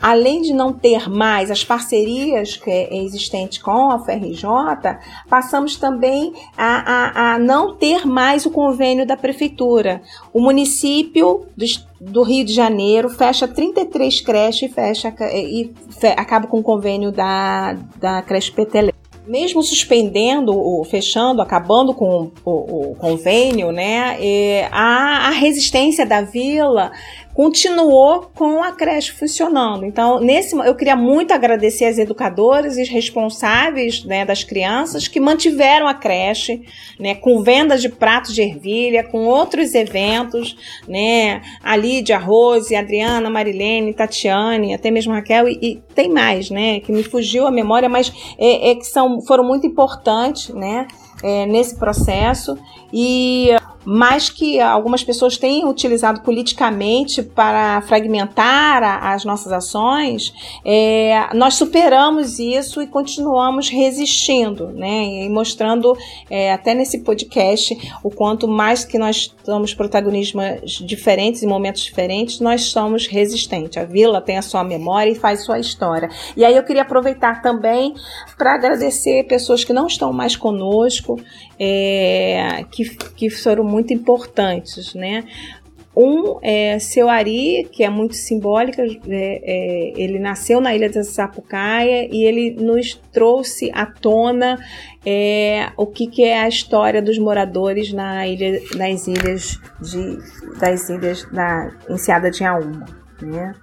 além 0.01 0.41
de 0.41 0.53
não 0.53 0.71
ter 0.71 1.09
mais 1.09 1.49
as 1.51 1.63
parcerias 1.63 2.55
que 2.55 2.69
é 2.69 2.95
existentes 2.97 3.57
com 3.57 3.91
a 3.91 3.99
FRJ, 3.99 4.47
passamos 5.29 5.75
também 5.75 6.33
a, 6.57 6.65
a, 6.65 7.33
a, 7.33 7.39
não 7.39 7.75
ter 7.75 8.05
mais 8.05 8.45
o 8.45 8.51
convênio 8.51 9.05
da 9.05 9.17
prefeitura. 9.17 10.01
O 10.33 10.39
município 10.39 11.45
do, 11.55 11.65
do 11.99 12.23
Rio 12.23 12.45
de 12.45 12.53
Janeiro 12.53 13.09
fecha 13.09 13.47
33 13.47 14.21
creches 14.21 14.69
e, 14.69 14.73
fecha, 14.73 15.13
e 15.33 15.73
fe, 15.89 16.07
acaba 16.07 16.47
com 16.47 16.59
o 16.59 16.63
convênio 16.63 17.11
da, 17.11 17.73
da 17.99 18.21
creche 18.21 18.51
Petele 18.51 18.93
mesmo 19.27 19.61
suspendendo, 19.61 20.81
fechando, 20.85 21.41
acabando 21.41 21.93
com 21.93 22.31
o, 22.45 22.49
o, 22.49 22.91
o 22.91 22.95
convênio, 22.95 23.73
né, 23.73 24.67
a, 24.71 25.27
a 25.27 25.29
resistência 25.31 26.05
da 26.05 26.21
vila 26.21 26.91
continuou 27.37 28.31
com 28.33 28.63
a 28.63 28.71
creche 28.71 29.11
funcionando. 29.11 29.85
Então, 29.85 30.19
nesse 30.19 30.57
eu 30.57 30.73
queria 30.73 30.95
muito 30.95 31.31
agradecer 31.31 31.85
as 31.85 31.99
educadoras 31.99 32.79
e 32.79 32.81
os 32.81 32.89
responsáveis 32.89 34.03
né, 34.03 34.25
das 34.25 34.43
crianças 34.43 35.07
que 35.07 35.19
mantiveram 35.19 35.87
a 35.87 35.93
creche, 35.93 36.63
né, 36.99 37.13
com 37.13 37.43
vendas 37.43 37.79
de 37.79 37.89
pratos 37.89 38.33
de 38.33 38.41
ervilha, 38.41 39.03
com 39.03 39.27
outros 39.27 39.75
eventos, 39.75 40.57
né, 40.87 41.43
a 41.61 41.75
Lídia, 41.75 42.15
a 42.15 42.19
Rose, 42.19 42.75
a 42.75 42.79
Adriana, 42.79 43.27
a 43.27 43.31
Marilene, 43.31 43.93
Tatiane, 43.93 44.73
até 44.73 44.89
mesmo 44.89 45.13
Raquel, 45.13 45.47
e, 45.47 45.59
e, 45.61 45.75
tem 45.93 46.09
mais, 46.09 46.49
né, 46.49 46.79
que 46.79 46.91
me 46.91 47.03
fugiu 47.03 47.45
a 47.45 47.51
memória, 47.51 47.87
mas 47.87 48.11
é, 48.39 48.71
é 48.71 48.75
que 48.75 48.85
são, 48.85 49.21
foram 49.21 49.43
muito 49.43 49.67
importantes, 49.67 50.49
né, 50.49 50.87
é, 51.23 51.45
nesse 51.45 51.77
processo 51.77 52.57
e 52.91 53.49
mas 53.89 54.29
que 54.29 54.59
algumas 54.59 55.01
pessoas 55.01 55.37
têm 55.37 55.65
utilizado 55.65 56.19
politicamente 56.19 57.23
para 57.23 57.79
fragmentar 57.83 58.83
a, 58.83 59.13
as 59.13 59.23
nossas 59.23 59.53
ações, 59.53 60.33
é, 60.65 61.29
nós 61.33 61.53
superamos 61.53 62.37
isso 62.37 62.81
e 62.81 62.87
continuamos 62.87 63.69
resistindo, 63.69 64.67
né? 64.73 65.05
E 65.05 65.29
mostrando 65.29 65.95
é, 66.29 66.51
até 66.51 66.73
nesse 66.73 66.99
podcast 66.99 67.77
o 68.03 68.11
quanto 68.11 68.45
mais 68.45 68.83
que 68.83 68.99
nós 68.99 69.33
damos 69.45 69.73
protagonismos 69.73 70.83
diferentes 70.85 71.41
em 71.41 71.47
momentos 71.47 71.81
diferentes, 71.81 72.41
nós 72.41 72.63
somos 72.63 73.07
resistentes. 73.07 73.77
A 73.77 73.85
vila 73.85 74.19
tem 74.19 74.37
a 74.37 74.41
sua 74.41 74.65
memória 74.65 75.11
e 75.11 75.15
faz 75.15 75.45
sua 75.45 75.59
história. 75.59 76.09
E 76.35 76.43
aí 76.43 76.57
eu 76.57 76.63
queria 76.63 76.81
aproveitar 76.81 77.41
também 77.41 77.93
para 78.37 78.55
agradecer 78.55 79.23
pessoas 79.27 79.63
que 79.63 79.71
não 79.71 79.87
estão 79.87 80.11
mais 80.11 80.35
conosco, 80.35 81.17
é, 81.59 82.63
que, 82.71 82.85
que 83.15 83.29
foram 83.29 83.63
muito 83.63 83.93
importantes, 83.93 84.93
né? 84.93 85.23
Um 85.99 86.37
é 86.43 86.77
seu 86.77 87.09
Ari, 87.09 87.67
que 87.71 87.83
é 87.83 87.89
muito 87.89 88.15
simbólica, 88.15 88.83
é, 88.83 88.91
é, 89.09 89.93
ele 89.99 90.19
nasceu 90.19 90.61
na 90.61 90.75
ilha 90.75 90.91
da 90.91 91.03
Sapucaia 91.03 92.07
e 92.13 92.23
ele 92.23 92.51
nos 92.51 92.93
trouxe 93.11 93.71
à 93.73 93.83
tona 93.87 94.63
é, 95.03 95.71
o 95.75 95.87
que, 95.87 96.05
que, 96.05 96.23
é 96.23 96.43
a 96.43 96.47
história 96.47 97.01
dos 97.01 97.17
moradores 97.17 97.91
na 97.91 98.27
ilha, 98.27 98.61
nas 98.75 99.07
ilhas 99.07 99.59
de, 99.81 100.19
das 100.59 100.87
ilhas 100.87 101.23
da 101.31 101.71
Enseada 101.89 102.29
de 102.29 102.43
Auma. 102.43 102.85
Né? 103.19 103.55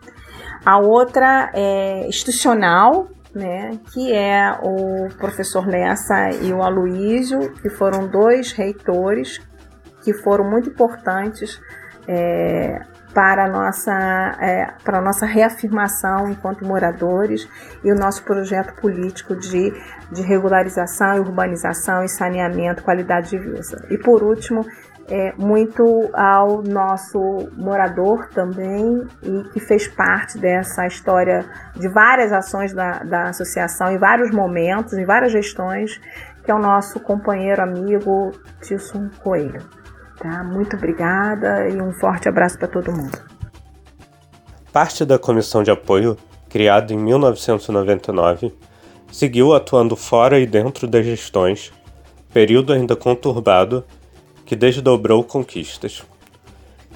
A 0.67 0.79
outra 0.81 1.53
é 1.55 2.05
institucional, 2.09 3.11
né, 3.35 3.79
que 3.92 4.12
é 4.12 4.53
o 4.62 5.09
professor 5.18 5.66
Lessa 5.66 6.31
e 6.31 6.53
o 6.53 6.62
Aloísio, 6.62 7.53
que 7.55 7.68
foram 7.68 8.07
dois 8.07 8.53
reitores 8.53 9.40
que 10.05 10.12
foram 10.12 10.49
muito 10.49 10.68
importantes 10.68 11.61
é, 12.07 12.79
para 13.14 13.47
a 13.47 13.49
nossa, 13.49 14.37
é, 14.40 14.66
para 14.85 15.01
nossa 15.01 15.25
reafirmação 15.25 16.29
enquanto 16.29 16.64
moradores 16.64 17.49
e 17.83 17.90
o 17.90 17.94
nosso 17.94 18.23
projeto 18.25 18.75
político 18.81 19.35
de, 19.35 19.73
de 20.12 20.23
regularização, 20.23 21.20
urbanização 21.20 22.05
e 22.05 22.09
saneamento, 22.09 22.83
qualidade 22.83 23.31
de 23.31 23.38
vida. 23.38 23.87
E 23.88 23.97
por 23.97 24.23
último, 24.23 24.66
é, 25.09 25.33
muito 25.37 26.11
ao 26.14 26.62
nosso 26.62 27.49
morador 27.57 28.29
também 28.29 29.07
e 29.23 29.49
que 29.51 29.61
fez 29.61 29.87
parte 29.88 30.38
dessa 30.38 30.87
história 30.87 31.45
de 31.75 31.88
várias 31.88 32.33
ações 32.33 32.73
da, 32.73 33.01
da 33.01 33.23
associação 33.29 33.93
em 33.93 33.99
vários 33.99 34.31
momentos, 34.31 34.95
em 34.95 35.05
várias 35.05 35.33
gestões, 35.33 36.01
que 36.45 36.51
é 36.51 36.55
o 36.55 36.59
nosso 36.59 37.01
companheiro 37.01 37.62
amigo 37.62 38.33
Tilson 38.62 39.11
Coelho. 39.23 39.62
Tá? 40.19 40.43
Muito 40.43 40.77
obrigada 40.77 41.69
e 41.69 41.81
um 41.81 41.93
forte 41.93 42.29
abraço 42.29 42.59
para 42.59 42.69
todo 42.69 42.93
mundo. 42.93 43.19
Parte 44.73 45.05
da 45.05 45.19
comissão 45.19 45.62
de 45.62 45.71
apoio, 45.71 46.17
criada 46.49 46.93
em 46.93 46.97
1999, 46.97 48.55
seguiu 49.12 49.55
atuando 49.55 49.95
fora 49.97 50.38
e 50.38 50.47
dentro 50.47 50.87
das 50.87 51.05
gestões, 51.05 51.73
período 52.33 52.73
ainda 52.73 52.97
conturbado 52.97 53.85
que 54.45 54.55
desdobrou 54.55 55.25
conquistas. 55.25 56.03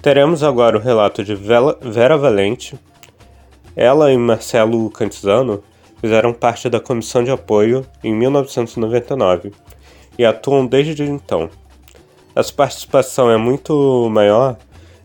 Teremos 0.01 0.43
agora 0.43 0.77
o 0.77 0.81
relato 0.81 1.25
de 1.25 1.35
Vera 1.35 2.17
Valente. 2.17 2.79
Ela 3.75 4.13
e 4.13 4.17
Marcelo 4.17 4.91
Cantizano 4.91 5.63
fizeram 6.01 6.33
parte 6.33 6.69
da 6.69 6.81
comissão 6.81 7.25
de 7.25 7.31
apoio 7.31 7.85
em 8.03 8.15
1999 8.15 9.53
e 10.17 10.25
atuam 10.25 10.67
desde 10.67 11.03
então. 11.03 11.51
Essa 12.35 12.53
participação 12.53 13.31
é 13.31 13.37
muito 13.37 14.09
maior 14.11 14.57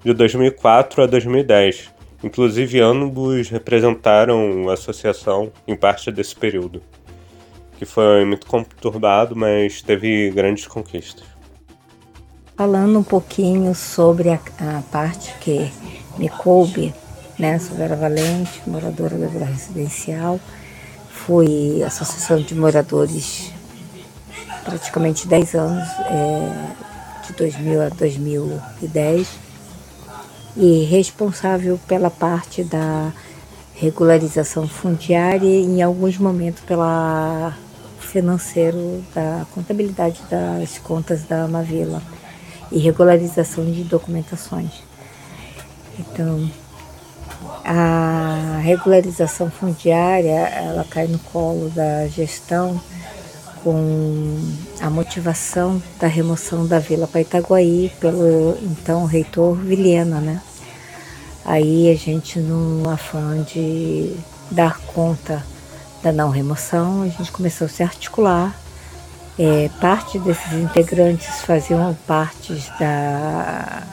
de 0.04 0.14
2004 0.14 1.04
a 1.04 1.06
2010. 1.08 1.92
Inclusive, 2.24 2.80
ambos 2.80 3.50
representaram 3.50 4.70
a 4.70 4.74
associação 4.74 5.52
em 5.68 5.76
parte 5.76 6.12
desse 6.12 6.36
período, 6.36 6.82
que 7.78 7.86
foi 7.86 8.24
muito 8.24 8.46
conturbado, 8.48 9.36
mas 9.36 9.82
teve 9.82 10.30
grandes 10.32 10.68
conquistas. 10.68 11.33
Falando 12.56 13.00
um 13.00 13.04
pouquinho 13.04 13.74
sobre 13.74 14.30
a, 14.30 14.40
a 14.60 14.84
parte 14.92 15.34
que 15.40 15.72
me 16.20 16.30
coube, 16.30 16.94
né, 17.40 17.58
sou 17.58 17.76
Vera 17.76 17.96
Valente, 17.96 18.62
moradora 18.68 19.18
da 19.18 19.26
Vila 19.26 19.46
Residencial, 19.46 20.40
fui 21.10 21.82
associação 21.82 22.40
de 22.40 22.54
moradores 22.54 23.52
praticamente 24.64 25.28
10 25.28 25.56
anos, 25.56 25.90
é, 26.06 27.26
de 27.26 27.34
2000 27.34 27.82
a 27.82 27.90
2010, 27.90 29.28
e 30.56 30.84
responsável 30.84 31.80
pela 31.88 32.12
parte 32.12 32.64
da 32.64 33.12
regularização 33.74 34.68
fundiária 34.68 35.48
e 35.48 35.66
em 35.66 35.82
alguns 35.82 36.20
momentos 36.20 36.62
pela 36.62 37.58
financeiro 38.00 39.04
da 39.16 39.44
contabilidade 39.56 40.22
das 40.30 40.78
contas 40.78 41.24
da 41.24 41.48
Mavila 41.48 42.00
e 42.74 42.80
regularização 42.80 43.64
de 43.64 43.84
documentações. 43.84 44.72
Então, 45.98 46.50
a 47.64 48.60
regularização 48.64 49.50
fundiária, 49.50 50.32
ela 50.32 50.84
cai 50.84 51.08
no 51.08 51.20
colo 51.20 51.70
da 51.70 52.08
gestão 52.08 52.82
com 53.64 54.38
a 54.82 54.90
motivação 54.90 55.82
da 56.00 56.08
remoção 56.08 56.66
da 56.66 56.80
Vila 56.80 57.08
para 57.08 57.22
Itaguaí 57.22 57.92
pelo 58.02 58.58
então 58.64 59.06
reitor 59.06 59.56
Vilhena, 59.56 60.20
né? 60.20 60.42
Aí 61.46 61.92
a 61.92 61.96
gente, 61.96 62.40
no 62.40 62.90
afã 62.90 63.42
de 63.44 64.16
dar 64.50 64.80
conta 64.80 65.46
da 66.02 66.12
não 66.12 66.30
remoção, 66.30 67.04
a 67.04 67.08
gente 67.08 67.32
começou 67.32 67.66
a 67.66 67.70
se 67.70 67.84
articular 67.84 68.63
é, 69.38 69.70
parte 69.82 70.20
desses 70.20 70.54
integrantes 70.54 71.42
faziam 71.42 71.96
parte 72.08 72.54
da, 72.80 73.84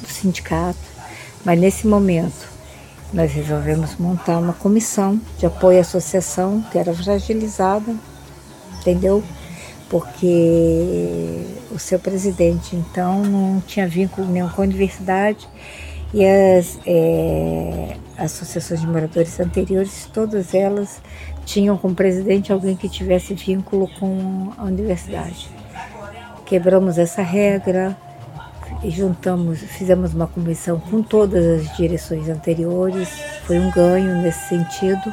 do 0.00 0.08
sindicato, 0.08 0.78
mas 1.44 1.58
nesse 1.58 1.86
momento 1.86 2.48
nós 3.12 3.32
resolvemos 3.32 3.96
montar 3.96 4.38
uma 4.38 4.52
comissão 4.52 5.20
de 5.38 5.46
apoio 5.46 5.78
à 5.78 5.80
associação 5.80 6.64
que 6.70 6.78
era 6.78 6.92
fragilizada, 6.92 7.94
entendeu? 8.80 9.22
Porque 9.88 11.44
o 11.70 11.78
seu 11.78 11.98
presidente 11.98 12.74
então 12.74 13.22
não 13.22 13.60
tinha 13.60 13.86
vínculo 13.86 14.26
nenhum 14.26 14.48
com 14.48 14.62
a 14.62 14.64
universidade 14.64 15.48
E 16.12 16.24
as 16.24 16.78
é, 16.86 17.96
associações 18.16 18.80
de 18.80 18.86
moradores 18.86 19.38
anteriores, 19.40 20.08
todas 20.12 20.54
elas 20.54 21.02
tinham 21.46 21.78
como 21.78 21.94
presidente 21.94 22.52
alguém 22.52 22.76
que 22.76 22.88
tivesse 22.88 23.32
vínculo 23.32 23.88
com 23.98 24.52
a 24.58 24.64
universidade. 24.64 25.48
Quebramos 26.44 26.98
essa 26.98 27.22
regra, 27.22 27.96
juntamos, 28.84 29.60
fizemos 29.60 30.12
uma 30.12 30.26
comissão 30.26 30.78
com 30.78 31.02
todas 31.02 31.60
as 31.60 31.76
direções 31.76 32.28
anteriores, 32.28 33.08
foi 33.46 33.58
um 33.58 33.70
ganho 33.70 34.20
nesse 34.22 34.48
sentido. 34.48 35.12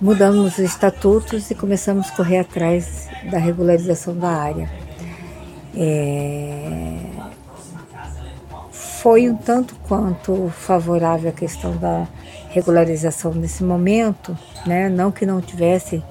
Mudamos 0.00 0.52
os 0.52 0.58
estatutos 0.58 1.50
e 1.50 1.54
começamos 1.54 2.08
a 2.08 2.16
correr 2.16 2.40
atrás 2.40 3.08
da 3.30 3.38
regularização 3.38 4.14
da 4.14 4.28
área. 4.28 4.70
É... 5.74 6.98
Foi 8.70 9.30
um 9.30 9.36
tanto 9.36 9.74
quanto 9.88 10.50
favorável 10.50 11.30
a 11.30 11.32
questão 11.32 11.76
da 11.76 12.06
regularização 12.56 13.34
nesse 13.34 13.62
momento, 13.62 14.36
né? 14.66 14.88
não 14.88 15.12
que 15.12 15.26
não 15.26 15.42
tivesse 15.42 16.02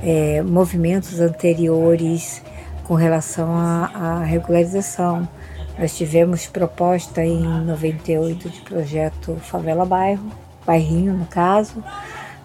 é, 0.00 0.40
movimentos 0.40 1.18
anteriores 1.18 2.40
com 2.84 2.94
relação 2.94 3.50
à 3.52 4.22
regularização. 4.22 5.28
Nós 5.76 5.96
tivemos 5.96 6.46
proposta 6.46 7.24
em 7.24 7.42
98 7.42 8.48
de 8.50 8.60
projeto 8.60 9.36
Favela 9.42 9.84
Bairro, 9.84 10.30
bairrinho 10.64 11.12
no 11.12 11.26
caso, 11.26 11.82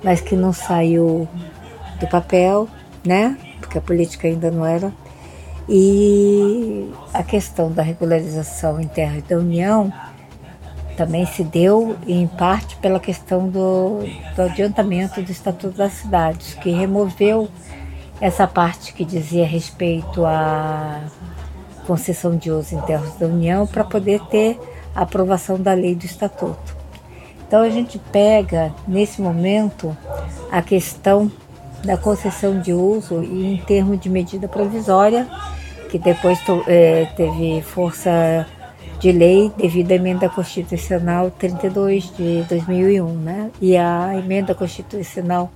mas 0.03 0.21
que 0.21 0.35
não 0.35 0.51
saiu 0.51 1.27
do 1.99 2.07
papel, 2.07 2.67
né? 3.05 3.37
Porque 3.59 3.77
a 3.77 3.81
política 3.81 4.27
ainda 4.27 4.49
não 4.49 4.65
era. 4.65 4.91
E 5.69 6.89
a 7.13 7.21
questão 7.21 7.71
da 7.71 7.83
regularização 7.83 8.79
em 8.79 8.87
terras 8.87 9.21
da 9.23 9.37
União 9.37 9.91
também 10.95 11.25
se 11.25 11.43
deu 11.43 11.95
em 12.07 12.25
parte 12.25 12.75
pela 12.77 12.99
questão 12.99 13.47
do, 13.47 13.99
do 14.35 14.41
adiantamento 14.41 15.21
do 15.21 15.31
Estatuto 15.31 15.77
das 15.77 15.93
Cidades, 15.93 16.53
que 16.55 16.71
removeu 16.71 17.47
essa 18.19 18.47
parte 18.47 18.93
que 18.93 19.03
dizia 19.03 19.45
respeito 19.45 20.25
à 20.25 21.01
concessão 21.85 22.35
de 22.35 22.49
uso 22.49 22.75
em 22.75 22.81
terras 22.81 23.15
da 23.17 23.27
União 23.27 23.67
para 23.67 23.83
poder 23.83 24.21
ter 24.27 24.59
a 24.95 25.01
aprovação 25.01 25.59
da 25.59 25.73
lei 25.73 25.93
do 25.93 26.05
Estatuto. 26.05 26.75
Então 27.47 27.61
a 27.61 27.69
gente 27.69 27.99
pega 27.99 28.73
nesse 28.87 29.21
momento 29.21 29.95
a 30.51 30.61
questão 30.61 31.31
da 31.83 31.95
concessão 31.95 32.59
de 32.59 32.73
uso 32.73 33.23
e 33.23 33.53
em 33.53 33.57
termos 33.57 33.99
de 33.99 34.09
medida 34.09 34.47
provisória, 34.47 35.27
que 35.89 35.99
depois 35.99 36.39
é, 36.67 37.05
teve 37.15 37.61
força 37.61 38.47
de 38.99 39.11
lei 39.11 39.51
devido 39.57 39.91
à 39.91 39.95
emenda 39.95 40.29
constitucional 40.29 41.31
32 41.31 42.15
de 42.15 42.43
2001, 42.49 43.07
né? 43.13 43.51
E 43.61 43.75
a 43.77 44.17
emenda 44.17 44.55
constitucional 44.55 45.51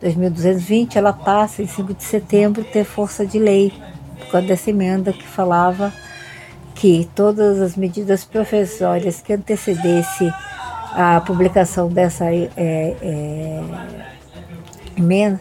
2220, 0.00 0.96
ela 0.96 1.12
passa 1.12 1.62
em 1.62 1.66
5 1.66 1.94
de 1.94 2.04
setembro 2.04 2.62
ter 2.64 2.84
força 2.84 3.26
de 3.26 3.38
lei, 3.38 3.72
por 4.18 4.32
causa 4.32 4.46
dessa 4.46 4.70
emenda 4.70 5.12
que 5.12 5.26
falava 5.26 5.92
que 6.74 7.08
todas 7.14 7.60
as 7.60 7.76
medidas 7.76 8.24
provisórias 8.24 9.20
que 9.20 9.32
antecedesse 9.32 10.32
a 10.92 11.20
publicação 11.20 11.88
dessa 11.88 12.26
é, 12.26 12.48
é, 12.56 13.62
emenda, 14.96 15.40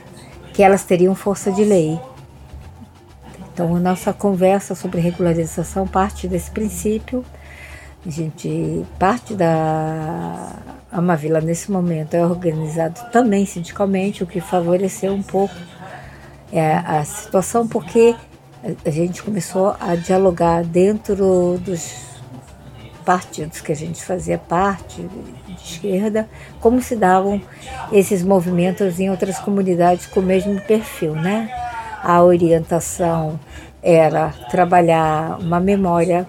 que 0.53 0.63
elas 0.63 0.83
teriam 0.83 1.13
força 1.13 1.51
de 1.51 1.63
lei. 1.63 1.99
Então, 3.57 3.75
a 3.75 3.79
nossa 3.79 4.13
conversa 4.13 4.75
sobre 4.75 5.01
regularização 5.01 5.87
parte 5.87 6.27
desse 6.27 6.51
princípio. 6.51 7.25
A 8.05 8.09
gente 8.11 8.85
parte 8.99 9.33
da 9.33 10.53
Amavila 10.91 11.41
nesse 11.41 11.71
momento 11.71 12.13
é 12.13 12.23
organizado 12.23 13.01
também 13.11 13.47
sindicalmente, 13.47 14.23
o 14.23 14.27
que 14.27 14.39
favoreceu 14.39 15.11
um 15.11 15.23
pouco 15.23 15.55
é, 16.53 16.75
a 16.75 17.03
situação, 17.03 17.67
porque 17.67 18.15
a 18.85 18.91
gente 18.91 19.23
começou 19.23 19.75
a 19.79 19.95
dialogar 19.95 20.63
dentro 20.63 21.59
dos 21.59 21.95
partidos 23.03 23.59
que 23.59 23.71
a 23.71 23.75
gente 23.75 24.05
fazia 24.05 24.37
parte, 24.37 25.01
de 25.47 25.63
esquerda, 25.63 26.29
como 26.59 26.79
se 26.79 26.95
davam 26.95 27.41
esses 27.91 28.21
movimentos 28.21 28.99
em 28.99 29.09
outras 29.09 29.39
comunidades 29.39 30.05
com 30.05 30.19
o 30.19 30.23
mesmo 30.23 30.61
perfil, 30.61 31.15
né? 31.15 31.66
A 32.03 32.23
orientação 32.23 33.39
era 33.81 34.29
trabalhar 34.49 35.39
uma 35.39 35.59
memória 35.59 36.27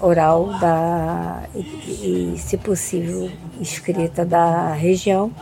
oral 0.00 0.58
da, 0.58 1.44
e, 1.54 2.34
e, 2.34 2.38
se 2.38 2.56
possível, 2.56 3.30
escrita 3.60 4.24
da 4.24 4.72
região. 4.72 5.32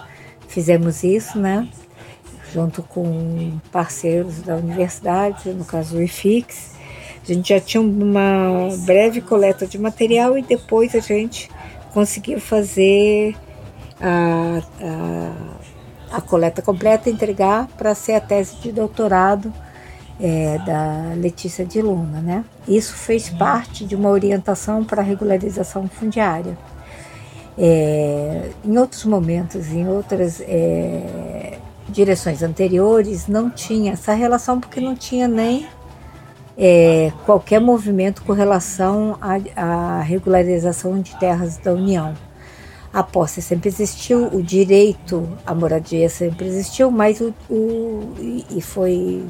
Fizemos 0.48 1.02
isso, 1.02 1.38
né? 1.38 1.66
Junto 2.52 2.82
com 2.82 3.58
parceiros 3.72 4.42
da 4.42 4.56
universidade, 4.56 5.50
no 5.50 5.64
caso 5.64 5.96
o 5.96 6.02
IFIX, 6.02 6.74
a 7.22 7.32
gente 7.32 7.50
já 7.50 7.60
tinha 7.60 7.80
uma 7.80 8.68
breve 8.84 9.20
coleta 9.20 9.66
de 9.66 9.78
material 9.78 10.36
e 10.36 10.42
depois 10.42 10.94
a 10.94 11.00
gente 11.00 11.48
conseguiu 11.92 12.40
fazer 12.40 13.36
a, 14.00 14.60
a, 14.80 15.32
a 16.10 16.20
coleta 16.20 16.60
completa, 16.62 17.08
entregar 17.08 17.66
para 17.78 17.94
ser 17.94 18.14
a 18.14 18.20
tese 18.20 18.56
de 18.56 18.72
doutorado 18.72 19.52
é, 20.20 20.58
da 20.58 21.14
Letícia 21.16 21.64
de 21.64 21.80
Luna. 21.80 22.20
Né? 22.20 22.44
Isso 22.68 22.94
fez 22.94 23.30
parte 23.30 23.84
de 23.84 23.94
uma 23.94 24.10
orientação 24.10 24.84
para 24.84 25.02
a 25.02 25.04
regularização 25.04 25.88
fundiária. 25.88 26.56
É, 27.58 28.50
em 28.64 28.78
outros 28.78 29.04
momentos, 29.04 29.68
em 29.68 29.86
outras 29.86 30.40
é, 30.40 31.58
direções 31.88 32.42
anteriores, 32.42 33.26
não 33.26 33.50
tinha 33.50 33.92
essa 33.92 34.12
relação 34.14 34.60
porque 34.60 34.80
não 34.80 34.94
tinha 34.94 35.28
nem 35.28 35.66
é, 36.56 37.12
qualquer 37.24 37.60
movimento 37.60 38.22
com 38.22 38.32
relação 38.32 39.16
à, 39.56 40.00
regularização 40.00 41.00
de 41.00 41.18
terras 41.18 41.56
da 41.56 41.72
União. 41.72 42.14
A 42.92 43.02
posse 43.04 43.40
sempre 43.40 43.68
existiu, 43.68 44.26
o 44.26 44.42
direito 44.42 45.28
à 45.46 45.54
moradia 45.54 46.08
sempre 46.08 46.46
existiu, 46.46 46.90
mas 46.90 47.20
o, 47.20 47.32
o 47.48 48.14
e 48.50 48.60
foi 48.60 49.24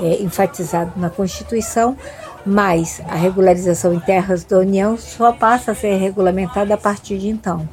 é, 0.00 0.22
enfatizado 0.22 0.92
na 0.96 1.10
Constituição, 1.10 1.96
mas 2.44 3.00
a 3.08 3.14
regularização 3.14 3.94
em 3.94 4.00
terras 4.00 4.42
da 4.42 4.58
União 4.58 4.96
só 4.96 5.32
passa 5.32 5.72
a 5.72 5.74
ser 5.74 5.96
regulamentada 5.96 6.74
a 6.74 6.76
partir 6.76 7.18
de 7.18 7.28
então. 7.28 7.68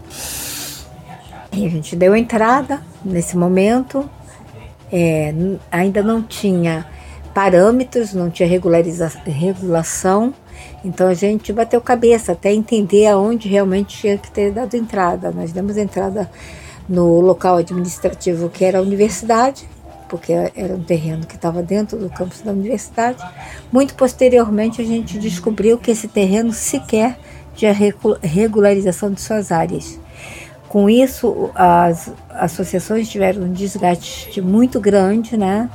E 1.52 1.66
a 1.66 1.70
gente 1.70 1.96
deu 1.96 2.16
entrada 2.16 2.82
nesse 3.04 3.38
momento, 3.38 4.08
é, 4.92 5.34
ainda 5.72 6.04
não 6.04 6.22
tinha 6.22 6.86
parâmetros, 7.34 8.14
não 8.14 8.30
tinha 8.30 8.48
regulação. 8.48 10.34
Então 10.84 11.08
a 11.08 11.14
gente 11.14 11.52
bateu 11.52 11.82
cabeça 11.82 12.34
até 12.34 12.54
entender 12.54 13.08
aonde 13.08 13.48
realmente 13.48 13.98
tinha 13.98 14.18
que 14.18 14.32
ter 14.32 14.52
dado 14.52 14.76
entrada. 14.76 15.32
Nós 15.32 15.52
demos 15.52 15.78
entrada 15.78 16.30
no 16.88 17.20
local 17.20 17.58
administrativo 17.58 18.50
que 18.50 18.64
era 18.64 18.80
a 18.80 18.82
universidade, 18.82 19.68
porque 20.08 20.32
era 20.34 20.76
um 20.76 20.84
terreno 20.84 21.26
que 21.26 21.36
estava 21.36 21.64
dentro 21.64 21.98
do 21.98 22.10
campus 22.10 22.42
da 22.42 22.52
universidade. 22.52 23.24
Muito 23.72 23.96
posteriormente 23.96 24.82
a 24.82 24.86
gente 24.86 25.18
descobriu 25.18 25.78
que 25.78 25.92
esse 25.92 26.08
terreno 26.08 26.54
sequer 26.54 27.18
tinha 27.56 27.74
regularização 28.22 29.12
de 29.12 29.22
suas 29.22 29.52
áreas. 29.52 30.00
Com 30.68 30.90
isso, 30.90 31.50
as 31.56 32.12
associações 32.30 33.08
tiveram 33.08 33.44
um 33.44 33.54
desgaste 33.54 34.42
muito 34.42 34.80
grande, 34.80 35.38
né? 35.38 35.70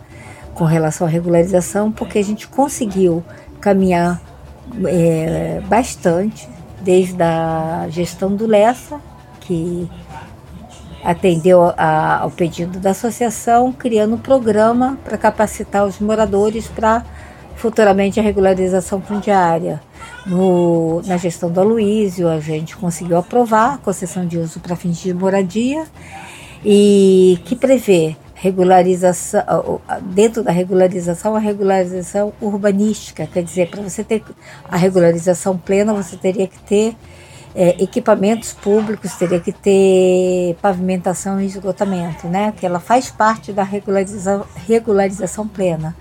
com 0.61 0.67
relação 0.67 1.07
à 1.07 1.11
regularização, 1.11 1.91
porque 1.91 2.19
a 2.19 2.23
gente 2.23 2.47
conseguiu 2.47 3.25
caminhar 3.63 4.21
é, 4.87 5.61
bastante 5.67 6.49
desde 6.81 7.23
a 7.23 7.87
gestão 7.91 8.35
do 8.35 8.47
Lessa, 8.47 9.01
que 9.41 9.89
atendeu 11.05 11.73
a, 11.77 12.21
ao 12.21 12.31
pedido 12.31 12.79
da 12.79 12.91
associação, 12.91 13.73
criando 13.73 14.15
um 14.15 14.19
programa 14.19 14.99
para 15.05 15.17
capacitar 15.17 15.85
os 15.87 15.99
moradores 15.99 16.67
para 16.69 17.05
futuramente 17.57 18.19
a 18.19 18.23
regularização 18.23 19.01
fundiária. 19.01 19.81
No, 20.27 21.03
na 21.07 21.17
gestão 21.17 21.51
do 21.51 21.61
Aloísio, 21.61 22.29
a 22.29 22.41
gente 22.41 22.77
conseguiu 22.77 23.17
aprovar 23.17 23.75
a 23.75 23.79
concessão 23.79 24.27
de 24.27 24.39
uso 24.39 24.61
para 24.61 24.77
fins 24.77 24.99
de 24.99 25.13
moradia 25.13 25.85
e 26.65 27.39
que 27.45 27.57
prevê 27.57 28.17
regularização, 28.41 29.81
dentro 30.03 30.43
da 30.43 30.51
regularização, 30.51 31.37
a 31.37 31.39
regularização 31.39 32.33
urbanística, 32.41 33.27
quer 33.27 33.43
dizer, 33.43 33.69
para 33.69 33.83
você 33.83 34.03
ter 34.03 34.25
a 34.65 34.79
regularização 34.79 35.59
plena, 35.59 35.93
você 35.93 36.17
teria 36.17 36.49
que 36.49 36.59
ter 36.61 36.97
é, 37.55 37.83
equipamentos 37.83 38.55
públicos, 38.55 39.13
teria 39.15 39.39
que 39.39 39.53
ter 39.53 40.57
pavimentação 40.63 41.39
e 41.39 41.45
esgotamento, 41.45 42.29
né? 42.29 42.55
Que 42.57 42.65
ela 42.65 42.81
faz 42.81 43.11
parte 43.11 43.53
da 43.53 43.63
regularização, 43.63 44.47
regularização 44.67 45.47
plena. 45.47 45.95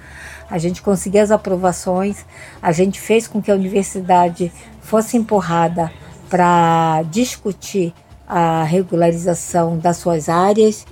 A 0.49 0.57
gente 0.57 0.81
conseguiu 0.81 1.21
as 1.21 1.31
aprovações, 1.31 2.25
a 2.61 2.71
gente 2.71 3.01
fez 3.01 3.27
com 3.27 3.41
que 3.41 3.51
a 3.51 3.55
universidade 3.55 4.49
fosse 4.79 5.17
empurrada 5.17 5.91
para 6.29 7.03
discutir 7.11 7.93
a 8.25 8.63
regularização 8.63 9.77
das 9.77 9.97
suas 9.97 10.29
áreas. 10.29 10.85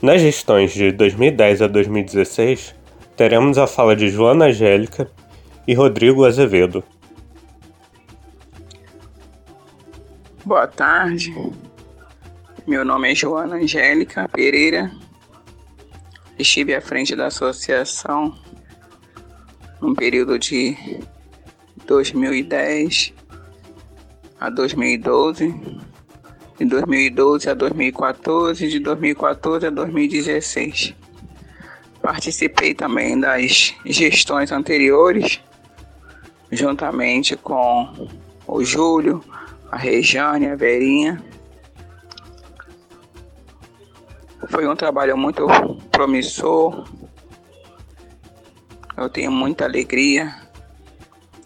Nas 0.00 0.20
gestões 0.20 0.72
de 0.72 0.92
2010 0.92 1.60
a 1.60 1.66
2016, 1.66 2.72
teremos 3.16 3.58
a 3.58 3.66
fala 3.66 3.96
de 3.96 4.08
Joana 4.08 4.44
Angélica 4.44 5.10
e 5.66 5.74
Rodrigo 5.74 6.24
Azevedo. 6.24 6.84
Boa 10.44 10.68
tarde. 10.68 11.34
Meu 12.64 12.84
nome 12.84 13.10
é 13.10 13.14
Joana 13.16 13.56
Angélica 13.56 14.28
Pereira. 14.28 14.88
Estive 16.38 16.76
à 16.76 16.80
frente 16.80 17.16
da 17.16 17.26
associação 17.26 18.38
no 19.80 19.96
período 19.96 20.38
de 20.38 20.76
2010 21.86 23.14
a 24.38 24.48
2012, 24.48 25.60
de 26.58 26.64
2012 26.64 27.48
a 27.48 27.54
2014, 27.54 28.68
de 28.68 28.78
2014 28.80 29.66
a 29.66 29.70
2016. 29.70 30.94
Participei 32.02 32.74
também 32.74 33.18
das 33.18 33.74
gestões 33.84 34.50
anteriores, 34.50 35.40
juntamente 36.50 37.36
com 37.36 38.08
o 38.46 38.64
Júlio, 38.64 39.22
a 39.70 39.76
Rejane, 39.76 40.48
a 40.48 40.56
Verinha. 40.56 41.22
Foi 44.48 44.66
um 44.66 44.74
trabalho 44.74 45.16
muito 45.16 45.46
promissor. 45.92 46.88
Eu 48.96 49.08
tenho 49.08 49.30
muita 49.30 49.64
alegria 49.64 50.34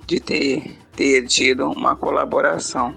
de 0.07 0.21
ter, 0.21 0.79
ter 0.97 1.27
tido 1.27 1.71
uma 1.71 1.97
colaboração, 1.97 2.95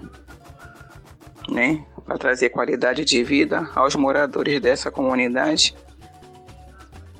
né, 1.48 1.84
para 2.06 2.16
trazer 2.16 2.50
qualidade 2.50 3.04
de 3.04 3.24
vida 3.24 3.68
aos 3.74 3.96
moradores 3.96 4.60
dessa 4.60 4.90
comunidade, 4.90 5.76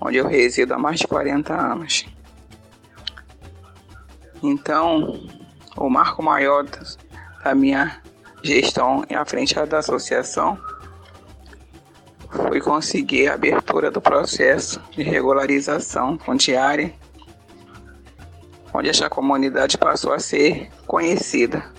onde 0.00 0.18
eu 0.18 0.28
resido 0.28 0.72
há 0.74 0.78
mais 0.78 1.00
de 1.00 1.06
40 1.08 1.52
anos. 1.52 2.06
Então, 4.40 5.28
o 5.76 5.90
marco 5.90 6.22
maior 6.22 6.64
da 7.42 7.54
minha 7.54 8.00
gestão 8.42 9.04
à 9.12 9.24
frente 9.24 9.54
da 9.66 9.78
associação 9.78 10.56
foi 12.30 12.60
conseguir 12.60 13.28
a 13.28 13.34
abertura 13.34 13.90
do 13.90 14.00
processo 14.00 14.80
de 14.92 15.02
regularização 15.02 16.16
fundiária, 16.18 16.94
onde 18.72 18.88
esta 18.88 19.10
comunidade 19.10 19.76
passou 19.76 20.12
a 20.12 20.20
ser 20.20 20.70
conhecida 20.86 21.74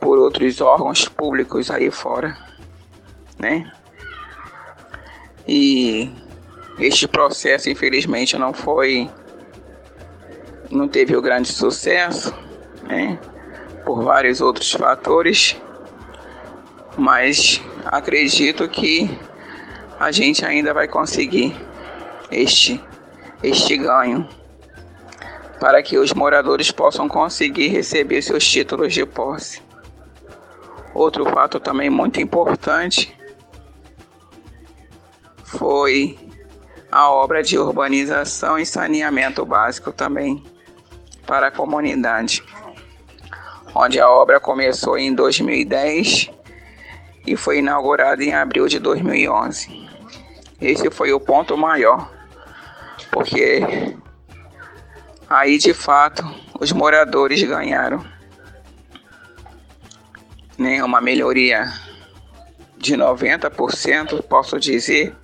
por 0.00 0.18
outros 0.18 0.60
órgãos 0.60 1.08
públicos 1.08 1.70
aí 1.70 1.90
fora, 1.90 2.36
né? 3.38 3.70
E 5.46 6.10
este 6.78 7.08
processo, 7.08 7.68
infelizmente, 7.70 8.36
não 8.36 8.52
foi, 8.52 9.10
não 10.70 10.86
teve 10.86 11.16
o 11.16 11.22
grande 11.22 11.48
sucesso, 11.48 12.34
né? 12.82 13.18
Por 13.84 14.02
vários 14.02 14.40
outros 14.40 14.72
fatores, 14.72 15.56
mas 16.96 17.60
acredito 17.86 18.68
que 18.68 19.18
a 19.98 20.12
gente 20.12 20.44
ainda 20.44 20.72
vai 20.72 20.86
conseguir 20.86 21.56
este, 22.30 22.80
este 23.42 23.76
ganho 23.76 24.28
para 25.58 25.82
que 25.82 25.98
os 25.98 26.12
moradores 26.12 26.70
possam 26.70 27.08
conseguir 27.08 27.68
receber 27.68 28.22
seus 28.22 28.46
títulos 28.46 28.94
de 28.94 29.04
posse. 29.04 29.67
Outro 30.98 31.24
fato 31.26 31.60
também 31.60 31.88
muito 31.88 32.20
importante 32.20 33.16
foi 35.44 36.18
a 36.90 37.08
obra 37.08 37.40
de 37.40 37.56
urbanização 37.56 38.58
e 38.58 38.66
saneamento 38.66 39.46
básico 39.46 39.92
também 39.92 40.42
para 41.24 41.46
a 41.46 41.50
comunidade, 41.52 42.42
onde 43.72 44.00
a 44.00 44.10
obra 44.10 44.40
começou 44.40 44.98
em 44.98 45.14
2010 45.14 46.30
e 47.24 47.36
foi 47.36 47.58
inaugurada 47.58 48.24
em 48.24 48.34
abril 48.34 48.66
de 48.66 48.80
2011. 48.80 49.88
Esse 50.60 50.90
foi 50.90 51.12
o 51.12 51.20
ponto 51.20 51.56
maior, 51.56 52.10
porque 53.12 53.94
aí 55.30 55.58
de 55.58 55.72
fato 55.72 56.24
os 56.58 56.72
moradores 56.72 57.40
ganharam 57.44 58.17
né, 60.58 60.82
uma 60.82 61.00
melhoria 61.00 61.72
de 62.76 62.96
90%, 62.96 64.22
posso 64.24 64.58
dizer, 64.58 65.14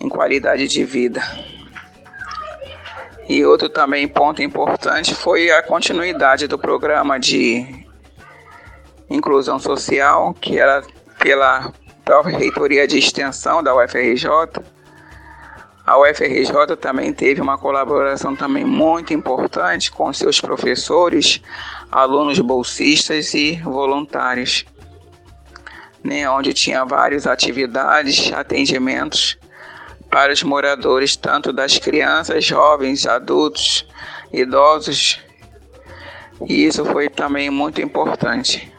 em 0.00 0.08
qualidade 0.08 0.66
de 0.66 0.84
vida. 0.84 1.22
E 3.28 3.44
outro 3.44 3.68
também 3.68 4.06
ponto 4.06 4.42
importante 4.42 5.14
foi 5.14 5.50
a 5.50 5.62
continuidade 5.62 6.46
do 6.46 6.58
programa 6.58 7.18
de 7.18 7.84
inclusão 9.10 9.58
social, 9.58 10.32
que 10.34 10.58
era 10.58 10.82
pela 11.18 11.72
própria 12.04 12.38
reitoria 12.38 12.86
de 12.86 12.98
extensão 12.98 13.62
da 13.62 13.74
UFRJ. 13.74 14.28
A 15.84 15.98
UFRJ 15.98 16.76
também 16.80 17.12
teve 17.12 17.40
uma 17.40 17.58
colaboração 17.58 18.36
também 18.36 18.64
muito 18.64 19.12
importante 19.12 19.90
com 19.90 20.12
seus 20.12 20.40
professores, 20.40 21.40
alunos 21.90 22.38
bolsistas 22.38 23.34
e 23.34 23.56
voluntários, 23.56 24.64
né, 26.02 26.28
onde 26.28 26.52
tinha 26.52 26.84
várias 26.84 27.26
atividades, 27.26 28.32
atendimentos 28.32 29.38
para 30.10 30.32
os 30.32 30.42
moradores, 30.42 31.16
tanto 31.16 31.52
das 31.52 31.78
crianças, 31.78 32.44
jovens, 32.44 33.06
adultos, 33.06 33.86
idosos. 34.32 35.20
E 36.48 36.64
isso 36.64 36.84
foi 36.84 37.08
também 37.08 37.50
muito 37.50 37.80
importante. 37.80 38.72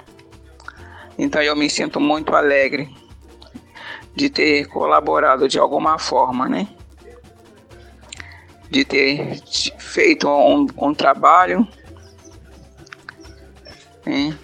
Então 1.18 1.42
eu 1.42 1.56
me 1.56 1.70
sinto 1.70 2.00
muito 2.00 2.36
alegre 2.36 2.90
de 4.16 4.30
ter 4.30 4.68
colaborado 4.68 5.48
de 5.48 5.60
alguma 5.60 6.00
forma, 6.00 6.48
né? 6.48 6.68
De 8.70 8.86
ter 8.86 9.40
feito 9.78 10.28
um, 10.28 10.68
um 10.78 10.94
trabalho 10.94 11.68
né? 14.08 14.38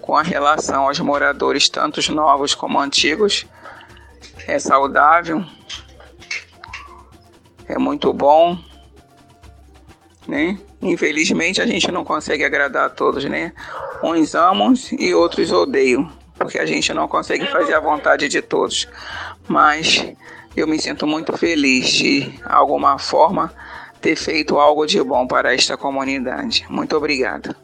com 0.00 0.16
a 0.16 0.22
relação 0.22 0.84
aos 0.84 0.98
moradores, 1.00 1.68
tanto 1.68 2.00
novos 2.12 2.54
como 2.54 2.80
antigos. 2.80 3.46
É 4.46 4.58
saudável, 4.58 5.44
é 7.66 7.78
muito 7.78 8.12
bom, 8.12 8.58
né? 10.26 10.58
Infelizmente 10.80 11.60
a 11.60 11.66
gente 11.66 11.90
não 11.90 12.04
consegue 12.04 12.44
agradar 12.44 12.86
a 12.86 12.90
todos, 12.90 13.24
né? 13.24 13.52
Uns 14.02 14.34
amam 14.34 14.72
e 14.98 15.12
outros 15.12 15.52
odeiam 15.52 16.10
porque 16.38 16.58
a 16.58 16.64
gente 16.64 16.94
não 16.94 17.08
consegue 17.08 17.46
fazer 17.46 17.74
a 17.74 17.80
vontade 17.80 18.28
de 18.28 18.40
todos. 18.40 18.88
Mas 19.46 20.06
eu 20.56 20.66
me 20.66 20.80
sinto 20.80 21.06
muito 21.06 21.36
feliz 21.36 21.88
de 21.88 22.32
alguma 22.44 22.96
forma 22.98 23.52
ter 24.00 24.14
feito 24.14 24.58
algo 24.58 24.86
de 24.86 25.02
bom 25.02 25.26
para 25.26 25.52
esta 25.52 25.76
comunidade. 25.76 26.64
Muito 26.70 26.96
obrigado. 26.96 27.54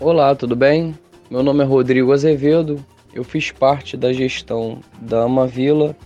Olá, 0.00 0.32
tudo 0.32 0.54
bem? 0.54 0.94
Meu 1.28 1.42
nome 1.42 1.64
é 1.64 1.66
Rodrigo 1.66 2.12
Azevedo. 2.12 2.78
Eu 3.12 3.24
fiz 3.24 3.50
parte 3.50 3.96
da 3.96 4.12
gestão 4.12 4.78
da 5.00 5.22
Ama 5.22 5.44
Vila 5.44 5.96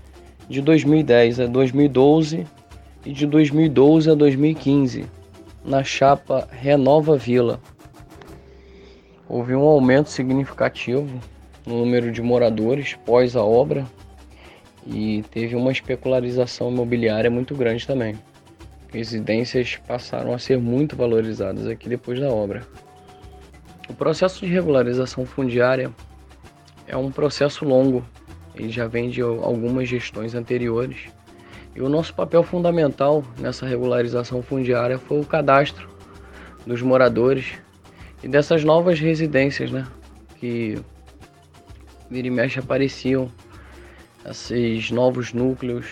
de 0.49 0.62
2010 0.62 1.40
a 1.40 1.47
2012 1.47 2.47
e 3.05 3.12
de 3.12 3.26
2012 3.26 4.11
a 4.11 4.14
2015 4.14 5.05
na 5.62 5.84
chapa 5.84 6.49
Renova 6.51 7.18
Vila 7.18 7.61
houve 9.28 9.55
um 9.55 9.61
aumento 9.61 10.09
significativo 10.09 11.20
no 11.66 11.80
número 11.80 12.11
de 12.11 12.22
moradores 12.22 12.95
pós 13.05 13.36
a 13.36 13.45
obra 13.45 13.86
e 14.86 15.22
teve 15.30 15.55
uma 15.55 15.70
especularização 15.70 16.70
imobiliária 16.70 17.30
muito 17.30 17.55
grande 17.55 17.86
também. 17.86 18.18
Residências 18.90 19.78
passaram 19.86 20.32
a 20.32 20.38
ser 20.38 20.59
muito 20.59 20.97
valorizadas 20.97 21.66
aqui 21.66 21.90
depois 21.90 22.18
da 22.18 22.30
obra. 22.30 22.66
O 23.89 23.95
processo 23.95 24.45
de 24.45 24.53
regularização 24.53 25.26
fundiária 25.26 25.91
é 26.87 26.97
um 26.97 27.11
processo 27.11 27.64
longo, 27.64 28.05
ele 28.55 28.70
já 28.70 28.87
vem 28.87 29.11
de 29.11 29.20
algumas 29.20 29.89
gestões 29.89 30.35
anteriores. 30.35 31.09
E 31.74 31.80
o 31.80 31.89
nosso 31.89 32.14
papel 32.14 32.43
fundamental 32.43 33.24
nessa 33.39 33.66
regularização 33.66 34.43
fundiária 34.43 34.99
foi 34.99 35.20
o 35.20 35.24
cadastro 35.24 35.89
dos 36.66 36.83
moradores 36.83 37.55
e 38.22 38.28
dessas 38.28 38.62
novas 38.62 39.01
residências, 39.01 39.70
né? 39.70 39.87
Que 40.39 40.78
vira 42.11 42.26
e 42.26 42.30
mexe 42.30 42.59
apareciam 42.59 43.30
esses 44.28 44.91
novos 44.91 45.33
núcleos 45.33 45.87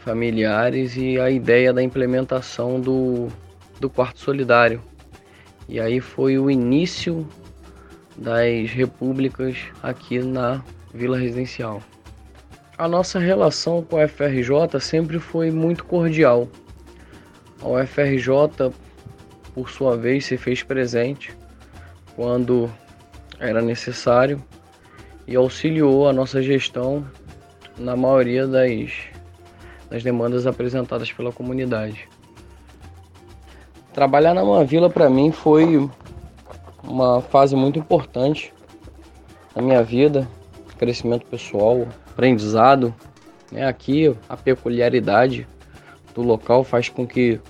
familiares 0.00 0.96
e 0.96 1.20
a 1.20 1.30
ideia 1.30 1.72
da 1.72 1.82
implementação 1.82 2.80
do, 2.80 3.28
do 3.78 3.90
quarto 3.90 4.20
solidário, 4.20 4.82
E 5.68 5.80
aí 5.80 6.00
foi 6.00 6.38
o 6.38 6.50
início 6.50 7.26
das 8.16 8.70
repúblicas 8.70 9.56
aqui 9.82 10.20
na 10.20 10.62
Vila 10.94 11.18
Residencial. 11.18 11.82
A 12.78 12.86
nossa 12.86 13.18
relação 13.18 13.82
com 13.82 13.98
a 13.98 14.06
FRJ 14.06 14.80
sempre 14.80 15.18
foi 15.18 15.50
muito 15.50 15.84
cordial. 15.84 16.48
A 17.60 17.68
UFRJ, 17.68 18.72
por 19.54 19.70
sua 19.70 19.96
vez, 19.96 20.26
se 20.26 20.36
fez 20.36 20.62
presente 20.62 21.34
quando 22.14 22.70
era 23.40 23.60
necessário 23.60 24.42
e 25.26 25.34
auxiliou 25.34 26.08
a 26.08 26.12
nossa 26.12 26.42
gestão 26.42 27.06
na 27.78 27.96
maioria 27.96 28.46
das, 28.46 28.92
das 29.90 30.02
demandas 30.02 30.46
apresentadas 30.46 31.10
pela 31.12 31.32
comunidade. 31.32 32.08
Trabalhar 33.96 34.34
na 34.34 34.62
Vila 34.62 34.90
para 34.90 35.08
mim 35.08 35.32
foi 35.32 35.88
uma 36.84 37.22
fase 37.22 37.56
muito 37.56 37.78
importante 37.78 38.52
na 39.54 39.62
minha 39.62 39.82
vida, 39.82 40.28
crescimento 40.76 41.24
pessoal, 41.24 41.88
aprendizado. 42.10 42.94
Né? 43.50 43.66
Aqui 43.66 44.14
a 44.28 44.36
peculiaridade 44.36 45.48
do 46.14 46.20
local 46.20 46.62
faz 46.62 46.90
com 46.90 47.06
que 47.06 47.40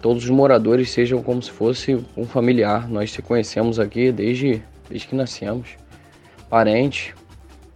todos 0.00 0.22
os 0.22 0.30
moradores 0.30 0.88
sejam 0.88 1.20
como 1.20 1.42
se 1.42 1.50
fosse 1.50 2.00
um 2.16 2.24
familiar. 2.24 2.88
Nós 2.88 3.10
se 3.10 3.20
conhecemos 3.20 3.80
aqui 3.80 4.12
desde, 4.12 4.62
desde 4.88 5.08
que 5.08 5.16
nascemos, 5.16 5.70
parentes, 6.48 7.12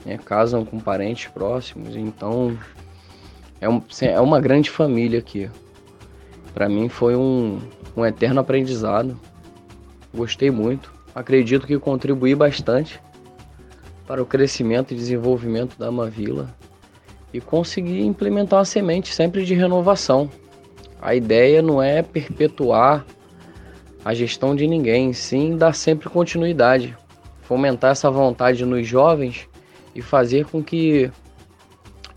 né? 0.04 0.16
casam 0.16 0.64
com 0.64 0.78
parentes 0.78 1.26
próximos, 1.26 1.96
então 1.96 2.56
é, 3.60 3.68
um, 3.68 3.82
é 4.00 4.20
uma 4.20 4.40
grande 4.40 4.70
família 4.70 5.18
aqui. 5.18 5.50
Para 6.56 6.70
mim 6.70 6.88
foi 6.88 7.14
um, 7.14 7.60
um 7.94 8.06
eterno 8.06 8.40
aprendizado. 8.40 9.20
Gostei 10.14 10.50
muito. 10.50 10.90
Acredito 11.14 11.66
que 11.66 11.78
contribuí 11.78 12.34
bastante 12.34 12.98
para 14.06 14.22
o 14.22 14.24
crescimento 14.24 14.94
e 14.94 14.96
desenvolvimento 14.96 15.78
da 15.78 15.88
Amavila 15.88 16.48
e 17.30 17.42
consegui 17.42 18.00
implementar 18.00 18.60
uma 18.60 18.64
semente 18.64 19.14
sempre 19.14 19.44
de 19.44 19.52
renovação. 19.52 20.30
A 20.98 21.14
ideia 21.14 21.60
não 21.60 21.82
é 21.82 22.00
perpetuar 22.00 23.04
a 24.02 24.14
gestão 24.14 24.56
de 24.56 24.66
ninguém, 24.66 25.12
sim 25.12 25.58
dar 25.58 25.74
sempre 25.74 26.08
continuidade, 26.08 26.96
fomentar 27.42 27.90
essa 27.90 28.10
vontade 28.10 28.64
nos 28.64 28.86
jovens 28.86 29.46
e 29.94 30.00
fazer 30.00 30.46
com 30.46 30.64
que 30.64 31.10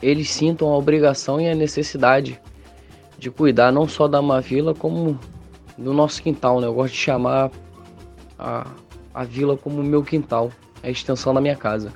eles 0.02 0.30
sintam 0.32 0.70
a 0.70 0.78
obrigação 0.78 1.42
e 1.42 1.50
a 1.50 1.54
necessidade 1.54 2.40
de 3.20 3.30
cuidar 3.30 3.72
não 3.72 3.88
só 3.88 4.07
da 4.07 4.20
Amavila 4.20 4.74
como 4.74 5.20
do 5.78 5.93
nosso 5.93 6.24
quintal, 6.24 6.61
né? 6.61 6.67
Eu 6.67 6.74
gosto 6.74 6.93
de 6.93 6.99
chamar 6.99 7.51
a, 8.38 8.65
a 9.13 9.24
vila 9.26 9.57
como 9.57 9.84
meu 9.84 10.01
quintal, 10.03 10.51
é 10.82 10.88
a 10.88 10.91
extensão 10.91 11.34
da 11.34 11.41
minha 11.41 11.55
casa. 11.55 11.91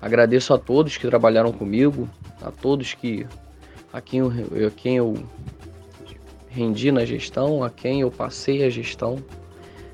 Agradeço 0.00 0.52
a 0.52 0.58
todos 0.58 0.96
que 0.96 1.06
trabalharam 1.06 1.52
comigo, 1.52 2.08
a 2.42 2.50
todos 2.50 2.94
que 2.94 3.26
a 3.92 4.00
quem 4.00 4.20
eu, 4.20 4.28
a 4.66 4.70
quem 4.70 4.96
eu 4.96 5.14
rendi 6.48 6.92
na 6.92 7.04
gestão, 7.04 7.64
a 7.64 7.70
quem 7.70 8.02
eu 8.02 8.10
passei 8.10 8.64
a 8.64 8.70
gestão. 8.70 9.22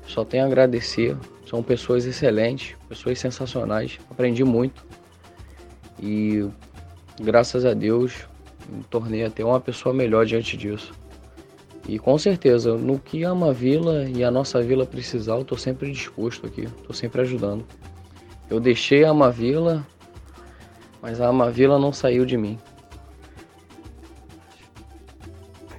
Só 0.05 0.25
tenho 0.25 0.43
a 0.43 0.47
agradecer. 0.47 1.15
São 1.45 1.63
pessoas 1.63 2.05
excelentes, 2.05 2.75
pessoas 2.89 3.19
sensacionais. 3.19 3.97
Aprendi 4.11 4.43
muito. 4.43 4.85
E 6.01 6.47
graças 7.21 7.65
a 7.65 7.73
Deus 7.73 8.27
me 8.69 8.83
tornei 8.83 9.23
até 9.23 9.43
uma 9.43 9.59
pessoa 9.59 9.93
melhor 9.93 10.25
diante 10.25 10.57
disso. 10.57 10.93
E 11.87 11.97
com 11.97 12.17
certeza, 12.17 12.75
no 12.75 12.99
que 12.99 13.23
a 13.23 13.29
Ama 13.29 13.53
Vila 13.53 14.09
e 14.09 14.23
a 14.23 14.29
nossa 14.29 14.61
vila 14.61 14.85
precisar, 14.85 15.35
eu 15.35 15.41
estou 15.41 15.57
sempre 15.57 15.89
disposto 15.91 16.45
aqui, 16.45 16.63
estou 16.63 16.93
sempre 16.93 17.21
ajudando. 17.21 17.65
Eu 18.49 18.59
deixei 18.59 19.05
a 19.05 19.11
Ama 19.11 19.31
Vila, 19.31 19.85
mas 21.01 21.21
a 21.21 21.27
Ama 21.27 21.49
Vila 21.49 21.79
não 21.79 21.93
saiu 21.93 22.25
de 22.25 22.35
mim. 22.35 22.59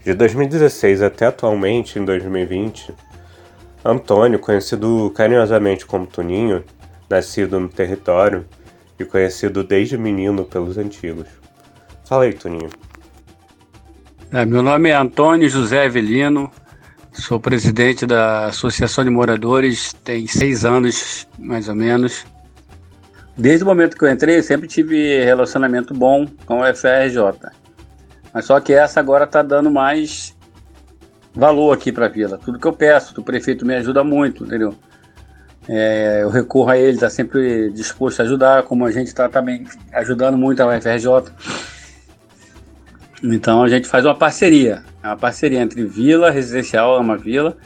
De 0.02 0.14
2016 0.14 1.02
até 1.02 1.26
atualmente, 1.26 1.98
em 1.98 2.04
2020, 2.04 2.94
Antônio, 3.84 4.38
conhecido 4.38 5.12
carinhosamente 5.14 5.84
como 5.84 6.06
Toninho, 6.06 6.64
nascido 7.10 7.60
no 7.60 7.68
território 7.68 8.46
e 8.98 9.04
conhecido 9.04 9.62
desde 9.62 9.98
menino 9.98 10.44
pelos 10.44 10.78
antigos. 10.78 11.28
Fala 12.08 12.24
aí, 12.24 12.32
Toninho. 12.32 12.70
É, 14.32 14.42
meu 14.46 14.62
nome 14.62 14.88
é 14.88 14.94
Antônio 14.94 15.46
José 15.46 15.84
Avelino, 15.84 16.50
sou 17.12 17.38
presidente 17.38 18.06
da 18.06 18.46
Associação 18.46 19.04
de 19.04 19.10
Moradores, 19.10 19.92
tem 20.04 20.26
seis 20.26 20.64
anos 20.64 21.28
mais 21.38 21.68
ou 21.68 21.74
menos. 21.74 22.24
Desde 23.36 23.62
o 23.62 23.66
momento 23.66 23.94
que 23.94 24.06
eu 24.06 24.10
entrei, 24.10 24.42
sempre 24.42 24.66
tive 24.66 25.22
relacionamento 25.22 25.92
bom 25.92 26.26
com 26.46 26.62
o 26.62 26.74
FRJ. 26.74 27.50
Mas 28.32 28.46
só 28.46 28.58
que 28.58 28.72
essa 28.72 28.98
agora 29.00 29.24
está 29.24 29.42
dando 29.42 29.70
mais 29.70 30.34
valor 31.34 31.74
aqui 31.74 31.92
para 31.92 32.06
a 32.06 32.08
vila. 32.08 32.38
Tudo 32.38 32.58
que 32.58 32.66
eu 32.66 32.72
peço, 32.72 33.20
o 33.20 33.22
prefeito 33.22 33.66
me 33.66 33.74
ajuda 33.74 34.02
muito, 34.02 34.44
entendeu? 34.44 34.74
É, 35.68 36.20
eu 36.22 36.30
recorro 36.30 36.70
a 36.70 36.78
ele, 36.78 36.94
está 36.94 37.10
sempre 37.10 37.70
disposto 37.70 38.20
a 38.20 38.22
ajudar, 38.22 38.62
como 38.62 38.86
a 38.86 38.90
gente 38.90 39.08
está 39.08 39.28
também 39.28 39.66
ajudando 39.92 40.38
muito 40.38 40.62
a 40.62 40.66
UFRJ. 40.66 41.30
Então 43.22 43.62
a 43.62 43.68
gente 43.68 43.88
faz 43.88 44.04
uma 44.04 44.14
parceria, 44.14 44.84
é 45.02 45.06
uma 45.06 45.16
parceria 45.16 45.60
entre 45.60 45.84
Vila 45.84 46.30
Residencial 46.30 46.96
Ama 46.96 47.16
Vila 47.16 47.56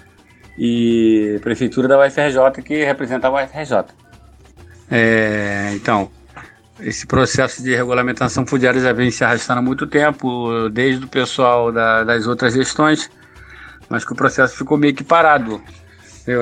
e 0.59 1.39
Prefeitura 1.43 1.89
da 1.89 1.99
UFRJ 1.99 2.63
que 2.65 2.85
representa 2.85 3.29
a 3.29 3.31
UFRJ. 3.31 3.85
É, 4.91 5.73
então, 5.75 6.11
esse 6.81 7.07
processo 7.07 7.63
de 7.63 7.75
regulamentação 7.75 8.47
fundiária 8.47 8.81
já 8.81 8.93
vem 8.93 9.11
se 9.11 9.25
arrastando 9.25 9.61
há 9.61 9.63
muito 9.63 9.87
tempo, 9.87 10.69
desde 10.71 11.05
o 11.05 11.09
pessoal 11.09 11.71
da, 11.71 12.05
das 12.05 12.27
outras 12.27 12.55
gestões, 12.55 13.11
mas 13.89 14.05
que 14.05 14.13
o 14.13 14.17
processo 14.17 14.57
ficou 14.57 14.77
meio 14.77 14.95
que 14.95 15.05
parado. 15.05 15.63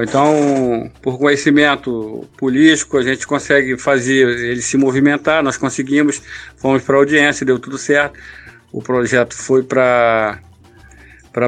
Então, 0.03 0.91
por 1.01 1.19
conhecimento 1.19 2.29
político, 2.37 2.99
a 2.99 3.03
gente 3.03 3.27
consegue 3.27 3.79
fazer 3.79 4.29
ele 4.29 4.61
se 4.61 4.77
movimentar, 4.77 5.43
nós 5.43 5.57
conseguimos, 5.57 6.21
fomos 6.57 6.83
para 6.83 6.97
a 6.97 6.99
audiência, 6.99 7.47
deu 7.47 7.59
tudo 7.59 7.79
certo. 7.79 8.19
O 8.73 8.83
projeto 8.83 9.35
foi 9.35 9.63
para 9.63 10.39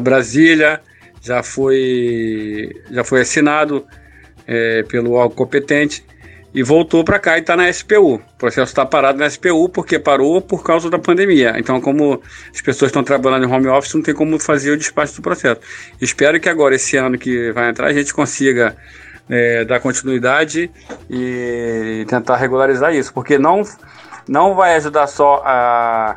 Brasília, 0.03 0.81
já 1.21 1.43
foi 1.43 2.71
já 2.91 3.05
foi 3.05 3.21
assinado 3.21 3.87
é, 4.47 4.83
pelo 4.83 5.13
órgão 5.13 5.37
competente 5.37 6.05
e 6.55 6.63
voltou 6.63 7.03
para 7.05 7.19
cá 7.19 7.39
e 7.39 7.41
está 7.41 7.57
na 7.57 7.73
SPU. 7.73 8.15
O 8.17 8.21
processo 8.39 8.71
está 8.71 8.85
parado 8.85 9.19
na 9.19 9.29
SPU 9.29 9.69
porque 9.69 9.99
parou 9.99 10.41
por 10.41 10.63
causa 10.63 10.91
da 10.91 10.99
pandemia. 10.99 11.55
Então, 11.57 11.81
como 11.81 12.21
as 12.53 12.61
pessoas 12.61 12.91
estão 12.91 13.03
trabalhando 13.03 13.47
em 13.47 13.51
home 13.51 13.69
office, 13.69 13.95
não 13.95 14.03
tem 14.03 14.15
como 14.15 14.39
fazer 14.39 14.73
o 14.73 14.77
despacho 14.77 15.17
do 15.17 15.23
processo. 15.23 15.61
Espero 16.01 16.39
que 16.39 16.49
agora, 16.49 16.75
esse 16.75 16.97
ano 16.97 17.17
que 17.17 17.53
vai 17.53 17.71
entrar, 17.71 17.87
a 17.87 17.93
gente 17.93 18.13
consiga 18.13 18.77
é, 19.31 19.65
dar 19.65 19.81
continuidade 19.81 20.71
e 21.09 22.05
tentar 22.07 22.37
regularizar 22.37 22.95
isso, 22.95 23.15
porque 23.15 23.39
não, 23.39 23.63
não 24.29 24.55
vai 24.55 24.75
ajudar 24.75 25.07
só 25.07 25.43
a 25.45 26.17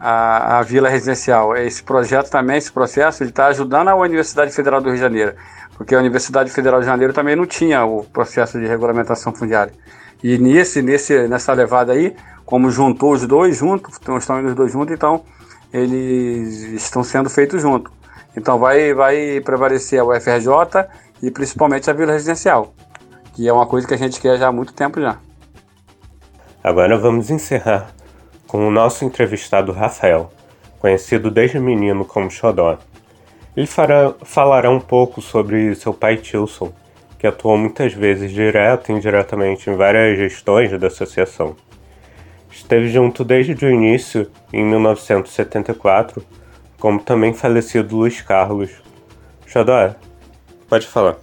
a, 0.00 0.58
a 0.58 0.62
vila 0.62 0.88
residencial. 0.88 1.54
Esse 1.56 1.82
projeto 1.82 2.30
também, 2.30 2.56
esse 2.56 2.72
processo, 2.72 3.22
ele 3.22 3.30
está 3.30 3.46
ajudando 3.48 3.88
a 3.88 3.94
Universidade 3.94 4.50
Federal 4.50 4.80
do 4.80 4.86
Rio 4.86 4.94
de 4.94 5.00
Janeiro, 5.00 5.34
porque 5.76 5.94
a 5.94 5.98
Universidade 5.98 6.50
Federal 6.50 6.80
de 6.80 6.86
Janeiro 6.86 7.12
também 7.12 7.36
não 7.36 7.46
tinha 7.46 7.84
o 7.84 8.04
processo 8.04 8.58
de 8.58 8.66
regulamentação 8.66 9.32
fundiária. 9.34 9.72
E 10.22 10.38
nesse, 10.38 10.80
nesse, 10.80 11.28
nessa 11.28 11.52
levada 11.52 11.92
aí, 11.92 12.16
como 12.46 12.70
juntou 12.70 13.12
os 13.12 13.26
dois 13.26 13.58
juntos, 13.58 13.98
estão 14.18 14.40
indo 14.40 14.48
os 14.48 14.54
dois 14.54 14.72
juntos, 14.72 14.94
então 14.94 15.22
eles 15.72 16.62
estão 16.72 17.04
sendo 17.04 17.28
feitos 17.28 17.60
juntos. 17.60 17.92
Então 18.36 18.58
vai, 18.58 18.94
vai 18.94 19.40
prevalecer 19.40 20.00
a 20.00 20.04
UFRJ 20.04 20.88
e 21.22 21.30
principalmente 21.30 21.90
a 21.90 21.92
vila 21.92 22.12
residencial, 22.12 22.72
que 23.34 23.46
é 23.46 23.52
uma 23.52 23.66
coisa 23.66 23.86
que 23.86 23.94
a 23.94 23.98
gente 23.98 24.20
quer 24.20 24.38
já 24.38 24.48
há 24.48 24.52
muito 24.52 24.72
tempo 24.72 25.00
já. 25.00 25.18
Agora 26.62 26.98
vamos 26.98 27.30
encerrar 27.30 27.99
com 28.50 28.66
o 28.66 28.70
nosso 28.70 29.04
entrevistado 29.04 29.70
Rafael, 29.70 30.28
conhecido 30.80 31.30
desde 31.30 31.60
menino 31.60 32.04
como 32.04 32.28
Xodó. 32.28 32.78
Ele 33.56 33.66
fará, 33.68 34.12
falará 34.24 34.68
um 34.68 34.80
pouco 34.80 35.22
sobre 35.22 35.72
seu 35.76 35.94
pai 35.94 36.16
Tilson, 36.16 36.72
que 37.16 37.28
atuou 37.28 37.56
muitas 37.56 37.94
vezes 37.94 38.32
direto 38.32 38.90
e 38.90 38.92
indiretamente 38.92 39.70
em 39.70 39.76
várias 39.76 40.18
gestões 40.18 40.76
da 40.80 40.88
associação. 40.88 41.54
Esteve 42.50 42.88
junto 42.88 43.22
desde 43.22 43.64
o 43.64 43.70
início, 43.70 44.28
em 44.52 44.64
1974, 44.64 46.20
como 46.76 46.98
também 46.98 47.32
falecido 47.32 47.98
Luiz 47.98 48.20
Carlos. 48.20 48.72
Xodó, 49.46 49.94
pode 50.68 50.88
falar. 50.88 51.18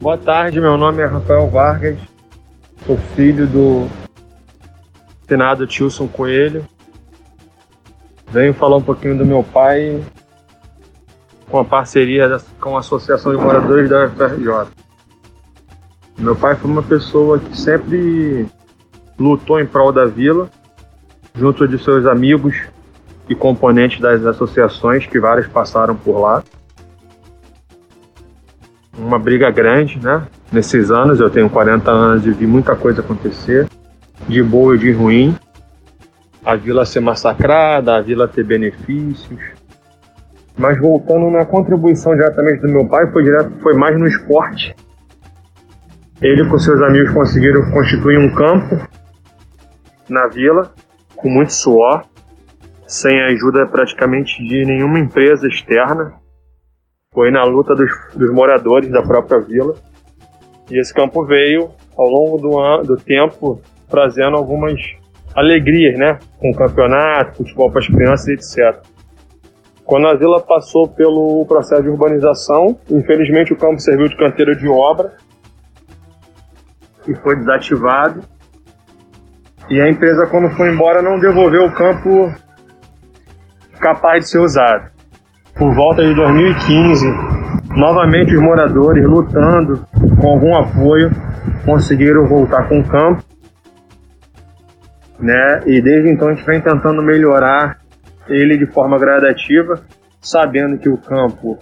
Boa 0.00 0.18
tarde, 0.18 0.60
meu 0.60 0.76
nome 0.76 1.00
é 1.00 1.06
Rafael 1.06 1.48
Vargas, 1.48 1.96
sou 2.84 2.96
filho 3.14 3.46
do 3.46 4.07
finado 5.28 5.66
Tilson 5.66 6.08
Coelho. 6.08 6.66
Venho 8.30 8.54
falar 8.54 8.78
um 8.78 8.82
pouquinho 8.82 9.16
do 9.16 9.24
meu 9.24 9.44
pai. 9.44 10.02
com 11.50 11.58
a 11.58 11.64
parceria 11.64 12.38
com 12.60 12.76
a 12.76 12.80
Associação 12.80 13.34
de 13.34 13.40
Moradores 13.40 13.88
da 13.88 14.06
UFRJ. 14.06 14.68
Meu 16.18 16.36
pai 16.36 16.56
foi 16.56 16.70
uma 16.70 16.82
pessoa 16.82 17.38
que 17.38 17.56
sempre 17.56 18.46
lutou 19.18 19.58
em 19.60 19.66
prol 19.66 19.92
da 19.92 20.04
vila, 20.04 20.50
junto 21.34 21.66
de 21.66 21.82
seus 21.82 22.04
amigos 22.06 22.54
e 23.28 23.34
componentes 23.34 24.00
das 24.00 24.26
associações 24.26 25.06
que 25.06 25.18
vários 25.18 25.46
passaram 25.46 25.94
por 25.94 26.18
lá. 26.18 26.42
Uma 28.98 29.18
briga 29.18 29.50
grande, 29.50 29.98
né? 29.98 30.26
Nesses 30.52 30.90
anos, 30.90 31.20
eu 31.20 31.30
tenho 31.30 31.48
40 31.48 31.90
anos 31.90 32.26
e 32.26 32.30
vi 32.30 32.46
muita 32.46 32.74
coisa 32.74 33.00
acontecer, 33.00 33.68
de 34.26 34.42
boa 34.42 34.74
e 34.74 34.78
de 34.78 34.92
ruim. 34.92 35.36
A 36.44 36.56
vila 36.56 36.86
ser 36.86 37.00
massacrada, 37.00 37.96
a 37.96 38.00
vila 38.00 38.26
ter 38.26 38.44
benefícios. 38.44 39.40
Mas 40.56 40.78
voltando 40.80 41.30
na 41.30 41.44
contribuição 41.44 42.14
diretamente 42.14 42.62
do 42.62 42.68
meu 42.68 42.88
pai, 42.88 43.10
foi, 43.12 43.22
direto, 43.22 43.52
foi 43.60 43.74
mais 43.74 43.98
no 43.98 44.06
esporte. 44.06 44.74
Ele 46.20 46.48
com 46.48 46.58
seus 46.58 46.82
amigos 46.82 47.12
conseguiram 47.14 47.70
constituir 47.70 48.18
um 48.18 48.34
campo 48.34 48.76
na 50.08 50.26
vila, 50.26 50.72
com 51.14 51.28
muito 51.28 51.52
suor, 51.52 52.04
sem 52.88 53.20
a 53.20 53.26
ajuda 53.26 53.66
praticamente 53.66 54.42
de 54.42 54.64
nenhuma 54.64 54.98
empresa 54.98 55.46
externa. 55.46 56.14
Foi 57.12 57.30
na 57.30 57.44
luta 57.44 57.74
dos, 57.74 57.90
dos 58.16 58.32
moradores 58.32 58.90
da 58.90 59.02
própria 59.02 59.38
vila. 59.38 59.74
E 60.70 60.78
esse 60.78 60.92
campo 60.92 61.24
veio, 61.24 61.70
ao 61.96 62.08
longo 62.08 62.38
do, 62.38 62.82
do 62.82 62.96
tempo, 62.96 63.60
trazendo 63.88 64.36
algumas 64.36 64.80
alegrias, 65.34 65.98
né? 65.98 66.18
Com 66.38 66.52
campeonato, 66.52 67.38
futebol 67.38 67.70
para 67.70 67.80
as 67.80 67.86
crianças, 67.86 68.28
etc. 68.28 68.82
Quando 69.84 70.06
a 70.06 70.14
vila 70.14 70.40
passou 70.40 70.86
pelo 70.86 71.46
processo 71.46 71.82
de 71.82 71.88
urbanização, 71.88 72.78
infelizmente 72.90 73.52
o 73.52 73.56
campo 73.56 73.80
serviu 73.80 74.06
de 74.06 74.16
canteira 74.16 74.54
de 74.54 74.68
obra 74.68 75.14
e 77.06 77.14
foi 77.14 77.36
desativado. 77.36 78.20
E 79.70 79.80
a 79.80 79.88
empresa, 79.88 80.26
quando 80.26 80.50
foi 80.50 80.70
embora, 80.70 81.00
não 81.00 81.18
devolveu 81.18 81.64
o 81.64 81.72
campo 81.72 82.32
capaz 83.80 84.24
de 84.24 84.30
ser 84.30 84.40
usado. 84.40 84.90
Por 85.54 85.74
volta 85.74 86.04
de 86.04 86.14
2015, 86.14 87.06
novamente 87.76 88.34
os 88.34 88.42
moradores 88.42 89.04
lutando 89.06 89.86
com 90.20 90.28
algum 90.28 90.54
apoio 90.56 91.10
conseguiram 91.64 92.26
voltar 92.26 92.68
com 92.68 92.80
o 92.80 92.84
campo, 92.84 93.22
né? 95.18 95.60
E 95.66 95.80
desde 95.80 96.10
então 96.10 96.28
a 96.28 96.34
gente 96.34 96.46
vem 96.46 96.60
tentando 96.60 97.02
melhorar 97.02 97.78
ele 98.28 98.56
de 98.56 98.66
forma 98.66 98.98
gradativa, 98.98 99.82
sabendo 100.20 100.78
que 100.78 100.88
o 100.88 100.98
campo 100.98 101.58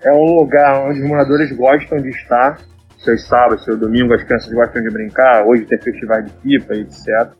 é 0.00 0.12
um 0.12 0.38
lugar 0.38 0.86
onde 0.86 1.00
os 1.00 1.08
moradores 1.08 1.54
gostam 1.56 1.98
de 1.98 2.10
estar. 2.10 2.58
Seus 2.98 3.26
sábados, 3.26 3.64
seu 3.64 3.76
domingo, 3.76 4.14
as 4.14 4.22
crianças 4.22 4.52
gostam 4.52 4.82
de 4.82 4.90
brincar. 4.90 5.44
Hoje 5.44 5.64
tem 5.64 5.80
festival 5.80 6.22
de 6.22 6.32
pipa, 6.34 6.74
etc. 6.74 7.32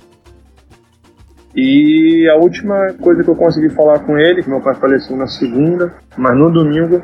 E 1.54 2.28
a 2.30 2.36
última 2.36 2.94
coisa 3.00 3.22
que 3.22 3.30
eu 3.30 3.36
consegui 3.36 3.70
falar 3.70 4.00
com 4.00 4.18
ele, 4.18 4.42
meu 4.46 4.60
pai 4.60 4.74
faleceu 4.74 5.16
na 5.16 5.26
segunda, 5.26 5.94
mas 6.16 6.36
no 6.36 6.50
domingo 6.50 7.02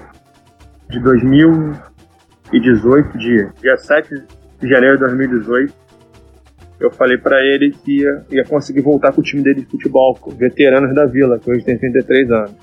de 0.89 0.99
2018, 1.01 3.19
dia, 3.19 3.53
dia 3.61 3.77
7 3.77 4.25
de 4.59 4.69
janeiro 4.69 4.97
de 4.97 5.05
2018, 5.05 5.75
eu 6.81 6.91
falei 6.93 7.19
para 7.19 7.41
ele 7.41 7.71
que 7.71 8.03
ia, 8.03 8.23
ia, 8.31 8.45
conseguir 8.45 8.81
voltar 8.83 9.13
com 9.13 9.21
o 9.21 9.25
time 9.25 9.43
dele 9.43 9.63
de 9.63 9.67
futebol, 9.67 10.17
veteranos 10.37 10.95
da 10.95 11.07
Vila, 11.07 11.39
que 11.39 11.51
hoje 11.51 11.65
tem 11.65 11.77
33 11.77 12.31
anos. 12.31 12.57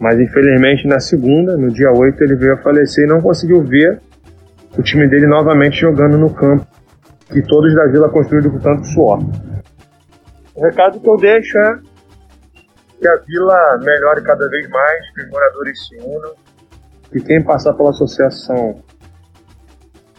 Mas 0.00 0.18
infelizmente 0.18 0.86
na 0.86 1.00
segunda, 1.00 1.56
no 1.56 1.70
dia 1.70 1.90
8, 1.90 2.22
ele 2.24 2.36
veio 2.36 2.54
a 2.54 2.58
falecer 2.58 3.04
e 3.04 3.08
não 3.08 3.20
conseguiu 3.20 3.62
ver 3.62 4.00
o 4.76 4.82
time 4.82 5.08
dele 5.08 5.26
novamente 5.26 5.80
jogando 5.80 6.18
no 6.18 6.32
campo 6.32 6.66
que 7.32 7.42
todos 7.42 7.74
da 7.74 7.86
Vila 7.86 8.08
construíram 8.08 8.50
com 8.50 8.58
tanto 8.58 8.86
suor. 8.86 9.18
O 10.54 10.64
recado 10.64 11.00
que 11.00 11.08
eu 11.08 11.16
deixo 11.16 11.58
é 11.58 11.78
que 12.98 13.08
a 13.08 13.16
vila 13.26 13.78
melhore 13.82 14.22
cada 14.22 14.48
vez 14.48 14.68
mais, 14.70 15.14
que 15.14 15.22
os 15.22 15.30
moradores 15.30 15.86
se 15.86 15.96
unam, 15.96 16.34
que 17.12 17.20
quem 17.20 17.42
passar 17.42 17.74
pela 17.74 17.90
associação 17.90 18.80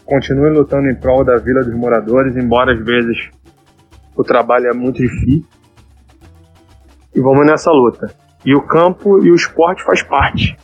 continue 0.08 0.50
lutando 0.50 0.88
em 0.88 0.94
prol 0.94 1.22
da 1.22 1.36
vila 1.36 1.62
dos 1.62 1.74
moradores, 1.74 2.34
embora 2.34 2.72
às 2.72 2.82
vezes 2.82 3.28
o 4.16 4.24
trabalho 4.24 4.66
é 4.66 4.72
muito 4.72 4.96
difícil. 4.96 5.44
E 7.14 7.20
vamos 7.20 7.46
nessa 7.46 7.70
luta. 7.70 8.10
E 8.44 8.54
o 8.54 8.62
campo 8.62 9.22
e 9.22 9.30
o 9.30 9.34
esporte 9.34 9.84
faz 9.84 10.02
parte 10.02 10.56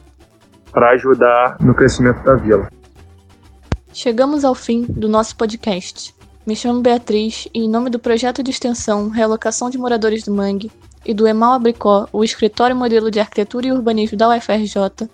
para 0.73 0.93
ajudar 0.93 1.59
no 1.61 1.75
crescimento 1.75 2.23
da 2.25 2.35
vila. 2.37 2.69
Chegamos 3.93 4.45
ao 4.45 4.55
fim 4.55 4.87
do 4.89 5.09
nosso 5.09 5.37
podcast. 5.37 6.15
Me 6.47 6.57
chamo 6.57 6.81
Beatriz 6.81 7.47
e, 7.55 7.65
em 7.65 7.69
nome 7.69 7.91
do 7.91 7.99
projeto 7.99 8.43
de 8.43 8.51
extensão 8.51 9.09
Realocação 9.09 9.69
de 9.69 9.79
Moradores 9.79 10.25
do 10.25 10.35
Mangue 10.35 10.71
e 11.05 11.13
do 11.13 11.27
Emal 11.27 11.53
Abricó, 11.53 12.09
o 12.13 12.25
Escritório 12.25 12.75
Modelo 12.75 13.11
de 13.11 13.21
Arquitetura 13.21 13.67
e 13.67 13.73
Urbanismo 13.73 14.17
da 14.17 14.35
UFRJ, 14.35 15.09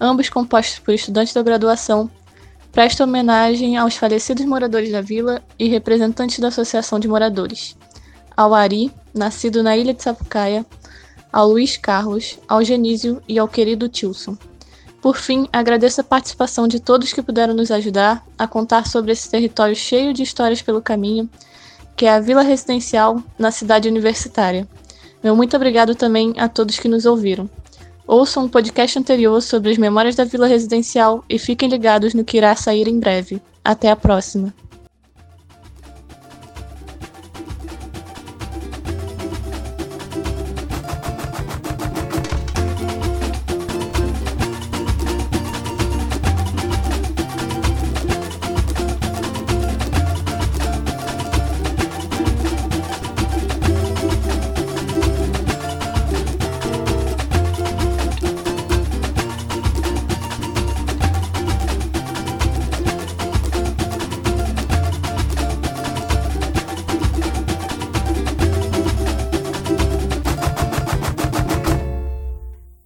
ambos 0.00 0.28
compostos 0.28 0.78
por 0.78 0.92
estudantes 0.92 1.32
da 1.32 1.42
graduação, 1.42 2.10
presta 2.74 3.04
homenagem 3.04 3.76
aos 3.76 3.94
falecidos 3.94 4.44
moradores 4.44 4.90
da 4.90 5.00
vila 5.00 5.40
e 5.56 5.68
representantes 5.68 6.40
da 6.40 6.48
Associação 6.48 6.98
de 6.98 7.06
Moradores, 7.06 7.76
ao 8.36 8.52
Ari, 8.52 8.90
nascido 9.14 9.62
na 9.62 9.76
ilha 9.76 9.94
de 9.94 10.02
Sapucaia, 10.02 10.66
ao 11.32 11.48
Luiz 11.48 11.76
Carlos, 11.76 12.36
ao 12.48 12.64
Genísio 12.64 13.22
e 13.28 13.38
ao 13.38 13.46
querido 13.46 13.88
Tilson. 13.88 14.36
Por 15.00 15.16
fim, 15.16 15.48
agradeço 15.52 16.00
a 16.00 16.04
participação 16.04 16.66
de 16.66 16.80
todos 16.80 17.12
que 17.12 17.22
puderam 17.22 17.54
nos 17.54 17.70
ajudar 17.70 18.26
a 18.36 18.48
contar 18.48 18.88
sobre 18.88 19.12
esse 19.12 19.30
território 19.30 19.76
cheio 19.76 20.12
de 20.12 20.24
histórias 20.24 20.60
pelo 20.60 20.82
caminho, 20.82 21.30
que 21.96 22.06
é 22.06 22.10
a 22.12 22.18
Vila 22.18 22.42
Residencial 22.42 23.22
na 23.38 23.52
cidade 23.52 23.88
universitária. 23.88 24.66
Meu 25.22 25.36
muito 25.36 25.54
obrigado 25.54 25.94
também 25.94 26.34
a 26.36 26.48
todos 26.48 26.80
que 26.80 26.88
nos 26.88 27.06
ouviram. 27.06 27.48
Ouçam 28.06 28.44
um 28.44 28.48
podcast 28.48 28.98
anterior 28.98 29.40
sobre 29.40 29.70
as 29.70 29.78
memórias 29.78 30.14
da 30.14 30.24
Vila 30.24 30.46
Residencial 30.46 31.24
e 31.28 31.38
fiquem 31.38 31.68
ligados 31.68 32.12
no 32.12 32.24
que 32.24 32.36
irá 32.36 32.54
sair 32.54 32.86
em 32.86 33.00
breve. 33.00 33.40
Até 33.64 33.90
a 33.90 33.96
próxima! 33.96 34.52